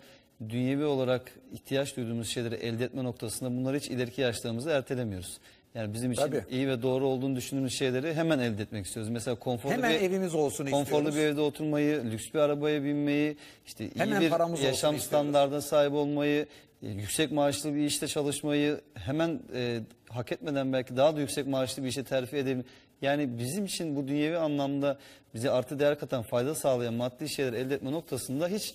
dünyevi 0.48 0.84
olarak 0.84 1.32
ihtiyaç 1.52 1.96
duyduğumuz 1.96 2.28
şeyleri 2.28 2.54
elde 2.54 2.84
etme 2.84 3.04
noktasında 3.04 3.50
bunları 3.50 3.76
hiç 3.76 3.88
ileriki 3.88 4.20
yaşlarımızda 4.20 4.72
ertelemiyoruz. 4.72 5.38
Yani 5.74 5.94
bizim 5.94 6.12
için 6.12 6.22
Tabii. 6.22 6.44
iyi 6.50 6.68
ve 6.68 6.82
doğru 6.82 7.06
olduğunu 7.06 7.36
düşündüğümüz 7.36 7.78
şeyleri 7.78 8.14
hemen 8.14 8.38
elde 8.38 8.62
etmek 8.62 8.86
istiyoruz. 8.86 9.10
Mesela 9.10 9.34
konforlu 9.34 9.72
Hemen 9.72 9.90
bir 9.90 10.00
evimiz 10.00 10.34
olsun 10.34 10.66
konforlu 10.66 11.08
istiyoruz. 11.08 11.16
bir 11.16 11.20
evde 11.20 11.40
oturmayı, 11.40 12.04
lüks 12.04 12.34
bir 12.34 12.38
arabaya 12.38 12.84
binmeyi, 12.84 13.36
işte 13.66 13.84
iyi 13.84 14.00
Hemen 14.00 14.20
bir 14.20 14.62
yaşam 14.62 14.98
standartına 14.98 15.60
sahip 15.60 15.92
olmayı, 15.92 16.46
yüksek 16.88 17.32
maaşlı 17.32 17.74
bir 17.74 17.84
işte 17.84 18.08
çalışmayı, 18.08 18.80
hemen 18.94 19.40
e, 19.54 19.80
hak 20.08 20.32
etmeden 20.32 20.72
belki 20.72 20.96
daha 20.96 21.16
da 21.16 21.20
yüksek 21.20 21.46
maaşlı 21.46 21.82
bir 21.82 21.88
işe 21.88 22.04
terfi 22.04 22.36
edelim. 22.36 22.64
Yani 23.02 23.38
bizim 23.38 23.64
için 23.64 23.96
bu 23.96 24.08
dünyevi 24.08 24.36
anlamda 24.36 24.98
bize 25.34 25.50
artı 25.50 25.78
değer 25.78 25.98
katan, 25.98 26.22
fayda 26.22 26.54
sağlayan 26.54 26.94
maddi 26.94 27.28
şeyler 27.28 27.52
elde 27.52 27.74
etme 27.74 27.92
noktasında 27.92 28.48
hiç 28.48 28.74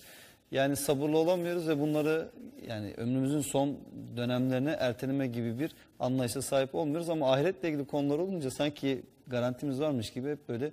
yani 0.50 0.76
sabırlı 0.76 1.18
olamıyoruz 1.18 1.68
ve 1.68 1.80
bunları 1.80 2.28
yani 2.68 2.94
ömrümüzün 2.96 3.40
son 3.40 3.78
dönemlerine 4.16 4.70
erteleme 4.70 5.26
gibi 5.26 5.58
bir 5.58 5.72
anlayışa 6.00 6.42
sahip 6.42 6.74
olmuyoruz 6.74 7.08
ama 7.08 7.32
ahiretle 7.32 7.68
ilgili 7.68 7.84
konular 7.84 8.18
olunca 8.18 8.50
sanki 8.50 9.02
garantimiz 9.26 9.80
varmış 9.80 10.10
gibi 10.10 10.30
hep 10.30 10.48
böyle 10.48 10.70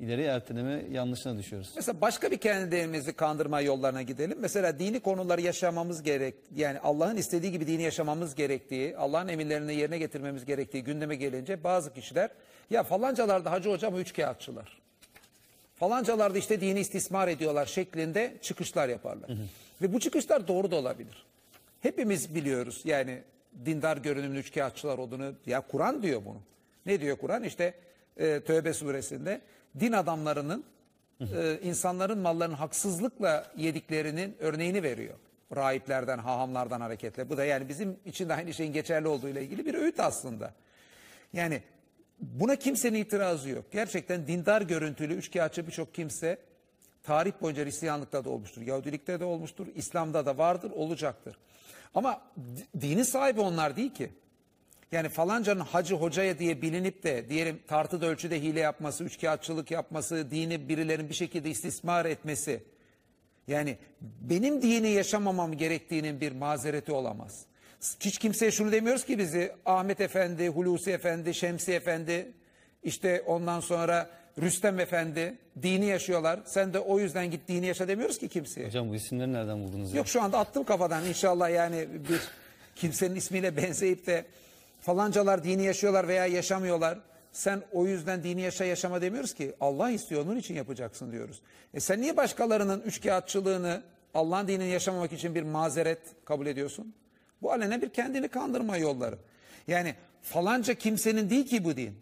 ileri 0.00 0.22
erteleme 0.22 0.84
yanlışına 0.90 1.38
düşüyoruz. 1.38 1.72
Mesela 1.76 2.00
başka 2.00 2.30
bir 2.30 2.36
kendimizi 2.38 3.12
kandırma 3.12 3.60
yollarına 3.60 4.02
gidelim. 4.02 4.38
Mesela 4.40 4.78
dini 4.78 5.00
konuları 5.00 5.40
yaşamamız 5.40 6.02
gerek, 6.02 6.34
yani 6.56 6.78
Allah'ın 6.78 7.16
istediği 7.16 7.52
gibi 7.52 7.66
dini 7.66 7.82
yaşamamız 7.82 8.34
gerektiği, 8.34 8.96
Allah'ın 8.96 9.28
emirlerini 9.28 9.74
yerine 9.74 9.98
getirmemiz 9.98 10.44
gerektiği 10.44 10.84
gündeme 10.84 11.16
gelince 11.16 11.64
bazı 11.64 11.94
kişiler 11.94 12.30
ya 12.70 12.82
falancalarda 12.82 13.50
hacı 13.50 13.70
hocam 13.70 13.98
üç 13.98 14.12
kağıtçılar. 14.12 14.80
Falancalarda 15.74 16.38
işte 16.38 16.60
dini 16.60 16.80
istismar 16.80 17.28
ediyorlar 17.28 17.66
şeklinde 17.66 18.34
çıkışlar 18.42 18.88
yaparlar. 18.88 19.30
Ve 19.82 19.92
bu 19.92 20.00
çıkışlar 20.00 20.48
doğru 20.48 20.70
da 20.70 20.76
olabilir. 20.76 21.26
Hepimiz 21.80 22.34
biliyoruz 22.34 22.80
yani 22.84 23.22
dindar 23.66 23.96
görünümlü 23.96 24.38
üçkağıtçılar 24.38 24.98
olduğunu. 24.98 25.34
Ya 25.46 25.60
Kur'an 25.60 26.02
diyor 26.02 26.24
bunu. 26.24 26.40
Ne 26.86 27.00
diyor 27.00 27.16
Kur'an? 27.16 27.42
İşte 27.42 27.74
e, 28.16 28.40
Tövbe 28.40 28.72
suresinde 28.72 29.40
din 29.80 29.92
adamlarının 29.92 30.64
e, 31.20 31.58
insanların 31.62 32.18
mallarını 32.18 32.54
haksızlıkla 32.54 33.52
yediklerinin 33.56 34.36
örneğini 34.38 34.82
veriyor. 34.82 35.14
Rahiplerden, 35.56 36.18
hahamlardan 36.18 36.80
hareketle. 36.80 37.30
Bu 37.30 37.36
da 37.36 37.44
yani 37.44 37.68
bizim 37.68 37.96
için 38.06 38.28
de 38.28 38.34
aynı 38.34 38.54
şeyin 38.54 38.72
geçerli 38.72 39.08
olduğu 39.08 39.28
ile 39.28 39.42
ilgili 39.42 39.66
bir 39.66 39.74
öğüt 39.74 40.00
aslında. 40.00 40.54
Yani 41.32 41.62
buna 42.18 42.56
kimsenin 42.56 42.98
itirazı 42.98 43.48
yok. 43.48 43.64
Gerçekten 43.72 44.26
dindar 44.26 44.62
görüntülü 44.62 45.14
üçkağıtçı 45.14 45.66
birçok 45.66 45.94
kimse 45.94 46.38
tarih 47.02 47.32
boyunca 47.40 47.64
Hristiyanlıkta 47.64 48.24
da 48.24 48.30
olmuştur, 48.30 48.62
Yahudilikte 48.62 49.20
de 49.20 49.24
olmuştur, 49.24 49.66
İslam'da 49.74 50.26
da 50.26 50.38
vardır, 50.38 50.70
olacaktır. 50.70 51.38
Ama 51.94 52.22
di- 52.56 52.80
dinin 52.80 53.02
sahibi 53.02 53.40
onlar 53.40 53.76
değil 53.76 53.94
ki. 53.94 54.10
Yani 54.92 55.08
falancanın 55.08 55.60
hacı 55.60 55.94
hocaya 55.94 56.38
diye 56.38 56.62
bilinip 56.62 57.02
de 57.02 57.28
diyelim 57.28 57.60
tartıda 57.68 58.06
ölçüde 58.06 58.42
hile 58.42 58.60
yapması, 58.60 59.04
üçkağıtçılık 59.04 59.70
yapması, 59.70 60.30
dini 60.30 60.68
birilerinin 60.68 61.08
bir 61.08 61.14
şekilde 61.14 61.50
istismar 61.50 62.04
etmesi. 62.04 62.62
Yani 63.48 63.78
benim 64.20 64.62
dini 64.62 64.90
yaşamamam 64.90 65.56
gerektiğinin 65.56 66.20
bir 66.20 66.32
mazereti 66.32 66.92
olamaz. 66.92 67.44
Hiç 68.00 68.18
kimseye 68.18 68.50
şunu 68.50 68.72
demiyoruz 68.72 69.04
ki 69.04 69.18
bizi 69.18 69.52
Ahmet 69.66 70.00
Efendi, 70.00 70.48
Hulusi 70.48 70.90
Efendi, 70.90 71.34
Şemsi 71.34 71.72
Efendi, 71.72 72.32
işte 72.82 73.22
ondan 73.26 73.60
sonra 73.60 74.10
Rüstem 74.42 74.80
Efendi 74.80 75.38
dini 75.62 75.86
yaşıyorlar. 75.86 76.40
Sen 76.44 76.72
de 76.72 76.78
o 76.78 76.98
yüzden 76.98 77.30
git 77.30 77.48
dini 77.48 77.66
yaşa 77.66 77.88
demiyoruz 77.88 78.18
ki 78.18 78.28
kimseye. 78.28 78.66
Hocam 78.66 78.90
bu 78.90 78.94
isimleri 78.94 79.32
nereden 79.32 79.64
buldunuz? 79.64 79.92
ya? 79.92 79.98
Yok 79.98 80.08
şu 80.08 80.22
anda 80.22 80.38
attım 80.38 80.64
kafadan 80.64 81.04
inşallah 81.04 81.50
yani 81.50 81.88
bir 82.08 82.20
kimsenin 82.76 83.14
ismiyle 83.16 83.56
benzeyip 83.62 84.06
de 84.06 84.24
falancalar 84.80 85.44
dini 85.44 85.62
yaşıyorlar 85.64 86.08
veya 86.08 86.26
yaşamıyorlar. 86.26 86.98
Sen 87.32 87.62
o 87.72 87.86
yüzden 87.86 88.24
dini 88.24 88.40
yaşa 88.40 88.64
yaşama 88.64 89.02
demiyoruz 89.02 89.34
ki 89.34 89.54
Allah 89.60 89.90
istiyor 89.90 90.26
onun 90.26 90.36
için 90.36 90.54
yapacaksın 90.54 91.12
diyoruz. 91.12 91.42
E 91.74 91.80
sen 91.80 92.00
niye 92.00 92.16
başkalarının 92.16 92.80
üçkağıtçılığını 92.80 93.82
Allah'ın 94.14 94.48
dinini 94.48 94.68
yaşamamak 94.68 95.12
için 95.12 95.34
bir 95.34 95.42
mazeret 95.42 95.98
kabul 96.24 96.46
ediyorsun? 96.46 96.94
Bu 97.42 97.52
alene 97.52 97.82
bir 97.82 97.88
kendini 97.88 98.28
kandırma 98.28 98.76
yolları. 98.76 99.18
Yani 99.68 99.94
falanca 100.22 100.74
kimsenin 100.74 101.30
değil 101.30 101.46
ki 101.46 101.64
bu 101.64 101.76
din. 101.76 101.94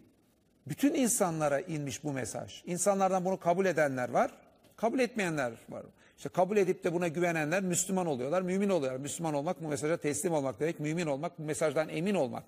Bütün 0.67 0.93
insanlara 0.93 1.59
inmiş 1.59 2.03
bu 2.03 2.13
mesaj. 2.13 2.63
İnsanlardan 2.65 3.25
bunu 3.25 3.39
kabul 3.39 3.65
edenler 3.65 4.09
var, 4.09 4.31
kabul 4.77 4.99
etmeyenler 4.99 5.51
var. 5.69 5.83
İşte 6.17 6.29
kabul 6.29 6.57
edip 6.57 6.83
de 6.83 6.93
buna 6.93 7.07
güvenenler 7.07 7.63
Müslüman 7.63 8.05
oluyorlar, 8.05 8.41
mümin 8.41 8.69
oluyorlar. 8.69 8.99
Müslüman 8.99 9.33
olmak 9.33 9.63
bu 9.63 9.67
mesaja 9.67 9.97
teslim 9.97 10.33
olmak 10.33 10.59
demek, 10.59 10.79
mümin 10.79 11.05
olmak 11.05 11.39
bu 11.39 11.43
mesajdan 11.43 11.89
emin 11.89 12.15
olmak. 12.15 12.43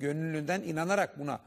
Gönüllünden 0.00 0.62
inanarak 0.62 1.18
buna 1.18 1.40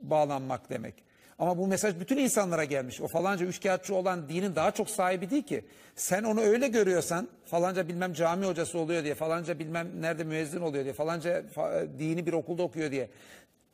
bağlanmak 0.00 0.70
demek. 0.70 0.94
Ama 1.38 1.58
bu 1.58 1.66
mesaj 1.66 2.00
bütün 2.00 2.16
insanlara 2.16 2.64
gelmiş. 2.64 3.00
O 3.00 3.08
falanca 3.08 3.46
üçkağıtçı 3.46 3.94
olan 3.94 4.28
dinin 4.28 4.56
daha 4.56 4.70
çok 4.70 4.90
sahibi 4.90 5.30
değil 5.30 5.42
ki. 5.42 5.64
Sen 5.96 6.22
onu 6.22 6.40
öyle 6.40 6.68
görüyorsan 6.68 7.28
falanca 7.46 7.88
bilmem 7.88 8.12
cami 8.12 8.46
hocası 8.46 8.78
oluyor 8.78 9.04
diye, 9.04 9.14
falanca 9.14 9.58
bilmem 9.58 9.88
nerede 10.00 10.24
müezzin 10.24 10.60
oluyor 10.60 10.84
diye, 10.84 10.94
falanca 10.94 11.40
fa- 11.56 11.98
dini 11.98 12.26
bir 12.26 12.32
okulda 12.32 12.62
okuyor 12.62 12.90
diye. 12.90 13.10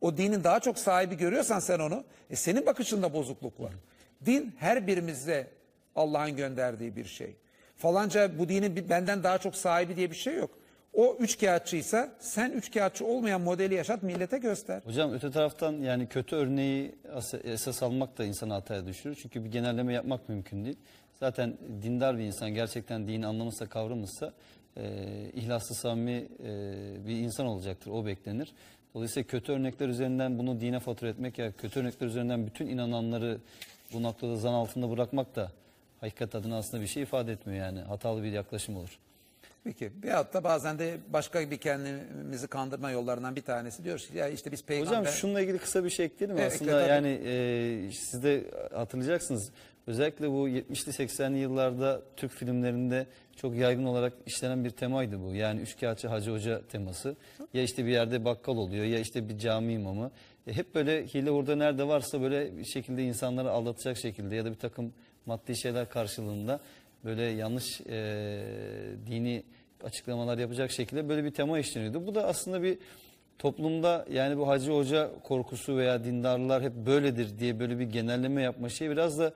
O 0.01 0.17
dinin 0.17 0.45
daha 0.45 0.61
çok 0.61 0.79
sahibi 0.79 1.17
görüyorsan 1.17 1.59
sen 1.59 1.79
onu, 1.79 2.05
e 2.31 2.37
senin 2.37 2.67
bakışında 2.67 3.13
bozukluk 3.13 3.61
var. 3.61 3.73
Din 4.27 4.55
her 4.59 4.87
birimize 4.87 5.51
Allah'ın 5.97 6.37
gönderdiği 6.37 6.97
bir 6.97 7.05
şey. 7.05 7.37
Falanca 7.77 8.39
bu 8.39 8.49
dinin 8.49 8.89
benden 8.89 9.23
daha 9.23 9.39
çok 9.39 9.57
sahibi 9.57 9.97
diye 9.97 10.11
bir 10.11 10.17
şey 10.17 10.35
yok. 10.35 10.51
O 10.95 11.17
üç 11.21 11.39
kağıtçıysa 11.39 12.09
sen 12.21 12.51
üç 12.51 12.71
kağıtçı 12.73 13.07
olmayan 13.07 13.41
modeli 13.41 13.75
yaşat 13.75 14.03
millete 14.03 14.39
göster. 14.39 14.81
Hocam 14.85 15.13
öte 15.13 15.31
taraftan 15.31 15.73
yani 15.73 16.07
kötü 16.09 16.37
örneği 16.37 16.95
as- 17.15 17.35
esas 17.45 17.83
almak 17.83 18.19
da 18.19 18.25
insanı 18.25 18.53
hataya 18.53 18.87
düşürür. 18.87 19.19
Çünkü 19.23 19.45
bir 19.45 19.51
genelleme 19.53 19.93
yapmak 19.93 20.29
mümkün 20.29 20.65
değil. 20.65 20.77
Zaten 21.21 21.59
dindar 21.83 22.19
bir 22.19 22.23
insan 22.25 22.51
gerçekten 22.51 23.09
dini 23.09 23.27
anlamışsa 23.27 23.67
kavramışsa 23.69 24.33
e, 24.77 24.83
ihlaslı 25.35 25.75
samimi 25.75 26.13
e, 26.45 26.49
bir 27.07 27.17
insan 27.17 27.47
olacaktır. 27.47 27.91
O 27.91 28.07
beklenir. 28.07 28.53
Dolayısıyla 28.95 29.27
kötü 29.27 29.53
örnekler 29.53 29.89
üzerinden 29.89 30.39
bunu 30.39 30.61
dine 30.61 30.81
fatura 30.81 31.11
etmek 31.11 31.39
ya 31.39 31.53
kötü 31.53 31.81
örnekler 31.81 32.07
üzerinden 32.07 32.47
bütün 32.47 32.67
inananları 32.67 33.39
bu 33.93 34.03
noktada 34.03 34.37
zan 34.37 34.53
altında 34.53 34.91
bırakmak 34.91 35.37
da 35.37 35.53
hakikat 36.01 36.35
adına 36.35 36.59
aslında 36.59 36.83
bir 36.83 36.89
şey 36.89 37.03
ifade 37.03 37.33
etmiyor 37.33 37.65
yani. 37.65 37.81
Hatalı 37.81 38.23
bir 38.23 38.33
yaklaşım 38.33 38.77
olur. 38.77 38.99
Peki 39.65 39.93
veyahut 40.03 40.35
da 40.35 40.45
bazen 40.45 40.79
de 40.79 40.97
başka 41.09 41.51
bir 41.51 41.57
kendimizi 41.57 42.47
kandırma 42.47 42.91
yollarından 42.91 43.37
bir 43.37 43.43
tanesi 43.43 43.85
diyoruz 43.85 44.09
ki 44.09 44.19
ya 44.19 44.29
işte 44.29 44.53
biz 44.53 44.65
peygamber... 44.65 44.99
Hocam 44.99 45.13
şununla 45.13 45.41
ilgili 45.41 45.59
kısa 45.59 45.85
bir 45.85 45.91
şey 45.91 46.07
ekleyelim 46.07 46.37
mi? 46.37 46.43
Evet, 46.43 46.53
Aslında 46.53 46.83
ekle 46.83 46.93
yani 46.93 47.21
e, 47.25 47.93
siz 47.93 48.23
de 48.23 48.45
hatırlayacaksınız. 48.75 49.51
Özellikle 49.87 50.31
bu 50.31 50.49
70'li 50.49 51.07
80'li 51.07 51.39
yıllarda 51.39 52.03
Türk 52.17 52.33
filmlerinde 52.33 53.07
çok 53.37 53.57
yaygın 53.57 53.85
olarak 53.85 54.13
işlenen 54.27 54.65
bir 54.65 54.71
temaydı 54.71 55.21
bu. 55.21 55.35
Yani 55.35 55.61
üçkağıtçı 55.61 56.09
hacı 56.09 56.31
hoca 56.31 56.63
teması. 56.67 57.17
Ya 57.55 57.63
işte 57.63 57.85
bir 57.85 57.91
yerde 57.91 58.25
bakkal 58.25 58.57
oluyor 58.57 58.85
ya 58.85 58.99
işte 58.99 59.29
bir 59.29 59.39
cami 59.39 59.73
imamı. 59.73 60.11
E, 60.47 60.53
hep 60.53 60.75
böyle 60.75 61.07
hile 61.07 61.31
orada 61.31 61.57
nerede 61.57 61.89
varsa 61.89 62.21
böyle 62.21 62.57
bir 62.59 62.65
şekilde 62.65 63.03
insanları 63.03 63.51
aldatacak 63.51 63.99
şekilde 63.99 64.37
ya 64.37 64.45
da 64.45 64.51
bir 64.51 64.59
takım 64.59 64.93
maddi 65.27 65.61
şeyler 65.61 65.89
karşılığında 65.89 66.61
böyle 67.05 67.23
yanlış 67.23 67.81
e, 67.81 68.43
dini 69.07 69.43
açıklamalar 69.85 70.39
yapacak 70.39 70.71
şekilde 70.71 71.09
böyle 71.09 71.25
bir 71.25 71.31
tema 71.31 71.59
işleniyordu. 71.59 72.07
Bu 72.07 72.15
da 72.15 72.27
aslında 72.27 72.63
bir 72.63 72.79
toplumda 73.39 74.07
yani 74.11 74.39
bu 74.39 74.49
hacı 74.49 74.73
hoca 74.73 75.11
korkusu 75.23 75.77
veya 75.77 76.05
dindarlar 76.05 76.63
hep 76.63 76.73
böyledir 76.87 77.39
diye 77.39 77.61
böyle 77.61 77.79
bir 77.79 77.85
genelleme 77.85 78.43
yapma 78.43 78.69
şey 78.69 78.91
biraz 78.91 79.19
da 79.19 79.33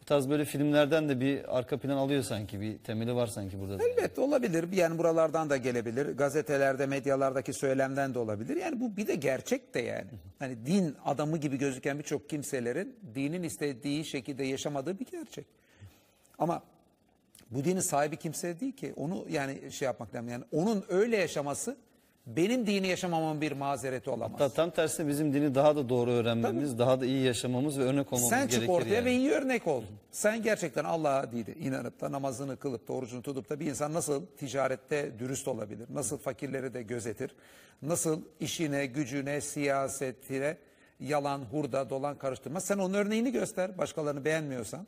bu 0.00 0.04
tarz 0.04 0.28
böyle 0.28 0.44
filmlerden 0.44 1.08
de 1.08 1.20
bir 1.20 1.58
arka 1.58 1.78
plan 1.78 1.96
alıyor 1.96 2.22
sanki 2.22 2.60
bir 2.60 2.78
temeli 2.78 3.14
var 3.14 3.26
sanki 3.26 3.60
burada. 3.60 3.78
da. 3.78 3.88
Elbette 3.88 4.20
olabilir. 4.20 4.72
Yani 4.72 4.98
buralardan 4.98 5.50
da 5.50 5.56
gelebilir. 5.56 6.06
Gazetelerde, 6.06 6.86
medyalardaki 6.86 7.52
söylemden 7.52 8.14
de 8.14 8.18
olabilir. 8.18 8.56
Yani 8.56 8.80
bu 8.80 8.96
bir 8.96 9.06
de 9.06 9.14
gerçek 9.14 9.74
de 9.74 9.80
yani. 9.80 10.08
Hani 10.38 10.66
din 10.66 10.96
adamı 11.04 11.38
gibi 11.38 11.58
gözüken 11.58 11.98
birçok 11.98 12.28
kimselerin 12.28 12.96
dinin 13.14 13.42
istediği 13.42 14.04
şekilde 14.04 14.44
yaşamadığı 14.44 14.98
bir 14.98 15.06
gerçek. 15.06 15.46
Ama 16.38 16.62
bu 17.50 17.64
dinin 17.64 17.80
sahibi 17.80 18.16
kimse 18.16 18.60
değil 18.60 18.72
ki. 18.72 18.92
Onu 18.96 19.26
yani 19.30 19.72
şey 19.72 19.86
yapmak 19.86 20.14
lazım. 20.14 20.28
Yani 20.28 20.44
onun 20.52 20.84
öyle 20.88 21.16
yaşaması 21.16 21.76
benim 22.36 22.66
dini 22.66 22.86
yaşamamın 22.88 23.40
bir 23.40 23.52
mazereti 23.52 24.10
olamaz. 24.10 24.40
Hatta 24.40 24.54
tam 24.54 24.70
tersine 24.70 25.08
bizim 25.08 25.34
dini 25.34 25.54
daha 25.54 25.76
da 25.76 25.88
doğru 25.88 26.10
öğrenmemiz, 26.10 26.78
daha 26.78 27.00
da 27.00 27.06
iyi 27.06 27.24
yaşamamız 27.24 27.78
ve 27.78 27.82
örnek 27.82 28.12
olmamız 28.12 28.30
Sen 28.30 28.40
gerekir 28.48 28.60
çık 28.60 28.70
ortaya 28.70 28.94
yani. 28.94 29.04
ve 29.04 29.12
iyi 29.12 29.30
örnek 29.30 29.66
ol. 29.66 29.82
Sen 30.10 30.42
gerçekten 30.42 30.84
Allah'a 30.84 31.32
de 31.32 31.54
inanıp 31.54 32.00
da 32.00 32.12
namazını 32.12 32.56
kılıp 32.56 32.88
da 32.88 32.92
orucunu 32.92 33.22
tutup 33.22 33.50
da 33.50 33.60
bir 33.60 33.66
insan 33.66 33.94
nasıl 33.94 34.26
ticarette 34.26 35.18
dürüst 35.18 35.48
olabilir? 35.48 35.86
Nasıl 35.90 36.18
fakirleri 36.18 36.74
de 36.74 36.82
gözetir? 36.82 37.34
Nasıl 37.82 38.22
işine, 38.40 38.86
gücüne, 38.86 39.40
siyasetine 39.40 40.56
yalan, 41.00 41.38
hurda, 41.38 41.90
dolan 41.90 42.18
karıştırmaz? 42.18 42.64
Sen 42.64 42.78
onun 42.78 42.94
örneğini 42.94 43.32
göster 43.32 43.78
başkalarını 43.78 44.24
beğenmiyorsan. 44.24 44.86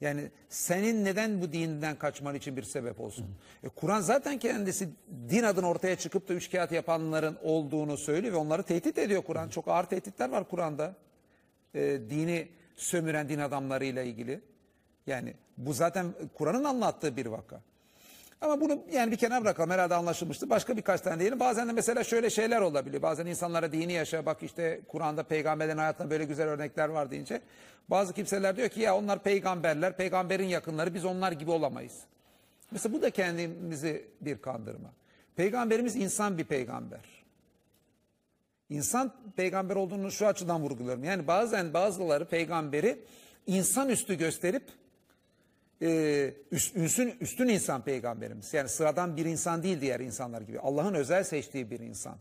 Yani 0.00 0.30
senin 0.48 1.04
neden 1.04 1.42
bu 1.42 1.52
dinden 1.52 1.96
kaçman 1.98 2.34
için 2.34 2.56
bir 2.56 2.62
sebep 2.62 3.00
olsun? 3.00 3.26
E, 3.62 3.68
Kur'an 3.68 4.00
zaten 4.00 4.38
kendisi 4.38 4.88
din 5.28 5.42
adına 5.42 5.68
ortaya 5.68 5.96
çıkıp 5.96 6.28
da 6.28 6.34
üç 6.34 6.50
kağıt 6.50 6.72
yapanların 6.72 7.38
olduğunu 7.42 7.96
söylüyor 7.96 8.34
ve 8.34 8.36
onları 8.36 8.62
tehdit 8.62 8.98
ediyor 8.98 9.22
Kur'an. 9.22 9.48
Çok 9.48 9.68
ağır 9.68 9.84
tehditler 9.84 10.28
var 10.28 10.48
Kur'an'da 10.48 10.94
e, 11.74 11.80
dini 12.10 12.48
sömüren 12.76 13.28
din 13.28 13.38
adamlarıyla 13.38 14.02
ilgili. 14.02 14.40
Yani 15.06 15.34
bu 15.56 15.72
zaten 15.72 16.14
Kur'an'ın 16.34 16.64
anlattığı 16.64 17.16
bir 17.16 17.26
vaka. 17.26 17.60
Ama 18.40 18.60
bunu 18.60 18.82
yani 18.92 19.12
bir 19.12 19.16
kenara 19.16 19.44
bırakalım 19.44 19.70
herhalde 19.70 19.94
anlaşılmıştı. 19.94 20.50
Başka 20.50 20.76
birkaç 20.76 21.00
tane 21.00 21.20
diyelim. 21.20 21.40
Bazen 21.40 21.68
de 21.68 21.72
mesela 21.72 22.04
şöyle 22.04 22.30
şeyler 22.30 22.60
olabiliyor. 22.60 23.02
Bazen 23.02 23.26
insanlara 23.26 23.72
dini 23.72 23.92
yaşa 23.92 24.26
bak 24.26 24.42
işte 24.42 24.80
Kur'an'da 24.88 25.22
peygamberlerin 25.22 25.78
hayatında 25.78 26.10
böyle 26.10 26.24
güzel 26.24 26.48
örnekler 26.48 26.88
var 26.88 27.10
deyince. 27.10 27.40
Bazı 27.88 28.12
kimseler 28.12 28.56
diyor 28.56 28.68
ki 28.68 28.80
ya 28.80 28.96
onlar 28.96 29.22
peygamberler, 29.22 29.96
peygamberin 29.96 30.46
yakınları 30.46 30.94
biz 30.94 31.04
onlar 31.04 31.32
gibi 31.32 31.50
olamayız. 31.50 32.00
Mesela 32.70 32.92
bu 32.94 33.02
da 33.02 33.10
kendimizi 33.10 34.08
bir 34.20 34.38
kandırma. 34.38 34.90
Peygamberimiz 35.36 35.96
insan 35.96 36.38
bir 36.38 36.44
peygamber. 36.44 37.00
İnsan 38.70 39.14
peygamber 39.36 39.76
olduğunu 39.76 40.10
şu 40.10 40.26
açıdan 40.26 40.62
vurguluyorum. 40.62 41.04
Yani 41.04 41.26
bazen 41.26 41.74
bazıları 41.74 42.24
peygamberi 42.24 43.04
insanüstü 43.46 44.14
gösterip 44.14 44.62
e, 45.82 46.34
üst- 46.52 46.76
üstün, 46.76 47.14
üstün 47.20 47.48
insan 47.48 47.82
peygamberimiz. 47.82 48.54
Yani 48.54 48.68
sıradan 48.68 49.16
bir 49.16 49.24
insan 49.24 49.62
değil 49.62 49.80
diğer 49.80 50.00
insanlar 50.00 50.42
gibi. 50.42 50.60
Allah'ın 50.60 50.94
özel 50.94 51.24
seçtiği 51.24 51.70
bir 51.70 51.80
insan. 51.80 52.16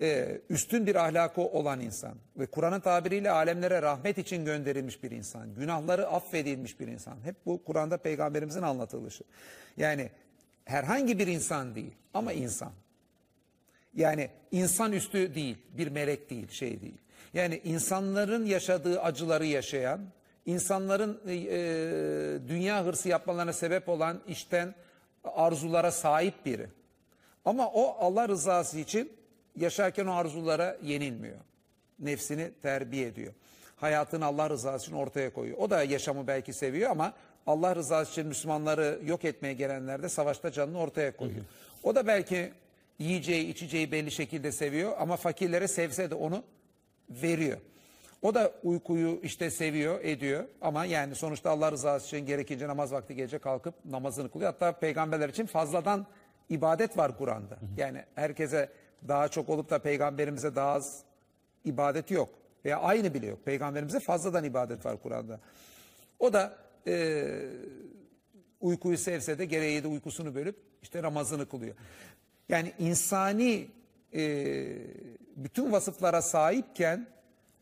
E, 0.00 0.40
üstün 0.50 0.86
bir 0.86 0.94
ahlakı 0.94 1.40
olan 1.40 1.80
insan. 1.80 2.14
Ve 2.36 2.46
Kur'an'ın 2.46 2.80
tabiriyle 2.80 3.30
alemlere 3.30 3.82
rahmet 3.82 4.18
için 4.18 4.44
gönderilmiş 4.44 5.02
bir 5.02 5.10
insan. 5.10 5.54
Günahları 5.54 6.06
affedilmiş 6.08 6.80
bir 6.80 6.88
insan. 6.88 7.16
Hep 7.24 7.36
bu 7.46 7.64
Kur'an'da 7.64 7.96
peygamberimizin 7.96 8.62
anlatılışı. 8.62 9.24
Yani 9.76 10.10
herhangi 10.64 11.18
bir 11.18 11.26
insan 11.26 11.74
değil 11.74 11.92
ama 12.14 12.32
insan. 12.32 12.72
Yani 13.94 14.30
insan 14.50 14.92
üstü 14.92 15.34
değil, 15.34 15.58
bir 15.78 15.88
melek 15.88 16.30
değil, 16.30 16.50
şey 16.50 16.80
değil. 16.80 16.98
Yani 17.34 17.60
insanların 17.64 18.46
yaşadığı 18.46 19.02
acıları 19.02 19.46
yaşayan, 19.46 20.00
insanların 20.46 21.20
e, 21.26 21.34
e, 21.34 22.48
dünya 22.48 22.84
hırsı 22.84 23.08
yapmalarına 23.08 23.52
sebep 23.52 23.88
olan 23.88 24.20
işten 24.28 24.74
arzulara 25.24 25.90
sahip 25.90 26.46
biri. 26.46 26.66
Ama 27.44 27.70
o 27.70 27.96
Allah 28.00 28.28
rızası 28.28 28.78
için 28.78 29.12
yaşarken 29.56 30.06
o 30.06 30.14
arzulara 30.14 30.76
yenilmiyor. 30.82 31.36
Nefsini 31.98 32.50
terbiye 32.62 33.06
ediyor. 33.06 33.32
Hayatını 33.76 34.24
Allah 34.24 34.50
rızası 34.50 34.84
için 34.86 34.96
ortaya 34.96 35.32
koyuyor. 35.32 35.58
O 35.58 35.70
da 35.70 35.82
yaşamı 35.82 36.26
belki 36.26 36.52
seviyor 36.52 36.90
ama 36.90 37.12
Allah 37.46 37.76
rızası 37.76 38.10
için 38.10 38.26
Müslümanları 38.26 39.00
yok 39.04 39.24
etmeye 39.24 39.54
gelenler 39.54 40.02
de 40.02 40.08
savaşta 40.08 40.52
canını 40.52 40.78
ortaya 40.78 41.16
koyuyor. 41.16 41.44
O 41.82 41.94
da 41.94 42.06
belki 42.06 42.52
yiyeceği, 42.98 43.48
içeceği 43.48 43.92
belli 43.92 44.10
şekilde 44.10 44.52
seviyor 44.52 44.92
ama 44.98 45.16
fakirlere 45.16 45.68
sevse 45.68 46.10
de 46.10 46.14
onu 46.14 46.42
veriyor. 47.10 47.58
O 48.26 48.34
da 48.34 48.52
uykuyu 48.62 49.20
işte 49.22 49.50
seviyor, 49.50 50.00
ediyor 50.04 50.44
ama 50.60 50.84
yani 50.84 51.14
sonuçta 51.14 51.50
Allah 51.50 51.72
rızası 51.72 52.06
için 52.06 52.26
gerekince 52.26 52.68
namaz 52.68 52.92
vakti 52.92 53.14
gelecek 53.14 53.42
kalkıp 53.42 53.84
namazını 53.84 54.30
kılıyor. 54.30 54.52
Hatta 54.52 54.72
peygamberler 54.72 55.28
için 55.28 55.46
fazladan 55.46 56.06
ibadet 56.50 56.98
var 56.98 57.18
Kur'an'da. 57.18 57.58
Yani 57.76 58.04
herkese 58.14 58.68
daha 59.08 59.28
çok 59.28 59.48
olup 59.48 59.70
da 59.70 59.78
peygamberimize 59.78 60.56
daha 60.56 60.72
az 60.72 61.02
ibadet 61.64 62.10
yok. 62.10 62.28
Veya 62.64 62.80
aynı 62.80 63.14
bile 63.14 63.26
yok. 63.26 63.44
Peygamberimize 63.44 64.00
fazladan 64.00 64.44
ibadet 64.44 64.86
var 64.86 65.02
Kur'an'da. 65.02 65.40
O 66.18 66.32
da 66.32 66.56
e, 66.86 67.24
uykuyu 68.60 68.98
sevse 68.98 69.38
de 69.38 69.44
gereği 69.44 69.82
de 69.82 69.88
uykusunu 69.88 70.34
bölüp 70.34 70.56
işte 70.82 71.02
namazını 71.02 71.48
kılıyor. 71.48 71.74
Yani 72.48 72.72
insani 72.78 73.68
e, 74.14 74.22
bütün 75.36 75.72
vasıflara 75.72 76.22
sahipken 76.22 77.15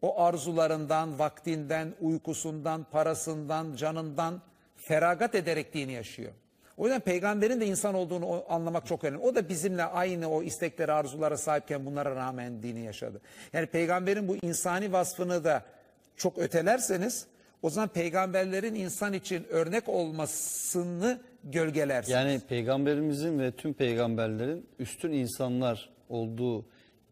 o 0.04 0.22
arzularından, 0.22 1.18
vaktinden, 1.18 1.94
uykusundan, 2.00 2.86
parasından, 2.90 3.76
canından 3.76 4.42
feragat 4.76 5.34
ederek 5.34 5.74
dini 5.74 5.92
yaşıyor. 5.92 6.32
O 6.76 6.84
yüzden 6.84 7.00
peygamberin 7.00 7.60
de 7.60 7.66
insan 7.66 7.94
olduğunu 7.94 8.44
anlamak 8.48 8.86
çok 8.86 9.04
önemli. 9.04 9.22
O 9.22 9.34
da 9.34 9.48
bizimle 9.48 9.84
aynı 9.84 10.30
o 10.30 10.42
isteklere, 10.42 10.92
arzulara 10.92 11.36
sahipken 11.36 11.86
bunlara 11.86 12.16
rağmen 12.16 12.62
dini 12.62 12.84
yaşadı. 12.84 13.20
Yani 13.52 13.66
peygamberin 13.66 14.28
bu 14.28 14.36
insani 14.36 14.92
vasfını 14.92 15.44
da 15.44 15.62
çok 16.16 16.38
ötelerseniz 16.38 17.26
o 17.62 17.70
zaman 17.70 17.88
peygamberlerin 17.88 18.74
insan 18.74 19.12
için 19.12 19.44
örnek 19.50 19.88
olmasını 19.88 21.20
gölgelersiniz. 21.44 22.14
Yani 22.14 22.40
peygamberimizin 22.48 23.38
ve 23.38 23.52
tüm 23.52 23.74
peygamberlerin 23.74 24.66
üstün 24.78 25.12
insanlar 25.12 25.90
olduğu 26.08 26.66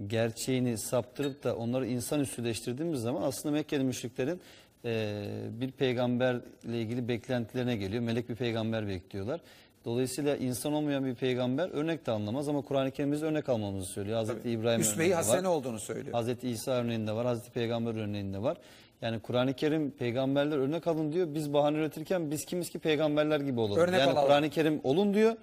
gerçeğini 0.06 0.78
saptırıp 0.78 1.44
da 1.44 1.56
onları 1.56 1.86
insan 1.86 2.20
üstüleştirdiğimiz 2.20 3.00
zaman 3.00 3.22
aslında 3.22 3.54
Mekkeli 3.54 3.84
müşriklerin 3.84 4.40
eee, 4.84 5.24
bir 5.60 5.70
peygamberle 5.70 6.42
ilgili 6.64 7.08
beklentilerine 7.08 7.76
geliyor. 7.76 8.02
Melek 8.02 8.28
bir 8.28 8.34
peygamber 8.34 8.88
bekliyorlar. 8.88 9.40
Dolayısıyla 9.84 10.36
insan 10.36 10.72
olmayan 10.72 11.04
bir 11.04 11.14
peygamber 11.14 11.68
örnek 11.68 12.06
de 12.06 12.10
anlamaz 12.10 12.48
ama 12.48 12.62
Kur'an-ı 12.62 12.90
Kerim'imiz 12.90 13.22
örnek 13.22 13.48
almamızı 13.48 13.86
söylüyor. 13.86 14.16
Hazreti 14.16 14.50
İbrahim 14.50 14.80
Üsve-i 14.80 14.96
örneğinde 14.96 15.16
var. 15.16 15.24
Hasene 15.24 15.48
olduğunu 15.48 15.80
söylüyor. 15.80 16.12
Hazreti 16.14 16.48
İsa 16.48 16.72
örneğinde 16.72 17.12
var, 17.12 17.26
Hazreti 17.26 17.50
Peygamber 17.50 17.94
örneğinde 17.94 18.42
var. 18.42 18.56
Yani 19.02 19.20
Kur'an-ı 19.20 19.54
Kerim 19.54 19.90
peygamberler 19.90 20.56
örnek 20.56 20.86
alın 20.86 21.12
diyor. 21.12 21.34
Biz 21.34 21.52
bahane 21.52 21.78
üretirken 21.78 22.30
biz 22.30 22.44
kimiz 22.44 22.70
ki 22.70 22.78
peygamberler 22.78 23.40
gibi 23.40 23.60
olalım. 23.60 23.78
Örnek 23.82 24.00
yani. 24.00 24.14
Kur'an-ı 24.14 24.50
Kerim 24.50 24.80
olun 24.84 25.14
diyor. 25.14 25.36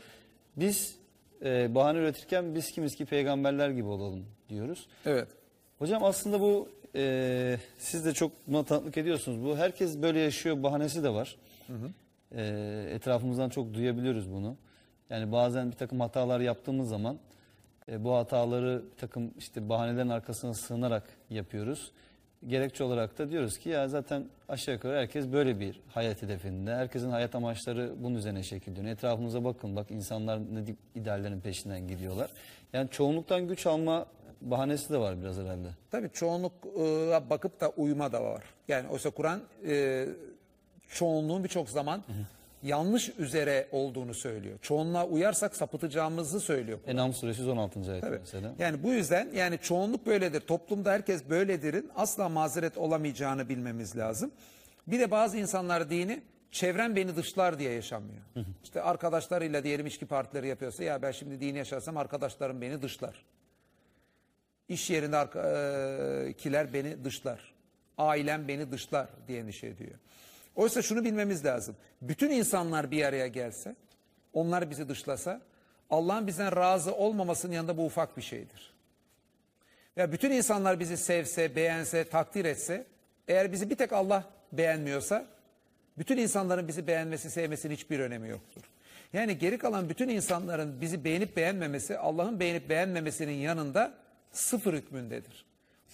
Biz 0.56 0.99
e, 1.46 1.76
bahane 1.76 1.98
üretirken 1.98 2.56
biz 2.56 2.72
kimiz 2.72 2.96
ki 2.96 3.06
peygamberler 3.06 3.70
gibi 3.70 3.88
olalım 3.88 4.26
diyoruz. 4.50 4.88
Evet. 5.06 5.28
Hocam 5.80 6.04
aslında 6.04 6.40
bu 6.42 6.70
e, 6.96 7.58
siz 7.78 8.06
de 8.06 8.14
çok 8.14 8.32
buna 8.48 8.64
tanıklık 8.64 8.98
ediyorsunuz. 8.98 9.44
Bu 9.46 9.58
herkes 9.58 10.02
böyle 10.02 10.20
yaşıyor 10.20 10.64
bahanesi 10.64 11.04
de 11.04 11.10
var. 11.10 11.36
E, 12.36 12.44
etrafımızdan 12.96 13.50
çok 13.50 13.74
duyabiliyoruz 13.74 14.32
bunu. 14.32 14.58
Yani 15.10 15.32
bazen 15.32 15.72
bir 15.72 15.76
takım 15.76 16.00
hatalar 16.00 16.40
yaptığımız 16.40 16.90
zaman 16.90 17.20
e, 17.92 18.04
bu 18.04 18.14
hataları 18.14 18.82
bir 18.92 18.98
takım 18.98 19.34
işte 19.38 19.70
bahanelerin 19.70 20.10
arkasına 20.10 20.54
sığınarak 20.54 21.04
yapıyoruz. 21.30 21.92
Gerekçe 22.48 22.84
olarak 22.84 23.18
da 23.18 23.30
diyoruz 23.30 23.58
ki 23.58 23.70
ya 23.70 23.88
zaten 23.88 24.26
aşağı 24.50 24.76
yukarı 24.76 24.98
herkes 24.98 25.32
böyle 25.32 25.60
bir 25.60 25.80
hayat 25.88 26.22
hedefinde. 26.22 26.76
Herkesin 26.76 27.10
hayat 27.10 27.36
amaçları 27.36 27.94
bunun 27.98 28.16
üzerine 28.16 28.44
şekilleniyor. 28.44 28.94
Etrafımıza 28.94 29.44
bakın 29.44 29.76
bak 29.76 29.92
insanlar 29.92 30.40
ne 30.54 30.66
tip 30.66 30.78
ideallerin 30.96 31.42
peşinden 31.42 31.88
gidiyorlar. 31.88 32.32
Yani 32.74 32.90
çoğunluktan 32.90 33.48
güç 33.48 33.66
alma 33.66 34.06
bahanesi 34.42 34.94
de 34.94 34.98
var 34.98 35.22
biraz 35.22 35.38
herhalde. 35.38 35.68
Tabii 35.92 36.10
çoğunluğa 36.14 37.30
bakıp 37.30 37.62
da 37.62 37.70
uyuma 37.70 38.12
da 38.12 38.24
var. 38.24 38.44
Yani 38.68 38.88
oysa 38.88 39.10
Kur'an 39.10 39.42
e, 39.68 40.06
çoğunluğun 40.90 41.44
birçok 41.44 41.70
zaman 41.70 42.04
yanlış 42.64 43.10
üzere 43.18 43.68
olduğunu 43.72 44.14
söylüyor. 44.14 44.60
Çoğunluğa 44.62 45.06
uyarsak 45.08 45.56
sapıtacağımızı 45.56 46.40
söylüyor. 46.40 46.80
Kur'an. 46.82 46.96
Enam 46.96 47.14
suresi 47.14 47.42
116. 47.42 47.92
ayet 47.92 48.04
Evet. 48.04 48.20
mesela. 48.22 48.54
Yani 48.60 48.84
bu 48.84 48.92
yüzden 48.92 49.30
yani 49.34 49.58
çoğunluk 49.62 50.06
böyledir. 50.06 50.42
Toplumda 50.42 50.92
herkes 50.92 51.30
böyledirin 51.30 51.92
asla 51.96 52.30
mazeret 52.30 52.78
olamayacağını 52.78 53.50
bilmemiz 53.50 53.98
lazım. 53.98 54.32
Bir 54.88 55.00
de 55.00 55.12
bazı 55.12 55.38
insanlar 55.38 55.90
dini 55.90 56.22
çevrem 56.52 56.96
beni 56.96 57.16
dışlar 57.16 57.60
diye 57.60 57.72
yaşamıyor. 57.72 58.22
İşte 58.64 58.82
arkadaşlarıyla 58.82 59.64
diyelim 59.64 59.86
içki 59.88 60.06
partileri 60.06 60.48
yapıyorsa 60.48 60.84
ya 60.84 61.02
ben 61.02 61.12
şimdi 61.12 61.42
dini 61.42 61.58
yaşarsam 61.58 61.98
arkadaşlarım 61.98 62.62
beni 62.62 62.82
dışlar. 62.82 63.26
İş 64.70 64.90
yerinde 64.90 65.18
arkakiler 65.18 66.74
beni 66.74 67.04
dışlar. 67.06 67.54
Ailem 67.98 68.48
beni 68.48 68.72
dışlar 68.72 69.08
diye 69.28 69.40
endişe 69.40 69.68
ediyor. 69.68 69.96
Oysa 70.60 70.82
şunu 70.82 71.06
bilmemiz 71.06 71.46
lazım. 71.46 71.76
Bütün 72.02 72.30
insanlar 72.30 72.92
bir 72.92 73.06
araya 73.06 73.28
gelse, 73.28 73.76
onlar 74.34 74.70
bizi 74.70 74.90
dışlasa, 74.90 75.42
Allah'ın 75.90 76.28
bizden 76.28 76.56
razı 76.56 76.96
olmamasının 76.96 77.54
yanında 77.54 77.78
bu 77.78 77.86
ufak 77.86 78.18
bir 78.18 78.22
şeydir. 78.22 78.74
Ya 79.96 80.12
bütün 80.12 80.32
insanlar 80.32 80.80
bizi 80.80 80.98
sevse, 80.98 81.56
beğense, 81.56 82.04
takdir 82.04 82.46
etse, 82.46 82.86
eğer 83.28 83.52
bizi 83.52 83.70
bir 83.70 83.76
tek 83.76 83.94
Allah 83.94 84.24
beğenmiyorsa, 84.52 85.26
bütün 85.98 86.18
insanların 86.18 86.68
bizi 86.68 86.88
beğenmesi, 86.88 87.32
sevmesinin 87.32 87.74
hiçbir 87.74 88.00
önemi 88.00 88.30
yoktur. 88.30 88.62
Yani 89.14 89.38
geri 89.38 89.58
kalan 89.58 89.90
bütün 89.90 90.10
insanların 90.10 90.82
bizi 90.82 91.04
beğenip 91.04 91.38
beğenmemesi, 91.38 91.98
Allah'ın 91.98 92.40
beğenip 92.40 92.70
beğenmemesinin 92.70 93.34
yanında 93.34 93.94
sıfır 94.32 94.74
hükmündedir. 94.74 95.46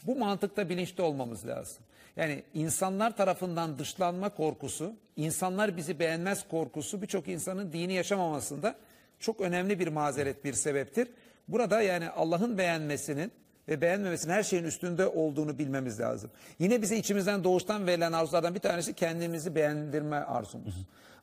Bu 0.04 0.16
mantıkta 0.16 0.70
bilinçli 0.70 1.04
olmamız 1.04 1.48
lazım. 1.48 1.84
Yani 2.16 2.44
insanlar 2.54 3.18
tarafından 3.18 3.80
dışlanma 3.80 4.30
korkusu, 4.30 4.94
insanlar 5.16 5.78
bizi 5.78 6.00
beğenmez 6.00 6.48
korkusu 6.48 7.02
birçok 7.02 7.28
insanın 7.28 7.74
dini 7.74 7.94
yaşamamasında 7.94 8.76
çok 9.20 9.42
önemli 9.42 9.80
bir 9.80 9.88
mazeret, 9.88 10.46
bir 10.46 10.54
sebeptir. 10.54 11.08
Burada 11.48 11.82
yani 11.82 12.10
Allah'ın 12.10 12.58
beğenmesinin 12.58 13.32
ve 13.68 13.82
beğenmemesinin 13.82 14.34
her 14.34 14.44
şeyin 14.44 14.64
üstünde 14.64 15.08
olduğunu 15.08 15.60
bilmemiz 15.60 16.00
lazım. 16.00 16.32
Yine 16.60 16.82
bize 16.82 16.98
içimizden 16.98 17.44
doğuştan 17.44 17.88
verilen 17.88 18.12
arzulardan 18.12 18.56
bir 18.56 18.60
tanesi 18.60 18.94
kendimizi 18.94 19.56
beğendirme 19.56 20.16
arzumuz. 20.16 20.76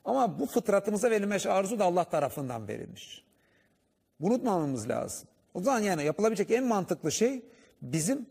Ama 0.05 0.39
bu 0.39 0.45
fıtratımıza 0.45 1.11
verilmiş 1.11 1.45
arzu 1.45 1.79
da 1.79 1.85
Allah 1.85 2.03
tarafından 2.03 2.67
verilmiş. 2.67 3.23
Unutmamamız 4.19 4.89
lazım. 4.89 5.27
O 5.53 5.61
zaman 5.61 5.79
yani 5.79 6.03
yapılabilecek 6.03 6.51
en 6.51 6.63
mantıklı 6.63 7.11
şey 7.11 7.45
bizim 7.81 8.25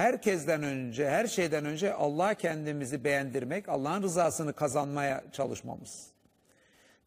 herkesten 0.00 0.62
önce, 0.62 1.10
her 1.10 1.26
şeyden 1.26 1.64
önce 1.64 1.94
Allah'a 1.94 2.34
kendimizi 2.34 3.04
beğendirmek, 3.04 3.68
Allah'ın 3.68 4.02
rızasını 4.02 4.52
kazanmaya 4.52 5.24
çalışmamız. 5.32 6.06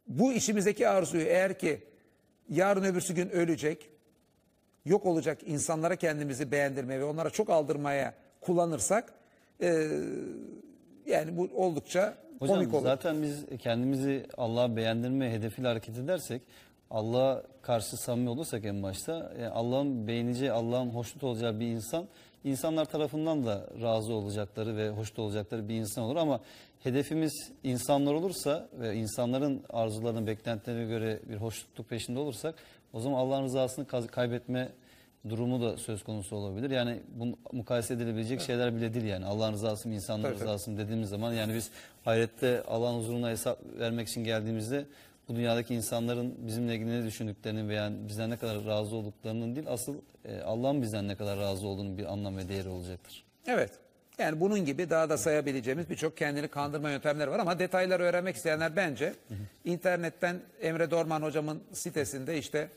Bu 0.08 0.34
işimizdeki 0.34 0.88
arzuyu 0.88 1.24
eğer 1.24 1.60
ki 1.60 1.84
yarın 2.50 2.84
öbürsü 2.84 3.14
gün 3.14 3.30
ölecek, 3.30 3.90
yok 4.86 5.06
olacak 5.06 5.40
insanlara 5.46 5.96
kendimizi 5.96 6.52
beğendirmeye 6.52 7.00
ve 7.00 7.04
onlara 7.04 7.30
çok 7.30 7.50
aldırmaya 7.50 8.14
kullanırsak 8.42 9.14
e, 9.62 9.88
yani 11.06 11.38
bu 11.38 11.50
oldukça 11.56 12.18
Hocam 12.40 12.56
komik 12.56 12.74
olur. 12.74 12.84
zaten 12.84 13.24
biz 13.24 13.46
kendimizi 13.60 14.26
Allah'a 14.38 14.76
beğendirme 14.76 15.32
hedefiyle 15.32 15.68
hareket 15.68 15.98
edersek 15.98 16.42
Allah'a 16.92 17.44
karşı 17.62 17.98
samimi 17.98 18.30
olursak 18.30 18.66
en 18.66 18.84
başta 18.84 19.34
e, 19.38 19.46
Allah'ın 19.46 20.08
beğeneceği, 20.08 20.52
Allah'ın 20.52 20.90
hoşnut 20.90 21.24
olacağı 21.24 21.60
bir 21.60 21.68
insan 21.68 22.08
insanlar 22.44 22.86
tarafından 22.86 23.46
da 23.46 23.70
razı 23.82 24.14
olacakları 24.14 24.78
ve 24.78 24.90
hoşnut 24.90 25.20
olacakları 25.20 25.70
bir 25.70 25.76
insan 25.76 26.04
olur 26.04 26.16
ama 26.16 26.40
hedefimiz 26.84 27.52
insanlar 27.64 28.14
olursa 28.14 28.68
ve 28.80 28.96
insanların 28.96 29.64
arzularının 29.70 30.28
beklentilerine 30.28 30.86
göre 30.86 31.20
bir 31.30 31.36
hoşnutluk 31.36 31.90
peşinde 31.90 32.20
olursak 32.20 32.56
o 32.94 33.00
zaman 33.00 33.20
Allah'ın 33.20 33.44
rızasını 33.44 34.08
kaybetme 34.08 34.70
durumu 35.30 35.62
da 35.62 35.78
söz 35.78 36.04
konusu 36.04 36.36
olabilir. 36.36 36.70
Yani 36.70 37.00
bu 37.16 37.38
mukayese 37.52 37.94
edilebilecek 37.94 38.42
şeyler 38.42 38.76
bile 38.76 38.94
değil 38.94 39.06
yani. 39.06 39.26
Allah'ın 39.26 39.54
rızası 39.54 39.88
mı, 39.88 39.96
insanların 39.96 40.34
tabii. 40.34 40.44
rızası 40.44 40.72
mı 40.72 40.78
dediğimiz 40.78 41.10
zaman 41.10 41.34
yani 41.34 41.54
biz 41.54 41.70
ahirette 42.06 42.64
Allah'ın 42.68 43.00
huzuruna 43.00 43.30
hesap 43.30 43.60
vermek 43.80 44.08
için 44.08 44.24
geldiğimizde 44.24 44.86
bu 45.30 45.36
dünyadaki 45.36 45.76
insanların 45.76 46.36
bizimle 46.48 46.76
ilgili 46.76 47.02
ne 47.02 47.06
düşündüklerini 47.06 47.70
veya 47.70 47.92
bizden 48.08 48.30
ne 48.30 48.38
kadar 48.38 48.66
razı 48.66 48.96
olduklarının 48.96 49.56
değil 49.56 49.68
asıl 49.70 49.96
e, 50.26 50.42
Allah'ın 50.42 50.82
bizden 50.82 51.08
ne 51.08 51.16
kadar 51.16 51.40
razı 51.40 51.68
olduğunu 51.68 51.98
bir 51.98 52.14
anlam 52.14 52.38
ve 52.38 52.50
değeri 52.50 52.70
olacaktır. 52.70 53.24
Evet. 53.48 53.72
Yani 54.18 54.40
bunun 54.40 54.66
gibi 54.66 54.90
daha 54.90 55.10
da 55.10 55.18
sayabileceğimiz 55.18 55.90
birçok 55.90 56.18
kendini 56.18 56.48
kandırma 56.48 56.90
yöntemleri 56.92 57.32
var 57.32 57.40
ama 57.40 57.60
detayları 57.60 58.04
öğrenmek 58.04 58.36
isteyenler 58.36 58.76
bence 58.76 59.14
internetten 59.66 60.42
Emre 60.62 60.92
Dorman 60.92 61.22
hocamın 61.22 61.64
sitesinde 61.74 62.38
işte 62.38 62.70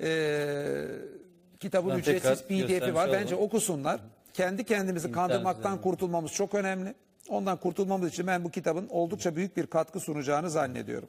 eee 0.00 0.86
kitabın 1.60 1.90
Ben 1.90 1.98
ücretsiz 1.98 2.42
PDF'i 2.42 2.94
var. 2.94 3.06
olalım. 3.06 3.20
Bence 3.20 3.34
okusunlar. 3.36 4.00
Kendi 4.34 4.64
kendimizi 4.64 5.12
kandırmaktan 5.12 5.60
üzerinden. 5.62 5.82
kurtulmamız 5.82 6.32
çok 6.32 6.54
önemli. 6.54 6.94
Ondan 7.28 7.56
kurtulmamız 7.56 8.08
için 8.08 8.26
ben 8.26 8.44
bu 8.44 8.50
kitabın 8.50 8.88
oldukça 8.88 9.36
büyük 9.36 9.56
bir 9.56 9.66
katkı 9.66 10.00
sunacağını 10.00 10.50
zannediyorum. 10.50 11.08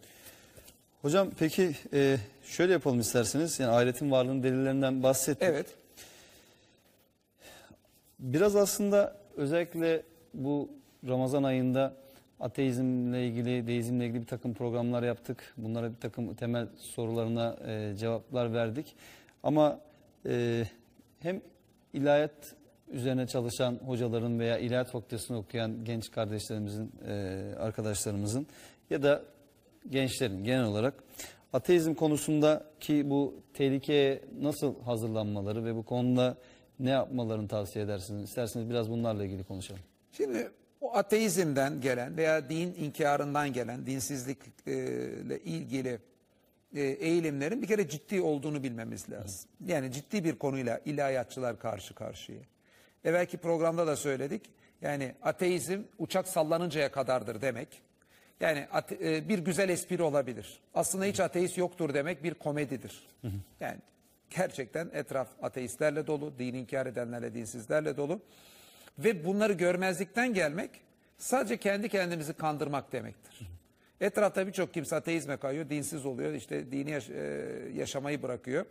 Hocam 1.01 1.29
peki 1.39 1.71
e, 1.93 2.17
şöyle 2.43 2.73
yapalım 2.73 2.99
isterseniz. 2.99 3.59
Yani 3.59 3.71
ahiretin 3.71 4.11
varlığının 4.11 4.43
delillerinden 4.43 5.03
bahsettik. 5.03 5.43
Evet. 5.43 5.67
Biraz 8.19 8.55
aslında 8.55 9.17
özellikle 9.35 10.03
bu 10.33 10.69
Ramazan 11.07 11.43
ayında 11.43 11.93
ateizmle 12.39 13.27
ilgili, 13.27 13.67
deizmle 13.67 14.05
ilgili 14.05 14.21
bir 14.21 14.27
takım 14.27 14.53
programlar 14.53 15.03
yaptık. 15.03 15.53
Bunlara 15.57 15.91
bir 15.91 15.97
takım 15.97 16.33
temel 16.33 16.67
sorularına 16.77 17.57
e, 17.67 17.95
cevaplar 17.97 18.53
verdik. 18.53 18.95
Ama 19.43 19.79
e, 20.25 20.63
hem 21.19 21.41
ilahiyat 21.93 22.55
üzerine 22.87 23.27
çalışan 23.27 23.79
hocaların 23.85 24.39
veya 24.39 24.57
ilahiyat 24.57 24.91
fakültesini 24.91 25.37
okuyan 25.37 25.85
genç 25.85 26.11
kardeşlerimizin, 26.11 26.91
e, 27.07 27.41
arkadaşlarımızın 27.59 28.47
ya 28.89 29.03
da 29.03 29.23
gençlerin 29.89 30.43
genel 30.43 30.63
olarak 30.63 30.93
ateizm 31.53 31.93
konusundaki 31.93 33.09
bu 33.09 33.43
tehlikeye 33.53 34.21
nasıl 34.41 34.81
hazırlanmaları 34.81 35.65
ve 35.65 35.75
bu 35.75 35.85
konuda 35.85 36.37
ne 36.79 36.89
yapmalarını 36.89 37.47
tavsiye 37.47 37.85
edersiniz? 37.85 38.23
İsterseniz 38.23 38.69
biraz 38.69 38.89
bunlarla 38.89 39.25
ilgili 39.25 39.43
konuşalım. 39.43 39.81
Şimdi 40.11 40.51
o 40.81 40.95
ateizmden 40.95 41.81
gelen 41.81 42.17
veya 42.17 42.49
din 42.49 42.73
inkarından 42.73 43.53
gelen 43.53 43.85
dinsizlikle 43.85 45.39
ilgili 45.39 45.99
e, 46.75 46.81
eğilimlerin 46.81 47.61
bir 47.61 47.67
kere 47.67 47.89
ciddi 47.89 48.21
olduğunu 48.21 48.63
bilmemiz 48.63 49.09
lazım. 49.09 49.49
Yani 49.65 49.91
ciddi 49.91 50.23
bir 50.23 50.35
konuyla 50.35 50.81
ilahiyatçılar 50.85 51.59
karşı 51.59 51.95
karşıya. 51.95 52.41
Evvelki 53.03 53.37
programda 53.37 53.87
da 53.87 53.95
söyledik. 53.95 54.41
Yani 54.81 55.15
ateizm 55.21 55.81
uçak 55.97 56.27
sallanıncaya 56.27 56.91
kadardır 56.91 57.41
demek. 57.41 57.81
Yani 58.39 58.67
e, 58.91 59.29
bir 59.29 59.39
güzel 59.39 59.69
espri 59.69 60.03
olabilir. 60.03 60.59
Aslında 60.73 61.05
hiç 61.05 61.19
ateist 61.19 61.57
yoktur 61.57 61.93
demek 61.93 62.23
bir 62.23 62.33
komedidir. 62.33 63.07
Yani 63.59 63.77
gerçekten 64.29 64.89
etraf 64.93 65.27
ateistlerle 65.41 66.07
dolu, 66.07 66.33
din 66.39 66.53
inkar 66.53 66.85
edenlerle, 66.85 67.33
dinsizlerle 67.33 67.97
dolu. 67.97 68.21
Ve 68.99 69.25
bunları 69.25 69.53
görmezlikten 69.53 70.33
gelmek 70.33 70.69
sadece 71.17 71.57
kendi 71.57 71.89
kendimizi 71.89 72.33
kandırmak 72.33 72.91
demektir. 72.91 73.39
Etrafta 74.01 74.47
birçok 74.47 74.73
kimse 74.73 74.95
ateizme 74.95 75.37
kayıyor, 75.37 75.69
dinsiz 75.69 76.05
oluyor, 76.05 76.33
işte 76.33 76.71
dini 76.71 76.91
yaş- 76.91 77.09
e, 77.09 77.45
yaşamayı 77.75 78.21
bırakıyor. 78.21 78.65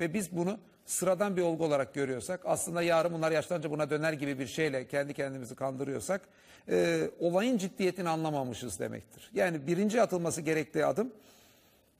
Ve 0.00 0.14
biz 0.14 0.36
bunu 0.36 0.58
sıradan 0.84 1.36
bir 1.36 1.42
olgu 1.42 1.64
olarak 1.64 1.94
görüyorsak, 1.94 2.40
aslında 2.44 2.82
yarın 2.82 3.12
bunlar 3.12 3.32
yaşlanınca 3.32 3.70
buna 3.70 3.90
döner 3.90 4.12
gibi 4.12 4.38
bir 4.38 4.46
şeyle 4.46 4.86
kendi 4.86 5.14
kendimizi 5.14 5.54
kandırıyorsak, 5.54 6.20
e, 6.68 7.10
olayın 7.20 7.58
ciddiyetini 7.58 8.08
anlamamışız 8.08 8.80
demektir. 8.80 9.30
Yani 9.34 9.66
birinci 9.66 10.02
atılması 10.02 10.40
gerektiği 10.40 10.86
adım, 10.86 11.12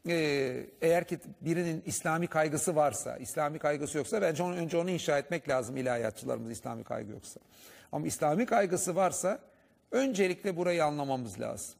ee, 0.09 0.67
eğer 0.83 1.05
ki 1.05 1.19
birinin 1.41 1.83
İslami 1.87 2.27
kaygısı 2.27 2.77
varsa, 2.77 3.17
İslami 3.17 3.59
kaygısı 3.59 3.99
yoksa 3.99 4.23
bence 4.23 4.43
onu, 4.43 4.55
önce 4.55 4.77
onu 4.77 4.91
inşa 4.91 5.19
etmek 5.19 5.49
lazım 5.49 5.77
ilahiyatçılarımız 5.77 6.51
İslami 6.51 6.85
kaygı 6.85 7.13
yoksa. 7.13 7.41
Ama 7.93 8.07
İslami 8.07 8.47
kaygısı 8.47 8.97
varsa 8.97 9.39
öncelikle 9.91 10.57
burayı 10.57 10.85
anlamamız 10.85 11.41
lazım. 11.41 11.75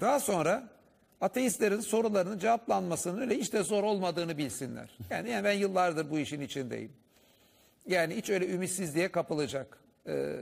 Daha 0.00 0.20
sonra 0.20 0.68
ateistlerin 1.20 1.80
sorularının 1.80 2.38
cevaplanmasının 2.38 3.20
öyle 3.20 3.38
hiç 3.38 3.52
de 3.52 3.62
zor 3.62 3.84
olmadığını 3.84 4.38
bilsinler. 4.38 4.98
Yani, 5.10 5.30
yani 5.30 5.44
ben 5.44 5.52
yıllardır 5.52 6.10
bu 6.10 6.18
işin 6.18 6.40
içindeyim. 6.40 6.92
Yani 7.86 8.16
hiç 8.16 8.30
öyle 8.30 8.50
ümitsizliğe 8.50 9.12
kapılacak, 9.12 9.78
e, 10.06 10.36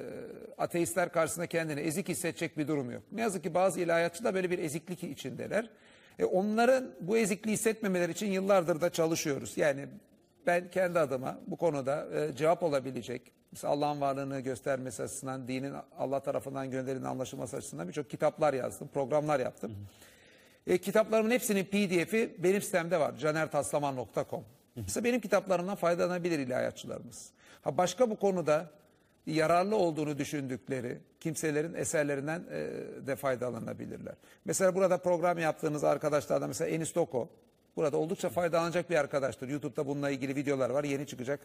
ateistler 0.58 1.12
karşısında 1.12 1.46
kendini 1.46 1.80
ezik 1.80 2.08
hissedecek 2.08 2.58
bir 2.58 2.68
durum 2.68 2.90
yok. 2.90 3.02
Ne 3.12 3.20
yazık 3.20 3.42
ki 3.42 3.54
bazı 3.54 3.80
ilahiyatçılar 3.80 4.34
böyle 4.34 4.50
bir 4.50 4.58
eziklik 4.58 5.04
içindeler. 5.04 5.70
E, 6.18 6.24
onların 6.24 6.90
bu 7.00 7.16
ezikliği 7.16 7.52
hissetmemeleri 7.52 8.12
için 8.12 8.26
yıllardır 8.26 8.80
da 8.80 8.90
çalışıyoruz. 8.90 9.56
Yani 9.56 9.86
ben 10.46 10.70
kendi 10.70 10.98
adıma 10.98 11.38
bu 11.46 11.56
konuda 11.56 12.06
e, 12.14 12.36
cevap 12.36 12.62
olabilecek, 12.62 13.32
Allah'ın 13.62 14.00
varlığını 14.00 14.40
göstermesi 14.40 15.02
açısından, 15.02 15.48
dinin 15.48 15.74
Allah 15.98 16.20
tarafından 16.20 16.70
gönderildiğinin 16.70 17.10
anlaşılması 17.10 17.56
açısından 17.56 17.88
birçok 17.88 18.10
kitaplar 18.10 18.54
yazdım, 18.54 18.88
programlar 18.88 19.40
yaptım. 19.40 19.76
E, 20.66 20.78
kitaplarımın 20.78 21.30
hepsinin 21.30 21.64
pdf'i 21.64 22.34
benim 22.38 22.62
sitemde 22.62 23.00
var. 23.00 23.16
canertaslaman.com. 23.16 24.44
Mesela 24.76 25.04
benim 25.04 25.20
kitaplarımdan 25.20 25.74
faydalanabilir 25.74 26.38
ilahiyatçılarımız. 26.38 27.30
Ha 27.62 27.76
başka 27.76 28.10
bu 28.10 28.16
konuda 28.16 28.70
yararlı 29.26 29.76
olduğunu 29.76 30.18
düşündükleri 30.18 30.98
kimselerin 31.20 31.74
eserlerinden 31.74 32.44
e, 32.50 32.70
de 33.06 33.16
faydalanabilirler. 33.16 34.14
Mesela 34.44 34.74
burada 34.74 34.98
program 34.98 35.38
yaptığınız 35.38 35.84
arkadaşlardan 35.84 36.48
mesela 36.48 36.70
Enis 36.70 36.94
Doko. 36.94 37.28
Burada 37.76 37.96
oldukça 37.96 38.28
faydalanacak 38.28 38.90
bir 38.90 38.96
arkadaştır. 38.96 39.48
YouTube'da 39.48 39.86
bununla 39.86 40.10
ilgili 40.10 40.36
videolar 40.36 40.70
var. 40.70 40.84
Yeni 40.84 41.06
çıkacak 41.06 41.40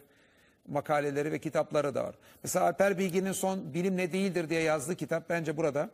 makaleleri 0.68 1.32
ve 1.32 1.38
kitapları 1.38 1.94
da 1.94 2.04
var. 2.04 2.14
Mesela 2.42 2.64
Alper 2.66 2.98
Bilgin'in 2.98 3.32
son 3.32 3.74
Bilim 3.74 3.96
Ne 3.96 4.12
Değildir 4.12 4.48
diye 4.48 4.62
yazdığı 4.62 4.96
kitap 4.96 5.28
bence 5.30 5.56
burada 5.56 5.90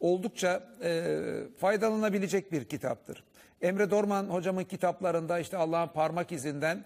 oldukça 0.00 0.62
e, 0.82 1.14
faydalanabilecek 1.58 2.52
bir 2.52 2.64
kitaptır. 2.64 3.24
Emre 3.62 3.90
Dorman 3.90 4.24
hocamın 4.24 4.64
kitaplarında 4.64 5.38
işte 5.38 5.56
Allah'ın 5.56 5.88
parmak 5.88 6.32
izinden 6.32 6.84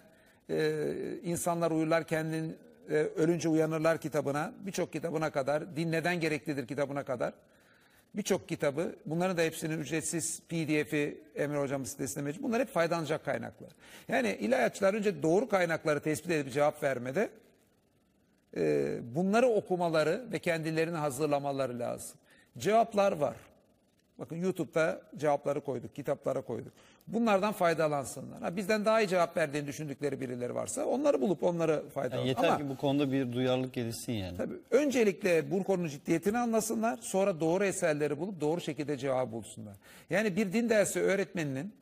e, 0.51 0.85
insanlar 1.23 1.71
uyurlar 1.71 2.07
kendin 2.07 2.57
e, 2.91 2.95
ölünce 2.95 3.49
uyanırlar 3.49 3.99
kitabına 3.99 4.53
birçok 4.61 4.93
kitabına 4.93 5.31
kadar 5.31 5.77
din 5.77 5.93
neden 5.93 6.21
gereklidir 6.21 6.67
kitabına 6.67 7.05
kadar 7.05 7.33
birçok 8.15 8.49
kitabı 8.49 8.97
bunların 9.07 9.37
da 9.37 9.43
hepsinin 9.43 9.79
ücretsiz 9.79 10.41
pdf'i 10.41 11.21
Emre 11.35 11.59
hocamın 11.59 11.85
sitesinde 11.85 12.25
mevcut. 12.25 12.43
Bunlar 12.43 12.61
hep 12.61 12.69
faydalanacak 12.69 13.25
kaynaklar. 13.25 13.71
Yani 14.09 14.37
ilahiyatçılar 14.41 14.95
önce 14.95 15.23
doğru 15.23 15.49
kaynakları 15.49 16.01
tespit 16.01 16.31
edip 16.31 16.53
cevap 16.53 16.83
vermede 16.83 17.31
e, 18.57 18.99
bunları 19.15 19.47
okumaları 19.47 20.27
ve 20.33 20.39
kendilerini 20.39 20.97
hazırlamaları 20.97 21.79
lazım. 21.79 22.19
Cevaplar 22.59 23.13
var. 23.13 23.37
Bakın 24.19 24.37
YouTube'da 24.37 25.03
cevapları 25.17 25.61
koyduk, 25.61 25.95
kitaplara 25.95 26.41
koyduk. 26.41 26.73
Bunlardan 27.07 27.53
faydalansınlar. 27.53 28.43
Ha, 28.43 28.57
bizden 28.57 28.85
daha 28.85 29.01
iyi 29.01 29.09
cevap 29.09 29.37
verdiğini 29.37 29.67
düşündükleri 29.67 30.21
birileri 30.21 30.55
varsa 30.55 30.85
onları 30.87 31.21
bulup 31.21 31.43
onları 31.43 31.89
faydalan. 31.89 32.19
Yani 32.19 32.29
yeter 32.29 32.49
Ama 32.49 32.59
ki 32.59 32.69
bu 32.69 32.77
konuda 32.77 33.13
bir 33.13 33.33
duyarlılık 33.33 33.73
gelişsin 33.73 34.13
yani. 34.13 34.37
tabii, 34.37 34.55
öncelikle 34.71 35.51
bu 35.51 35.65
konunun 35.65 35.89
ciddiyetini 35.89 36.39
anlasınlar. 36.39 36.99
Sonra 37.03 37.41
doğru 37.41 37.65
eserleri 37.65 38.19
bulup 38.19 38.41
doğru 38.41 38.61
şekilde 38.61 38.97
cevap 38.97 39.33
bulsunlar. 39.33 39.77
Yani 40.11 40.37
bir 40.37 40.53
din 40.53 40.69
dersi 40.69 41.01
öğretmeninin 41.01 41.75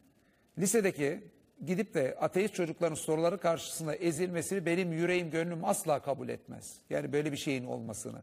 lisedeki 0.59 1.21
gidip 1.66 1.95
de 1.95 2.16
ateist 2.21 2.55
çocukların 2.55 2.95
soruları 2.95 3.39
karşısında 3.39 3.95
ezilmesini 3.95 4.66
benim 4.66 4.93
yüreğim 4.93 5.31
gönlüm 5.31 5.64
asla 5.64 6.01
kabul 6.03 6.29
etmez. 6.29 6.77
Yani 6.91 7.12
böyle 7.12 7.33
bir 7.33 7.37
şeyin 7.37 7.64
olmasını. 7.64 8.23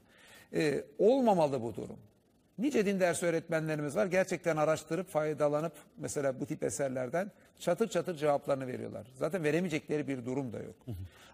Ee, 0.53 0.83
olmamalı 0.99 1.61
bu 1.61 1.75
durum. 1.75 1.97
Nice 2.57 2.85
din 2.85 2.99
dersi 2.99 3.25
öğretmenlerimiz 3.25 3.95
var. 3.95 4.05
Gerçekten 4.05 4.57
araştırıp 4.57 5.09
faydalanıp 5.09 5.73
mesela 5.97 6.39
bu 6.39 6.45
tip 6.45 6.63
eserlerden 6.63 7.31
çatır 7.59 7.87
çatır 7.87 8.15
cevaplarını 8.15 8.67
veriyorlar. 8.67 9.07
Zaten 9.15 9.43
veremeyecekleri 9.43 10.07
bir 10.07 10.25
durum 10.25 10.53
da 10.53 10.57
yok. 10.59 10.75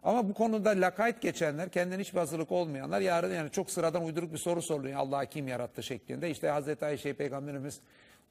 Ama 0.04 0.30
bu 0.30 0.34
konuda 0.34 0.70
lakayt 0.70 1.22
geçenler, 1.22 1.70
kendine 1.70 2.02
hiçbir 2.02 2.18
hazırlık 2.20 2.52
olmayanlar 2.52 3.02
yarın 3.02 3.34
yani 3.34 3.52
çok 3.52 3.72
sıradan 3.72 4.06
uyduruk 4.06 4.34
bir 4.34 4.38
soru 4.38 4.62
soruluyor. 4.62 5.00
Allah'ı 5.00 5.26
kim 5.26 5.48
yarattı 5.48 5.84
şeklinde. 5.84 6.30
İşte 6.30 6.50
Hazreti 6.50 6.86
Ayşe 6.86 7.14
Peygamberimiz 7.14 7.80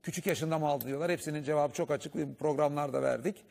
küçük 0.03 0.26
yaşında 0.26 0.59
mı 0.59 0.66
aldı 0.66 0.86
diyorlar. 0.86 1.11
Hepsinin 1.11 1.43
cevabı 1.43 1.72
çok 1.72 1.90
açık. 1.90 2.38
Programlarda 2.38 3.03
verdik. 3.03 3.45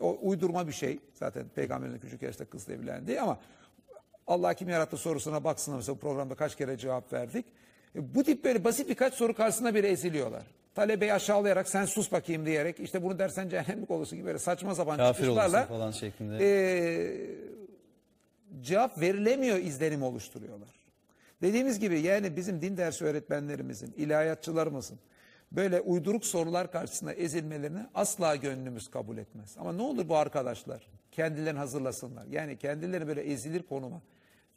O 0.00 0.18
uydurma 0.22 0.68
bir 0.68 0.72
şey. 0.72 0.98
Zaten 1.14 1.48
Peygamberin 1.54 1.98
küçük 1.98 2.22
yaşta 2.22 2.44
kızla 2.44 2.72
evlendi 2.72 3.20
ama 3.20 3.38
Allah 4.26 4.54
kim 4.54 4.68
yarattı 4.68 4.96
sorusuna 4.96 5.44
baksınlar 5.44 5.76
mesela 5.76 5.96
bu 5.96 6.00
programda 6.00 6.34
kaç 6.34 6.56
kere 6.56 6.76
cevap 6.76 7.12
verdik. 7.12 7.46
E, 7.96 8.14
Bu 8.14 8.24
tip 8.24 8.44
böyle 8.44 8.64
basit 8.64 8.88
birkaç 8.88 9.14
soru 9.14 9.34
karşısında 9.34 9.74
bile 9.74 9.88
eziliyorlar. 9.88 10.42
Talebeyi 10.74 11.12
aşağılayarak 11.12 11.68
sen 11.68 11.84
sus 11.84 12.12
bakayım 12.12 12.46
diyerek 12.46 12.80
işte 12.80 13.02
bunu 13.02 13.18
dersen 13.18 13.48
cehennemlik 13.48 13.90
olursun 13.90 14.18
gibi 14.18 14.26
böyle 14.26 14.38
saçma 14.38 14.74
sapan 14.74 14.96
Kafir 14.96 15.20
çıkışlarla 15.22 15.66
falan 15.66 15.90
şeklinde. 15.90 16.36
e, 16.40 17.38
cevap 18.62 19.00
verilemiyor 19.00 19.58
izlenim 19.58 20.02
oluşturuyorlar. 20.02 20.68
Dediğimiz 21.42 21.80
gibi 21.80 22.00
yani 22.00 22.36
bizim 22.36 22.62
din 22.62 22.76
dersi 22.76 23.04
öğretmenlerimizin, 23.04 23.94
ilahiyatçılarımızın 23.96 24.98
böyle 25.52 25.80
uyduruk 25.80 26.26
sorular 26.26 26.72
karşısında 26.72 27.12
ezilmelerini 27.14 27.80
asla 27.94 28.36
gönlümüz 28.36 28.90
kabul 28.90 29.18
etmez. 29.18 29.56
Ama 29.58 29.72
ne 29.72 29.82
olur 29.82 30.08
bu 30.08 30.16
arkadaşlar 30.16 30.86
kendilerini 31.12 31.58
hazırlasınlar. 31.58 32.26
Yani 32.30 32.56
kendilerini 32.56 33.08
böyle 33.08 33.22
ezilir 33.22 33.62
konuma 33.62 34.00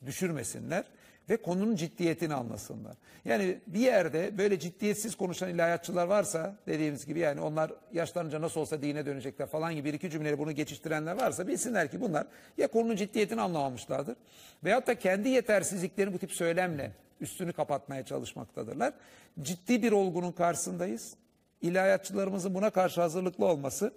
düşürmesinler 0.05 0.83
ve 1.29 1.37
konunun 1.37 1.75
ciddiyetini 1.75 2.33
anlasınlar. 2.33 2.97
Yani 3.25 3.57
bir 3.67 3.79
yerde 3.79 4.37
böyle 4.37 4.59
ciddiyetsiz 4.59 5.15
konuşan 5.15 5.49
ilahiyatçılar 5.49 6.07
varsa 6.07 6.55
dediğimiz 6.67 7.05
gibi 7.05 7.19
yani 7.19 7.41
onlar 7.41 7.71
yaşlanınca 7.93 8.41
nasıl 8.41 8.61
olsa 8.61 8.81
dine 8.81 9.05
dönecekler 9.05 9.47
falan 9.47 9.75
gibi 9.75 9.89
bir 9.89 9.93
iki 9.93 10.09
cümleyle 10.09 10.39
bunu 10.39 10.51
geçiştirenler 10.51 11.17
varsa 11.17 11.47
bilsinler 11.47 11.91
ki 11.91 12.01
bunlar 12.01 12.27
ya 12.57 12.67
konunun 12.67 12.95
ciddiyetini 12.95 13.41
anlamamışlardır 13.41 14.15
veyahut 14.63 14.87
da 14.87 14.99
kendi 14.99 15.29
yetersizliklerini 15.29 16.13
bu 16.13 16.19
tip 16.19 16.31
söylemle 16.31 16.91
üstünü 17.21 17.53
kapatmaya 17.53 18.05
çalışmaktadırlar. 18.05 18.93
Ciddi 19.41 19.83
bir 19.83 19.91
olgunun 19.91 20.31
karşısındayız. 20.31 21.15
İlahiyatçılarımızın 21.61 22.53
buna 22.53 22.69
karşı 22.69 23.01
hazırlıklı 23.01 23.45
olması 23.45 23.93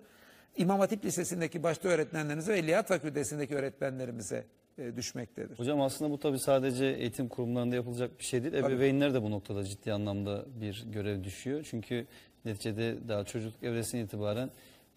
İmam 0.56 0.80
Hatip 0.80 1.04
Lisesi'ndeki 1.04 1.62
başta 1.62 1.88
öğretmenlerimize 1.88 2.52
ve 2.52 2.58
İlahiyat 2.58 2.88
Fakültesi'ndeki 2.88 3.56
öğretmenlerimize 3.56 4.44
düşmektedir. 4.78 5.58
Hocam 5.58 5.80
aslında 5.80 6.10
bu 6.10 6.18
tabii 6.18 6.38
sadece 6.38 6.86
eğitim 6.86 7.28
kurumlarında 7.28 7.74
yapılacak 7.74 8.18
bir 8.18 8.24
şey 8.24 8.42
değil. 8.42 8.54
Ebeveynler 8.54 9.14
de 9.14 9.22
bu 9.22 9.30
noktada 9.30 9.64
ciddi 9.64 9.92
anlamda 9.92 10.44
bir 10.60 10.84
görev 10.92 11.24
düşüyor. 11.24 11.66
Çünkü 11.70 12.06
neticede 12.44 13.08
daha 13.08 13.24
çocukluk 13.24 13.62
evresinden 13.62 14.04
itibaren 14.04 14.50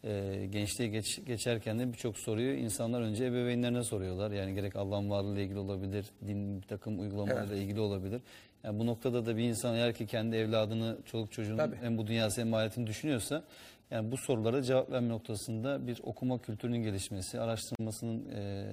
e, 0.04 0.46
gençliğe 0.52 0.90
geç, 0.90 1.26
geçerken 1.26 1.80
de 1.80 1.94
birçok 1.94 2.18
soruyu 2.18 2.54
insanlar 2.56 3.02
önce 3.02 3.26
ebeveynlerine 3.26 3.84
soruyorlar. 3.84 4.32
Yani 4.32 4.54
gerek 4.54 4.76
Allah'ın 4.76 5.10
varlığıyla 5.10 5.42
ilgili 5.42 5.60
olabilir, 5.60 6.06
din 6.28 6.62
bir 6.62 6.68
takım 6.68 7.00
uygulamalarla 7.00 7.56
ilgili 7.56 7.80
olabilir. 7.80 8.22
Yani 8.64 8.80
bu 8.80 8.86
noktada 8.86 9.26
da 9.26 9.38
bir 9.38 9.44
insan 9.44 9.76
eğer 9.76 9.94
ki 9.94 10.08
kendi 10.08 10.36
evladını, 10.36 10.98
çoluk 11.06 11.32
çocuğun 11.32 11.58
Tabii. 11.58 11.76
hem 11.76 11.98
bu 11.98 12.08
dünyası 12.08 12.42
hem 12.42 12.54
ahiretini 12.54 12.88
düşünüyorsa 12.88 13.44
yani 13.92 14.12
bu 14.12 14.18
sorulara 14.18 14.62
cevap 14.64 14.92
verme 14.92 15.10
noktasında 15.10 15.88
bir 15.88 16.00
okuma 16.04 16.42
kültürünün 16.42 16.84
gelişmesi, 16.84 17.40
araştırmasının 17.40 18.30
e, 18.30 18.66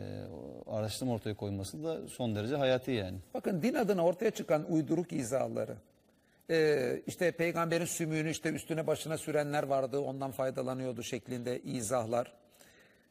araştırma 0.66 1.12
ortaya 1.12 1.34
koyması 1.34 1.84
da 1.84 2.08
son 2.08 2.34
derece 2.34 2.56
hayati 2.56 2.90
yani. 2.90 3.18
Bakın 3.34 3.62
din 3.62 3.74
adına 3.74 4.04
ortaya 4.04 4.30
çıkan 4.30 4.72
uyduruk 4.72 5.12
izahları. 5.12 5.76
Ee, 6.50 7.02
işte 7.06 7.30
peygamberin 7.30 7.84
sümüğünü 7.84 8.30
işte 8.30 8.50
üstüne 8.50 8.86
başına 8.86 9.18
sürenler 9.18 9.62
vardı 9.62 9.98
ondan 9.98 10.30
faydalanıyordu 10.30 11.02
şeklinde 11.02 11.60
izahlar. 11.60 12.32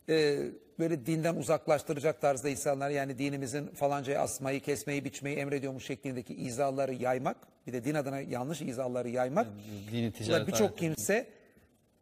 Ee, 0.09 0.39
böyle 0.79 1.05
dinden 1.05 1.35
uzaklaştıracak 1.35 2.21
tarzda 2.21 2.49
insanlar 2.49 2.89
yani 2.89 3.19
dinimizin 3.19 3.67
falancayı 3.67 4.19
asmayı, 4.19 4.61
kesmeyi, 4.61 5.05
biçmeyi 5.05 5.37
emrediyormuş 5.37 5.85
şeklindeki 5.85 6.35
izahları 6.35 6.93
yaymak. 6.93 7.37
Bir 7.67 7.73
de 7.73 7.83
din 7.83 7.95
adına 7.95 8.19
yanlış 8.19 8.61
izahları 8.61 9.09
yaymak. 9.09 9.47
Dini 9.91 10.11
ticaret 10.11 10.47
Birçok 10.47 10.77
kimse 10.77 11.27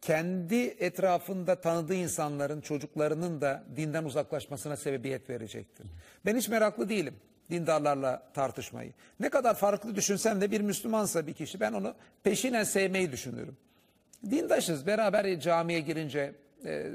kendi 0.01 0.55
etrafında 0.55 1.55
tanıdığı 1.55 1.95
insanların, 1.95 2.61
çocuklarının 2.61 3.41
da 3.41 3.63
dinden 3.75 4.03
uzaklaşmasına 4.03 4.77
sebebiyet 4.77 5.29
verecektir. 5.29 5.85
Ben 6.25 6.35
hiç 6.35 6.49
meraklı 6.49 6.89
değilim 6.89 7.15
dindarlarla 7.51 8.23
tartışmayı. 8.33 8.93
Ne 9.19 9.29
kadar 9.29 9.55
farklı 9.55 9.95
düşünsem 9.95 10.41
de 10.41 10.51
bir 10.51 10.61
Müslümansa 10.61 11.27
bir 11.27 11.33
kişi 11.33 11.59
ben 11.59 11.73
onu 11.73 11.95
peşinen 12.23 12.63
sevmeyi 12.63 13.11
düşünürüm. 13.11 13.57
Dindaşız, 14.31 14.87
beraber 14.87 15.39
camiye 15.39 15.79
girince 15.79 16.33
e, 16.65 16.87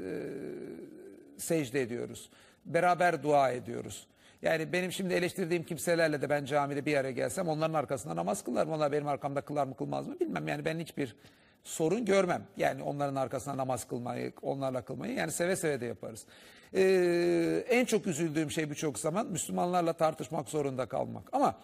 secde 1.37 1.81
ediyoruz. 1.81 2.29
Beraber 2.65 3.23
dua 3.23 3.51
ediyoruz. 3.51 4.07
Yani 4.41 4.73
benim 4.73 4.91
şimdi 4.91 5.13
eleştirdiğim 5.13 5.63
kimselerle 5.63 6.21
de 6.21 6.29
ben 6.29 6.45
camide 6.45 6.85
bir 6.85 6.97
araya 6.97 7.11
gelsem 7.11 7.47
onların 7.47 7.73
arkasında 7.73 8.15
namaz 8.15 8.43
kılarım. 8.43 8.71
Onlar 8.71 8.91
benim 8.91 9.07
arkamda 9.07 9.41
kılar 9.41 9.67
mı 9.67 9.75
kılmaz 9.75 10.07
mı 10.07 10.19
bilmem. 10.19 10.47
Yani 10.47 10.65
ben 10.65 10.79
hiçbir 10.79 11.15
sorun 11.63 12.05
görmem. 12.05 12.43
Yani 12.57 12.83
onların 12.83 13.15
arkasına 13.15 13.57
namaz 13.57 13.87
kılmayı, 13.87 14.33
onlarla 14.41 14.81
kılmayı 14.81 15.13
yani 15.13 15.31
seve 15.31 15.55
seve 15.55 15.81
de 15.81 15.85
yaparız. 15.85 16.25
Ee, 16.73 17.65
en 17.69 17.85
çok 17.85 18.07
üzüldüğüm 18.07 18.51
şey 18.51 18.69
birçok 18.69 18.99
zaman 18.99 19.27
Müslümanlarla 19.27 19.93
tartışmak 19.93 20.49
zorunda 20.49 20.85
kalmak. 20.85 21.29
Ama 21.31 21.55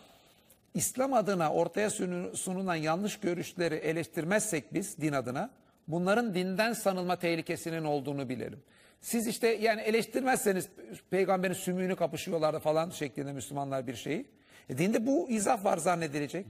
İslam 0.74 1.14
adına 1.14 1.54
ortaya 1.54 1.90
sunu- 1.90 2.38
sunulan 2.38 2.76
yanlış 2.76 3.20
görüşleri 3.20 3.76
eleştirmezsek 3.76 4.74
biz 4.74 4.98
din 4.98 5.14
adına 5.14 5.50
bunların 5.88 6.34
dinden 6.34 6.74
sanılma 6.74 7.20
tehlikesinin 7.20 7.84
olduğunu 7.84 8.30
bilelim. 8.30 8.60
Siz 9.02 9.28
işte 9.28 9.48
yani 9.48 9.82
eleştirmezseniz 9.82 10.70
peygamberin 11.10 11.54
sümüğünü 11.54 11.96
kapışıyorlardı 11.96 12.60
falan 12.60 12.90
şeklinde 12.90 13.34
Müslümanlar 13.34 13.88
bir 13.88 13.96
şeyi. 13.96 14.26
E, 14.70 14.78
dinde 14.78 15.08
bu 15.08 15.30
izah 15.30 15.66
var 15.66 15.78
zannedilecek. 15.78 16.46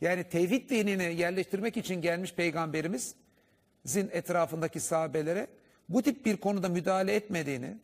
Yani 0.00 0.24
tevhid 0.24 0.70
dinini 0.70 1.20
yerleştirmek 1.20 1.76
için 1.76 2.02
gelmiş 2.02 2.34
peygamberimizin 2.34 3.14
etrafındaki 4.12 4.80
sahabelere 4.80 5.46
bu 5.88 6.02
tip 6.02 6.26
bir 6.26 6.36
konuda 6.36 6.68
müdahale 6.68 7.14
etmediğini, 7.14 7.76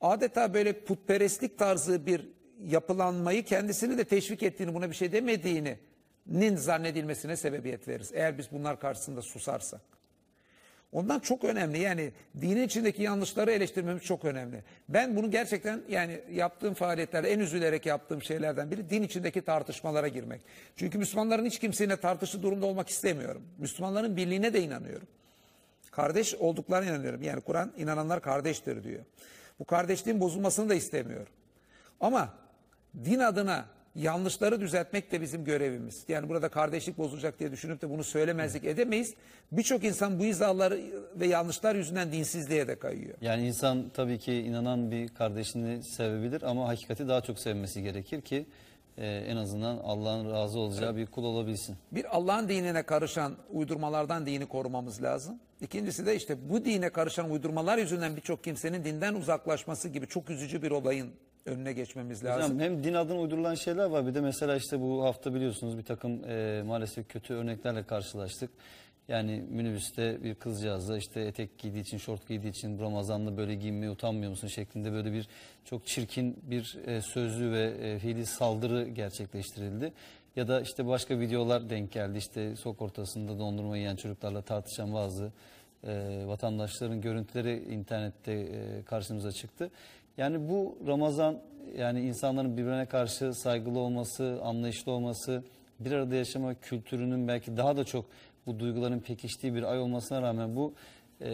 adeta 0.00 0.54
böyle 0.54 0.84
putperestlik 0.84 1.58
tarzı 1.58 2.06
bir 2.06 2.28
yapılanmayı 2.64 3.44
kendisini 3.44 3.98
de 3.98 4.04
teşvik 4.04 4.42
ettiğini 4.42 4.74
buna 4.74 4.90
bir 4.90 4.94
şey 4.94 5.12
demediğinin 5.12 6.56
zannedilmesine 6.56 7.36
sebebiyet 7.36 7.88
veririz. 7.88 8.10
Eğer 8.14 8.38
biz 8.38 8.52
bunlar 8.52 8.80
karşısında 8.80 9.22
susarsak. 9.22 9.89
Ondan 10.92 11.20
çok 11.20 11.44
önemli 11.44 11.78
yani 11.78 12.12
dinin 12.40 12.62
içindeki 12.62 13.02
yanlışları 13.02 13.50
eleştirmemiz 13.52 14.02
çok 14.02 14.24
önemli. 14.24 14.64
Ben 14.88 15.16
bunu 15.16 15.30
gerçekten 15.30 15.82
yani 15.88 16.20
yaptığım 16.32 16.74
faaliyetlerde 16.74 17.32
en 17.32 17.38
üzülerek 17.38 17.86
yaptığım 17.86 18.22
şeylerden 18.22 18.70
biri 18.70 18.90
din 18.90 19.02
içindeki 19.02 19.42
tartışmalara 19.42 20.08
girmek. 20.08 20.40
Çünkü 20.76 20.98
Müslümanların 20.98 21.44
hiç 21.44 21.58
kimseyle 21.58 21.96
tartışlı 21.96 22.42
durumda 22.42 22.66
olmak 22.66 22.88
istemiyorum. 22.88 23.42
Müslümanların 23.58 24.16
birliğine 24.16 24.52
de 24.52 24.62
inanıyorum. 24.62 25.08
Kardeş 25.90 26.34
olduklarına 26.34 26.90
inanıyorum. 26.90 27.22
Yani 27.22 27.40
Kur'an 27.40 27.72
inananlar 27.76 28.22
kardeştir 28.22 28.84
diyor. 28.84 29.04
Bu 29.58 29.64
kardeşliğin 29.64 30.20
bozulmasını 30.20 30.68
da 30.68 30.74
istemiyorum. 30.74 31.32
Ama 32.00 32.34
din 33.04 33.18
adına 33.18 33.66
yanlışları 33.94 34.60
düzeltmek 34.60 35.12
de 35.12 35.20
bizim 35.20 35.44
görevimiz. 35.44 36.04
Yani 36.08 36.28
burada 36.28 36.48
kardeşlik 36.48 36.98
bozulacak 36.98 37.38
diye 37.38 37.52
düşünüp 37.52 37.82
de 37.82 37.90
bunu 37.90 38.04
söylemezlik 38.04 38.64
edemeyiz. 38.64 39.14
Birçok 39.52 39.84
insan 39.84 40.18
bu 40.18 40.24
izaları 40.24 40.80
ve 41.16 41.26
yanlışlar 41.26 41.74
yüzünden 41.74 42.12
dinsizliğe 42.12 42.68
de 42.68 42.78
kayıyor. 42.78 43.14
Yani 43.20 43.46
insan 43.46 43.90
tabii 43.94 44.18
ki 44.18 44.34
inanan 44.34 44.90
bir 44.90 45.08
kardeşini 45.08 45.82
sevebilir 45.82 46.42
ama 46.42 46.68
hakikati 46.68 47.08
daha 47.08 47.20
çok 47.20 47.38
sevmesi 47.38 47.82
gerekir 47.82 48.20
ki 48.20 48.46
e, 48.98 49.06
en 49.06 49.36
azından 49.36 49.76
Allah'ın 49.76 50.30
razı 50.30 50.58
olacağı 50.58 50.96
bir 50.96 51.06
kul 51.06 51.24
olabilsin. 51.24 51.76
Bir 51.92 52.16
Allah'ın 52.16 52.48
dinine 52.48 52.82
karışan 52.82 53.36
uydurmalardan 53.50 54.26
dini 54.26 54.46
korumamız 54.46 55.02
lazım. 55.02 55.38
İkincisi 55.60 56.06
de 56.06 56.16
işte 56.16 56.50
bu 56.50 56.64
dine 56.64 56.90
karışan 56.90 57.30
uydurmalar 57.30 57.78
yüzünden 57.78 58.16
birçok 58.16 58.44
kimsenin 58.44 58.84
dinden 58.84 59.14
uzaklaşması 59.14 59.88
gibi 59.88 60.06
çok 60.06 60.30
üzücü 60.30 60.62
bir 60.62 60.70
olayın 60.70 61.10
önüne 61.46 61.72
geçmemiz 61.72 62.24
lazım. 62.24 62.44
Hocam 62.44 62.58
hem 62.60 62.84
din 62.84 62.94
adına 62.94 63.18
uydurulan 63.20 63.54
şeyler 63.54 63.84
var 63.84 64.06
bir 64.06 64.14
de 64.14 64.20
mesela 64.20 64.56
işte 64.56 64.80
bu 64.80 65.04
hafta 65.04 65.34
biliyorsunuz 65.34 65.78
bir 65.78 65.82
takım 65.82 66.24
e, 66.24 66.62
maalesef 66.66 67.08
kötü 67.08 67.34
örneklerle 67.34 67.82
karşılaştık. 67.82 68.50
Yani 69.08 69.44
minibüste 69.50 70.24
bir 70.24 70.34
kızcağızla 70.34 70.98
işte 70.98 71.20
etek 71.20 71.58
giydiği 71.58 71.82
için, 71.82 71.98
şort 71.98 72.28
giydiği 72.28 72.50
için 72.50 72.78
bu 72.78 72.82
Ramazan'da 72.82 73.36
böyle 73.36 73.54
giyinmeye 73.54 73.90
utanmıyor 73.90 74.30
musun 74.30 74.48
şeklinde 74.48 74.92
böyle 74.92 75.12
bir 75.12 75.28
çok 75.64 75.86
çirkin 75.86 76.36
bir 76.42 76.78
e, 76.86 77.02
sözlü 77.02 77.52
ve 77.52 77.62
e, 77.62 77.98
fiili 77.98 78.26
saldırı 78.26 78.88
gerçekleştirildi. 78.88 79.92
Ya 80.36 80.48
da 80.48 80.60
işte 80.60 80.86
başka 80.86 81.20
videolar 81.20 81.70
denk 81.70 81.92
geldi. 81.92 82.18
İşte 82.18 82.56
sokak 82.56 82.82
ortasında 82.82 83.38
dondurma 83.38 83.76
yiyen 83.76 83.96
çocuklarla 83.96 84.42
tartışan 84.42 84.94
bazı 84.94 85.32
e, 85.84 86.22
vatandaşların 86.26 87.00
görüntüleri 87.00 87.74
internette 87.74 88.32
e, 88.32 88.82
karşımıza 88.84 89.32
çıktı. 89.32 89.70
Yani 90.20 90.48
bu 90.48 90.78
Ramazan 90.86 91.38
yani 91.78 92.00
insanların 92.00 92.56
birbirine 92.56 92.86
karşı 92.86 93.34
saygılı 93.34 93.78
olması, 93.78 94.38
anlayışlı 94.42 94.92
olması, 94.92 95.42
bir 95.80 95.92
arada 95.92 96.14
yaşama 96.14 96.54
kültürünün 96.54 97.28
belki 97.28 97.56
daha 97.56 97.76
da 97.76 97.84
çok 97.84 98.04
bu 98.46 98.58
duyguların 98.58 99.00
pekiştiği 99.00 99.54
bir 99.54 99.62
ay 99.62 99.78
olmasına 99.78 100.22
rağmen 100.22 100.56
bu 100.56 100.74
e, 101.20 101.30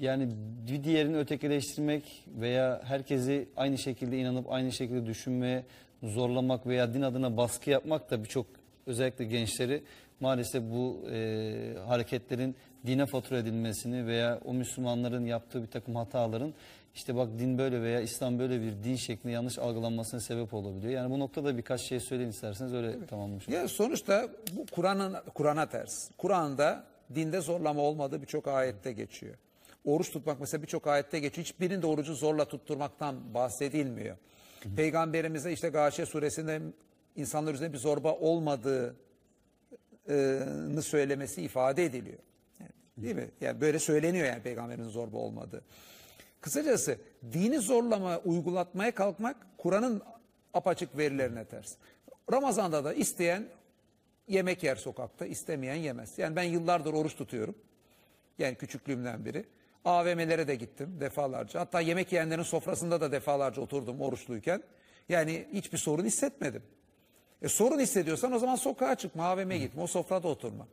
yani 0.00 0.28
bir 0.68 0.84
diğerini 0.84 1.16
ötekileştirmek 1.16 2.24
veya 2.40 2.80
herkesi 2.84 3.48
aynı 3.56 3.78
şekilde 3.78 4.18
inanıp 4.18 4.52
aynı 4.52 4.72
şekilde 4.72 5.06
düşünmeye 5.06 5.64
zorlamak 6.02 6.66
veya 6.66 6.94
din 6.94 7.02
adına 7.02 7.36
baskı 7.36 7.70
yapmak 7.70 8.10
da 8.10 8.24
birçok 8.24 8.46
özellikle 8.86 9.24
gençleri 9.24 9.82
maalesef 10.20 10.62
bu 10.62 11.08
e, 11.10 11.74
hareketlerin 11.86 12.56
dine 12.86 13.06
fatura 13.06 13.38
edilmesini 13.38 14.06
veya 14.06 14.40
o 14.44 14.54
Müslümanların 14.54 15.26
yaptığı 15.26 15.62
bir 15.62 15.70
takım 15.70 15.96
hataların 15.96 16.54
işte 16.94 17.16
bak 17.16 17.28
din 17.38 17.58
böyle 17.58 17.82
veya 17.82 18.00
İslam 18.00 18.38
böyle 18.38 18.60
bir 18.60 18.84
din 18.84 18.96
şeklinde 18.96 19.32
yanlış 19.32 19.58
algılanmasına 19.58 20.20
sebep 20.20 20.54
olabiliyor. 20.54 20.92
Yani 20.92 21.10
bu 21.10 21.18
noktada 21.18 21.56
birkaç 21.56 21.80
şey 21.80 22.00
söyleyin 22.00 22.30
isterseniz 22.30 22.74
öyle 22.74 23.06
tamamlamış 23.06 23.48
olalım. 23.48 23.62
Ya 23.62 23.68
sonuçta 23.68 24.28
bu 24.52 24.66
Kur'an'ın 24.66 25.16
Kur'an'a 25.34 25.68
ters. 25.68 26.10
Kur'an'da 26.18 26.84
dinde 27.14 27.40
zorlama 27.40 27.82
olmadığı 27.82 28.22
birçok 28.22 28.48
ayette 28.48 28.92
geçiyor. 28.92 29.34
Oruç 29.84 30.10
tutmak 30.10 30.40
mesela 30.40 30.62
birçok 30.62 30.86
ayette 30.86 31.20
geçiyor. 31.20 31.46
Hiçbirinde 31.46 31.86
orucu 31.86 32.14
zorla 32.14 32.44
tutturmaktan 32.44 33.34
bahsedilmiyor. 33.34 34.16
Peygamberimize 34.76 35.52
işte 35.52 35.68
Gâşiye 35.68 36.06
suresinde 36.06 36.60
insanlar 37.16 37.54
üzerinde 37.54 37.72
bir 37.72 37.78
zorba 37.78 38.12
olmadığını 38.14 38.92
söylemesi 40.82 41.42
ifade 41.42 41.84
ediliyor. 41.84 42.18
Değil 42.96 43.14
mi? 43.14 43.30
Yani 43.40 43.60
böyle 43.60 43.78
söyleniyor 43.78 44.26
yani 44.26 44.42
peygamberin 44.42 44.84
zorba 44.84 45.18
olmadığı. 45.18 45.62
Kısacası 46.42 46.98
dini 47.32 47.58
zorlama 47.58 48.18
uygulatmaya 48.18 48.94
kalkmak 48.94 49.36
Kur'an'ın 49.58 50.02
apaçık 50.54 50.98
verilerine 50.98 51.44
ters. 51.44 51.74
Ramazan'da 52.32 52.84
da 52.84 52.94
isteyen 52.94 53.48
yemek 54.28 54.62
yer 54.62 54.76
sokakta, 54.76 55.26
istemeyen 55.26 55.74
yemez. 55.74 56.18
Yani 56.18 56.36
ben 56.36 56.42
yıllardır 56.42 56.92
oruç 56.92 57.16
tutuyorum. 57.16 57.54
Yani 58.38 58.54
küçüklüğümden 58.54 59.24
beri. 59.24 59.44
AVM'lere 59.84 60.48
de 60.48 60.54
gittim 60.54 60.96
defalarca. 61.00 61.60
Hatta 61.60 61.80
yemek 61.80 62.12
yiyenlerin 62.12 62.42
sofrasında 62.42 63.00
da 63.00 63.12
defalarca 63.12 63.62
oturdum 63.62 64.00
oruçluyken. 64.00 64.62
Yani 65.08 65.48
hiçbir 65.52 65.78
sorun 65.78 66.04
hissetmedim. 66.04 66.62
E 67.42 67.48
sorun 67.48 67.80
hissediyorsan 67.80 68.32
o 68.32 68.38
zaman 68.38 68.56
sokağa 68.56 68.94
çıkma, 68.94 69.24
AVM'ye 69.24 69.58
gitme, 69.58 69.82
o 69.82 69.86
sofrada 69.86 70.28
oturma. 70.28 70.66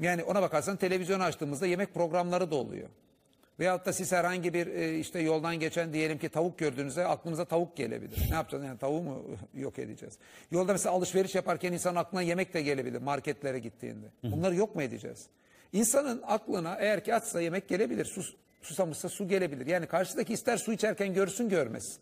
Yani 0.00 0.22
ona 0.22 0.42
bakarsan 0.42 0.76
televizyon 0.76 1.20
açtığımızda 1.20 1.66
yemek 1.66 1.94
programları 1.94 2.50
da 2.50 2.54
oluyor. 2.54 2.88
Veyahut 3.60 3.86
da 3.86 3.92
siz 3.92 4.12
herhangi 4.12 4.54
bir 4.54 4.66
e, 4.66 4.98
işte 4.98 5.20
yoldan 5.20 5.60
geçen 5.60 5.92
diyelim 5.92 6.18
ki 6.18 6.28
tavuk 6.28 6.58
gördüğünüzde 6.58 7.06
aklınıza 7.06 7.44
tavuk 7.44 7.76
gelebilir. 7.76 8.26
Ne 8.30 8.34
yapacağız 8.34 8.64
yani 8.64 8.78
tavuğu 8.78 9.02
mu 9.02 9.24
yok 9.54 9.78
edeceğiz? 9.78 10.18
Yolda 10.50 10.72
mesela 10.72 10.94
alışveriş 10.94 11.34
yaparken 11.34 11.72
insan 11.72 11.96
aklına 11.96 12.22
yemek 12.22 12.54
de 12.54 12.62
gelebilir 12.62 13.02
marketlere 13.02 13.58
gittiğinde. 13.58 14.06
Bunları 14.22 14.54
yok 14.54 14.74
mu 14.74 14.82
edeceğiz? 14.82 15.26
İnsanın 15.72 16.22
aklına 16.26 16.76
eğer 16.80 17.04
ki 17.04 17.14
açsa 17.14 17.40
yemek 17.40 17.68
gelebilir, 17.68 18.04
sus, 18.04 18.34
susamışsa 18.62 19.08
su 19.08 19.28
gelebilir. 19.28 19.66
Yani 19.66 19.86
karşıdaki 19.86 20.32
ister 20.32 20.56
su 20.56 20.72
içerken 20.72 21.14
görsün 21.14 21.48
görmesin. 21.48 21.98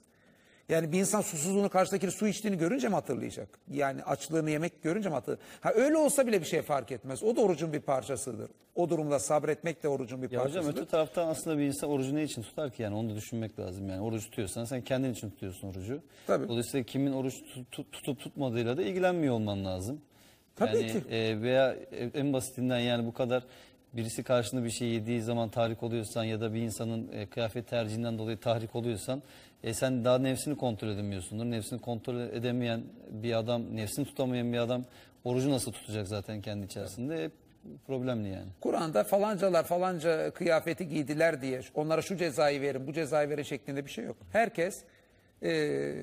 Yani 0.69 0.93
bir 0.93 0.99
insan 1.01 1.21
susuzluğunu 1.21 1.69
karşıdakinin 1.69 2.11
su 2.11 2.29
içtiğini 2.29 2.59
görünce 2.59 2.89
mi 2.89 2.95
hatırlayacak? 2.95 3.49
Yani 3.71 4.03
açlığını 4.03 4.51
yemek 4.51 4.83
görünce 4.83 5.09
mi 5.09 5.15
hatırlayacak? 5.15 5.47
Ha 5.61 5.73
öyle 5.75 5.97
olsa 5.97 6.27
bile 6.27 6.41
bir 6.41 6.47
şey 6.47 6.63
fark 6.63 6.93
etmez. 6.93 7.23
O 7.23 7.37
da 7.37 7.41
orucun 7.41 7.73
bir 7.73 7.81
parçasıdır. 7.81 8.51
O 8.75 8.89
durumda 8.91 9.19
sabretmek 9.19 9.83
de 9.83 9.89
orucun 9.89 10.23
bir 10.23 10.31
Ya 10.31 10.41
hocam 10.41 10.53
parçasıdır. 10.55 10.83
öte 10.83 10.91
taraftan 10.91 11.29
aslında 11.29 11.59
bir 11.59 11.63
insan 11.63 11.91
orucu 11.91 12.15
ne 12.15 12.23
için 12.23 12.43
tutar 12.43 12.71
ki 12.71 12.83
yani 12.83 12.95
onu 12.95 13.11
da 13.11 13.15
düşünmek 13.15 13.59
lazım 13.59 13.89
yani 13.89 14.01
oruç 14.01 14.25
tutuyorsan 14.25 14.65
sen 14.65 14.81
kendin 14.83 15.13
için 15.13 15.31
tutuyorsun 15.31 15.69
orucu. 15.69 16.01
Tabii. 16.27 16.49
Dolayısıyla 16.49 16.85
kimin 16.85 17.13
oruç 17.13 17.35
tut- 17.35 17.71
tut- 17.73 17.93
tutup 17.93 18.21
tutmadığıyla 18.21 18.77
da 18.77 18.83
ilgilenmiyor 18.83 19.35
olman 19.35 19.65
lazım. 19.65 20.01
Tabii 20.57 20.77
yani, 20.77 20.93
ki. 20.93 20.99
e, 21.11 21.43
veya 21.43 21.77
en 22.15 22.33
basitinden 22.33 22.79
yani 22.79 23.07
bu 23.07 23.13
kadar 23.15 23.43
birisi 23.93 24.23
karşında 24.23 24.65
bir 24.65 24.71
şey 24.71 24.89
yediği 24.89 25.23
zaman 25.23 25.49
tahrik 25.49 25.83
oluyorsan 25.83 26.25
ya 26.25 26.41
da 26.41 26.55
bir 26.55 26.61
insanın 26.61 27.09
e, 27.13 27.27
kıyafet 27.27 27.69
tercihinden 27.69 28.19
dolayı 28.19 28.37
tahrik 28.37 28.77
oluyorsan 28.77 29.23
e, 29.65 29.75
sen 29.75 30.05
daha 30.05 30.19
nefsini 30.19 30.57
kontrol 30.57 30.89
edemiyorsundur. 30.89 31.45
Nefsini 31.45 31.81
kontrol 31.81 32.21
edemeyen 32.21 32.83
bir 33.11 33.39
adam, 33.39 33.77
nefsini 33.77 34.05
tutamayan 34.05 34.53
bir 34.53 34.59
adam 34.59 34.85
orucu 35.25 35.51
nasıl 35.51 35.73
tutacak 35.73 36.09
zaten 36.09 36.41
kendi 36.41 36.67
içerisinde? 36.67 37.25
Hep 37.25 37.33
problemli 37.87 38.29
yani. 38.29 38.49
Kur'an'da 38.61 39.05
falancalar 39.05 39.65
falanca 39.65 40.31
kıyafeti 40.31 40.89
giydiler 40.89 41.43
diye 41.43 41.61
onlara 41.75 42.03
şu 42.03 42.17
cezayı 42.17 42.61
verin 42.61 42.87
bu 42.87 42.93
cezayı 42.93 43.29
verin 43.29 43.43
şeklinde 43.43 43.85
bir 43.85 43.91
şey 43.91 44.05
yok. 44.05 44.17
Herkes 44.33 44.85
eee, 45.43 45.95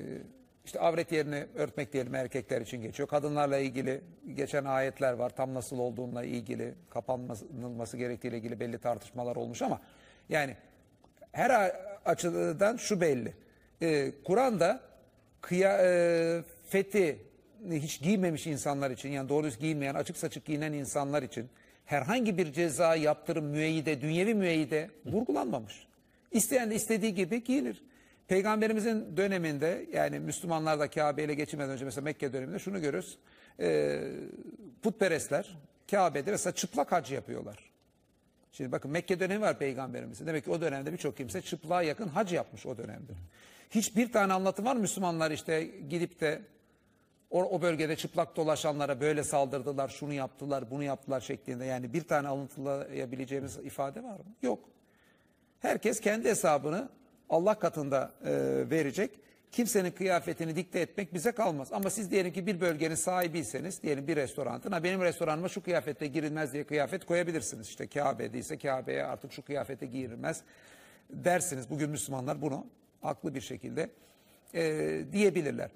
işte 0.64 0.80
avret 0.80 1.12
yerini 1.12 1.46
örtmek 1.54 1.92
diyelim 1.92 2.14
erkekler 2.14 2.60
için 2.60 2.82
geçiyor. 2.82 3.08
Kadınlarla 3.08 3.58
ilgili 3.58 4.00
geçen 4.34 4.64
ayetler 4.64 5.12
var. 5.12 5.30
Tam 5.30 5.54
nasıl 5.54 5.78
olduğunla 5.78 6.24
ilgili 6.24 6.74
kapanması 6.90 7.96
gerektiğiyle 7.96 8.38
ilgili 8.38 8.60
belli 8.60 8.78
tartışmalar 8.78 9.36
olmuş 9.36 9.62
ama 9.62 9.80
yani 10.28 10.56
her 11.32 11.72
açıdan 12.04 12.76
şu 12.76 13.00
belli. 13.00 13.34
Eee, 13.80 14.12
Kur'an'da 14.24 14.80
kıyafeti 15.40 17.18
hiç 17.70 18.00
giymemiş 18.00 18.46
insanlar 18.46 18.90
için 18.90 19.08
yani 19.08 19.28
doğru 19.28 19.48
giymeyen 19.48 19.94
açık 19.94 20.16
saçık 20.16 20.44
giyinen 20.44 20.72
insanlar 20.72 21.22
için 21.22 21.48
herhangi 21.84 22.38
bir 22.38 22.52
ceza 22.52 22.96
yaptırım 22.96 23.44
müeyyide 23.44 24.00
dünyevi 24.00 24.34
müeyyide 24.34 24.90
vurgulanmamış. 25.06 25.86
İsteyen 26.32 26.70
de 26.70 26.74
istediği 26.74 27.14
gibi 27.14 27.44
giyinir. 27.44 27.82
Peygamberimizin 28.28 29.16
döneminde 29.16 29.86
yani 29.92 30.18
Müslümanlar 30.18 30.80
da 30.80 30.90
Kabe 30.90 31.24
ile 31.24 31.34
geçirmeden 31.34 31.70
önce 31.70 31.84
mesela 31.84 32.04
Mekke 32.04 32.32
döneminde 32.32 32.58
şunu 32.58 32.80
görürüz. 32.80 33.18
Ee, 33.60 34.00
putperestler 34.82 35.56
Kabe'de 35.90 36.30
mesela 36.30 36.54
çıplak 36.54 36.92
hac 36.92 37.12
yapıyorlar. 37.12 37.70
Şimdi 38.52 38.72
bakın 38.72 38.90
Mekke 38.90 39.20
dönemi 39.20 39.40
var 39.40 39.58
peygamberimizin. 39.58 40.26
Demek 40.26 40.44
ki 40.44 40.50
o 40.50 40.60
dönemde 40.60 40.92
birçok 40.92 41.16
kimse 41.16 41.42
çıplığa 41.42 41.82
yakın 41.82 42.08
hac 42.08 42.32
yapmış 42.32 42.66
o 42.66 42.76
dönemde. 42.76 43.12
Hiçbir 43.70 44.12
tane 44.12 44.32
anlatım 44.32 44.64
var 44.64 44.76
Müslümanlar 44.76 45.30
işte 45.30 45.64
gidip 45.88 46.20
de 46.20 46.42
o, 47.30 47.44
o 47.44 47.62
bölgede 47.62 47.96
çıplak 47.96 48.36
dolaşanlara 48.36 49.00
böyle 49.00 49.24
saldırdılar, 49.24 49.88
şunu 49.88 50.12
yaptılar, 50.12 50.70
bunu 50.70 50.82
yaptılar 50.82 51.20
şeklinde. 51.20 51.64
Yani 51.64 51.92
bir 51.92 52.02
tane 52.02 52.28
alıntılayabileceğimiz 52.28 53.56
ifade 53.56 54.02
var 54.02 54.16
mı? 54.16 54.24
Yok. 54.42 54.58
Herkes 55.60 56.00
kendi 56.00 56.28
hesabını 56.28 56.88
Allah 57.30 57.58
katında 57.58 58.12
e, 58.24 58.30
verecek. 58.70 59.10
Kimsenin 59.52 59.90
kıyafetini 59.90 60.56
dikte 60.56 60.80
etmek 60.80 61.14
bize 61.14 61.32
kalmaz. 61.32 61.72
Ama 61.72 61.90
siz 61.90 62.10
diyelim 62.10 62.32
ki 62.32 62.46
bir 62.46 62.60
bölgenin 62.60 62.94
sahibiyseniz, 62.94 63.82
diyelim 63.82 64.06
bir 64.08 64.16
restoranın, 64.16 64.70
ha 64.70 64.84
benim 64.84 65.02
restoranıma 65.02 65.48
şu 65.48 65.62
kıyafetle 65.62 66.06
girilmez 66.06 66.52
diye 66.52 66.64
kıyafet 66.64 67.06
koyabilirsiniz. 67.06 67.68
İşte 67.68 67.86
Kabe'deyse 67.86 68.58
Kabe'ye 68.58 69.04
artık 69.04 69.32
şu 69.32 69.42
kıyafete 69.42 69.86
girilmez 69.86 70.42
dersiniz. 71.10 71.70
Bugün 71.70 71.90
Müslümanlar 71.90 72.42
bunu 72.42 72.66
haklı 73.00 73.34
bir 73.34 73.40
şekilde 73.40 73.90
e, 74.54 75.02
diyebilirler. 75.12 75.70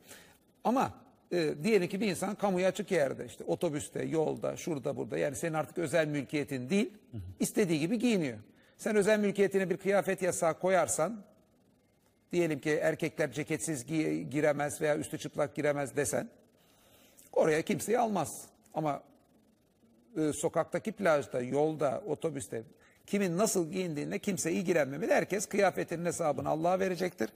Ama 0.64 0.94
e, 1.32 1.54
diyelim 1.62 1.88
ki 1.88 2.00
bir 2.00 2.06
insan 2.08 2.34
kamuya 2.34 2.68
açık 2.68 2.90
yerde 2.90 3.26
işte 3.26 3.44
otobüste, 3.44 4.02
yolda, 4.04 4.56
şurada, 4.56 4.96
burada 4.96 5.18
yani 5.18 5.36
senin 5.36 5.54
artık 5.54 5.78
özel 5.78 6.06
mülkiyetin 6.06 6.70
değil, 6.70 6.90
istediği 7.40 7.80
gibi 7.80 7.98
giyiniyor. 7.98 8.38
Sen 8.78 8.96
özel 8.96 9.18
mülkiyetine 9.18 9.70
bir 9.70 9.76
kıyafet 9.76 10.22
yasağı 10.22 10.58
koyarsan 10.58 11.22
diyelim 12.32 12.60
ki 12.60 12.70
erkekler 12.70 13.32
ceketsiz 13.32 13.82
gi- 13.84 14.22
giremez 14.30 14.80
veya 14.80 14.96
üstü 14.96 15.18
çıplak 15.18 15.54
giremez 15.54 15.96
desen 15.96 16.28
oraya 17.32 17.62
kimseyi 17.62 17.98
almaz. 17.98 18.44
Ama 18.74 19.02
e, 20.16 20.32
sokaktaki 20.32 20.92
plajda, 20.92 21.40
yolda, 21.40 22.02
otobüste 22.06 22.62
kimin 23.10 23.38
nasıl 23.38 23.70
giyindiğine 23.70 24.18
kimse 24.18 24.52
ilgilenmemeli. 24.52 25.12
Herkes 25.12 25.46
kıyafetinin 25.46 26.04
hesabını 26.04 26.48
Allah'a 26.48 26.80
verecektir. 26.80 27.30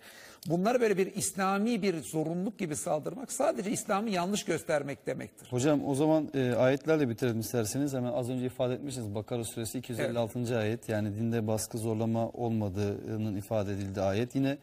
Bunları 0.46 0.80
böyle 0.80 0.98
bir 0.98 1.14
İslami 1.14 1.82
bir 1.82 2.02
zorunluluk 2.02 2.58
gibi 2.58 2.76
saldırmak 2.76 3.32
sadece 3.32 3.70
İslam'ı 3.70 4.10
yanlış 4.10 4.44
göstermek 4.44 5.06
demektir. 5.06 5.48
Hocam 5.50 5.88
o 5.88 5.94
zaman 5.94 6.28
e, 6.34 6.52
ayetlerle 6.52 7.08
bitirelim 7.08 7.40
isterseniz. 7.40 7.94
Hemen 7.94 8.12
az 8.12 8.30
önce 8.30 8.46
ifade 8.46 8.74
etmişsiniz. 8.74 9.14
Bakara 9.14 9.44
suresi 9.44 9.78
256. 9.78 10.58
ayet. 10.58 10.88
Yani 10.88 11.14
dinde 11.14 11.46
baskı 11.46 11.78
zorlama 11.78 12.28
olmadığının 12.28 13.36
ifade 13.36 13.72
edildiği 13.72 14.04
ayet. 14.04 14.34
Yine 14.34 14.58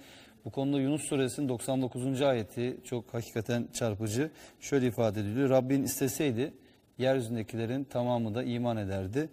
bu 0.46 0.52
konuda 0.52 0.80
Yunus 0.80 1.02
suresinin 1.04 1.50
99. 1.50 2.22
ayeti 2.22 2.78
çok 2.84 3.14
hakikaten 3.14 3.68
çarpıcı. 3.74 4.32
Şöyle 4.60 4.88
ifade 4.88 5.20
ediliyor. 5.20 5.50
Rabbin 5.50 5.84
isteseydi 5.84 6.54
yeryüzündekilerin 6.98 7.84
tamamı 7.84 8.36
da 8.36 8.44
iman 8.44 8.78
ederdi. 8.78 9.30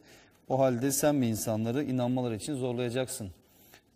O 0.49 0.59
halde 0.59 0.93
sen 0.93 1.15
mi 1.15 1.27
insanları 1.27 1.83
inanmaları 1.85 2.37
için 2.37 2.55
zorlayacaksın 2.55 3.31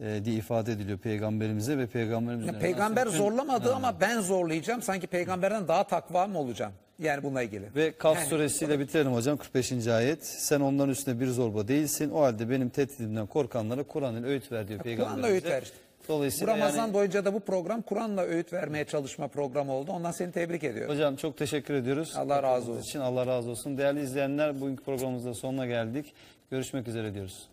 e, 0.00 0.24
diye 0.24 0.36
ifade 0.36 0.72
ediliyor 0.72 0.98
peygamberimize 0.98 1.78
ve 1.78 1.86
peygamberimiz 1.86 2.42
üzerinden 2.42 2.60
Peygamber 2.62 3.06
bütün- 3.06 3.18
zorlamadı 3.18 3.74
ama 3.74 4.00
ben 4.00 4.20
zorlayacağım. 4.20 4.82
Sanki 4.82 5.06
peygamberden 5.06 5.68
daha 5.68 5.84
takva 5.84 6.26
mı 6.26 6.38
olacağım? 6.38 6.72
Yani 6.98 7.22
bununla 7.22 7.42
ilgili. 7.42 7.74
Ve 7.76 7.92
Kaf 7.92 8.18
suresiyle 8.28 8.78
bitirelim 8.78 9.12
hocam 9.12 9.36
45. 9.36 9.86
ayet. 9.88 10.26
Sen 10.26 10.60
onların 10.60 10.90
üstünde 10.90 11.20
bir 11.20 11.26
zorba 11.26 11.68
değilsin. 11.68 12.10
O 12.10 12.20
halde 12.20 12.50
benim 12.50 12.68
tehditimden 12.68 13.26
korkanlara 13.26 13.82
Kur'an 13.82 14.14
ile 14.16 14.26
öğüt 14.26 14.52
ver 14.52 14.68
diyor 14.68 14.80
peygamberimize. 14.80 15.20
Kur'an'la 15.20 15.34
öğüt 15.34 15.44
ver 15.44 15.62
işte. 15.62 15.76
Bu 16.08 16.12
Dolayısıyla 16.12 16.56
Ramazan 16.56 16.78
yani, 16.78 16.94
boyunca 16.94 17.24
da 17.24 17.34
bu 17.34 17.40
program 17.40 17.82
Kur'an'la 17.82 18.22
öğüt 18.22 18.52
vermeye 18.52 18.84
çalışma 18.84 19.28
programı 19.28 19.72
oldu. 19.72 19.92
Ondan 19.92 20.10
seni 20.10 20.32
tebrik 20.32 20.64
ediyorum. 20.64 20.94
hocam 20.94 21.16
çok 21.16 21.36
teşekkür 21.36 21.74
ediyoruz. 21.74 22.14
Allah 22.16 22.42
razı 22.42 22.70
olsun. 22.72 22.82
için 22.82 23.00
Allah 23.00 23.26
razı 23.26 23.50
olsun. 23.50 23.78
Değerli 23.78 24.02
izleyenler 24.02 24.60
bugünkü 24.60 24.84
programımızda 24.84 25.34
sonuna 25.34 25.66
geldik. 25.66 26.12
Görüşmek 26.52 26.88
üzere 26.88 27.14
diyoruz. 27.14 27.48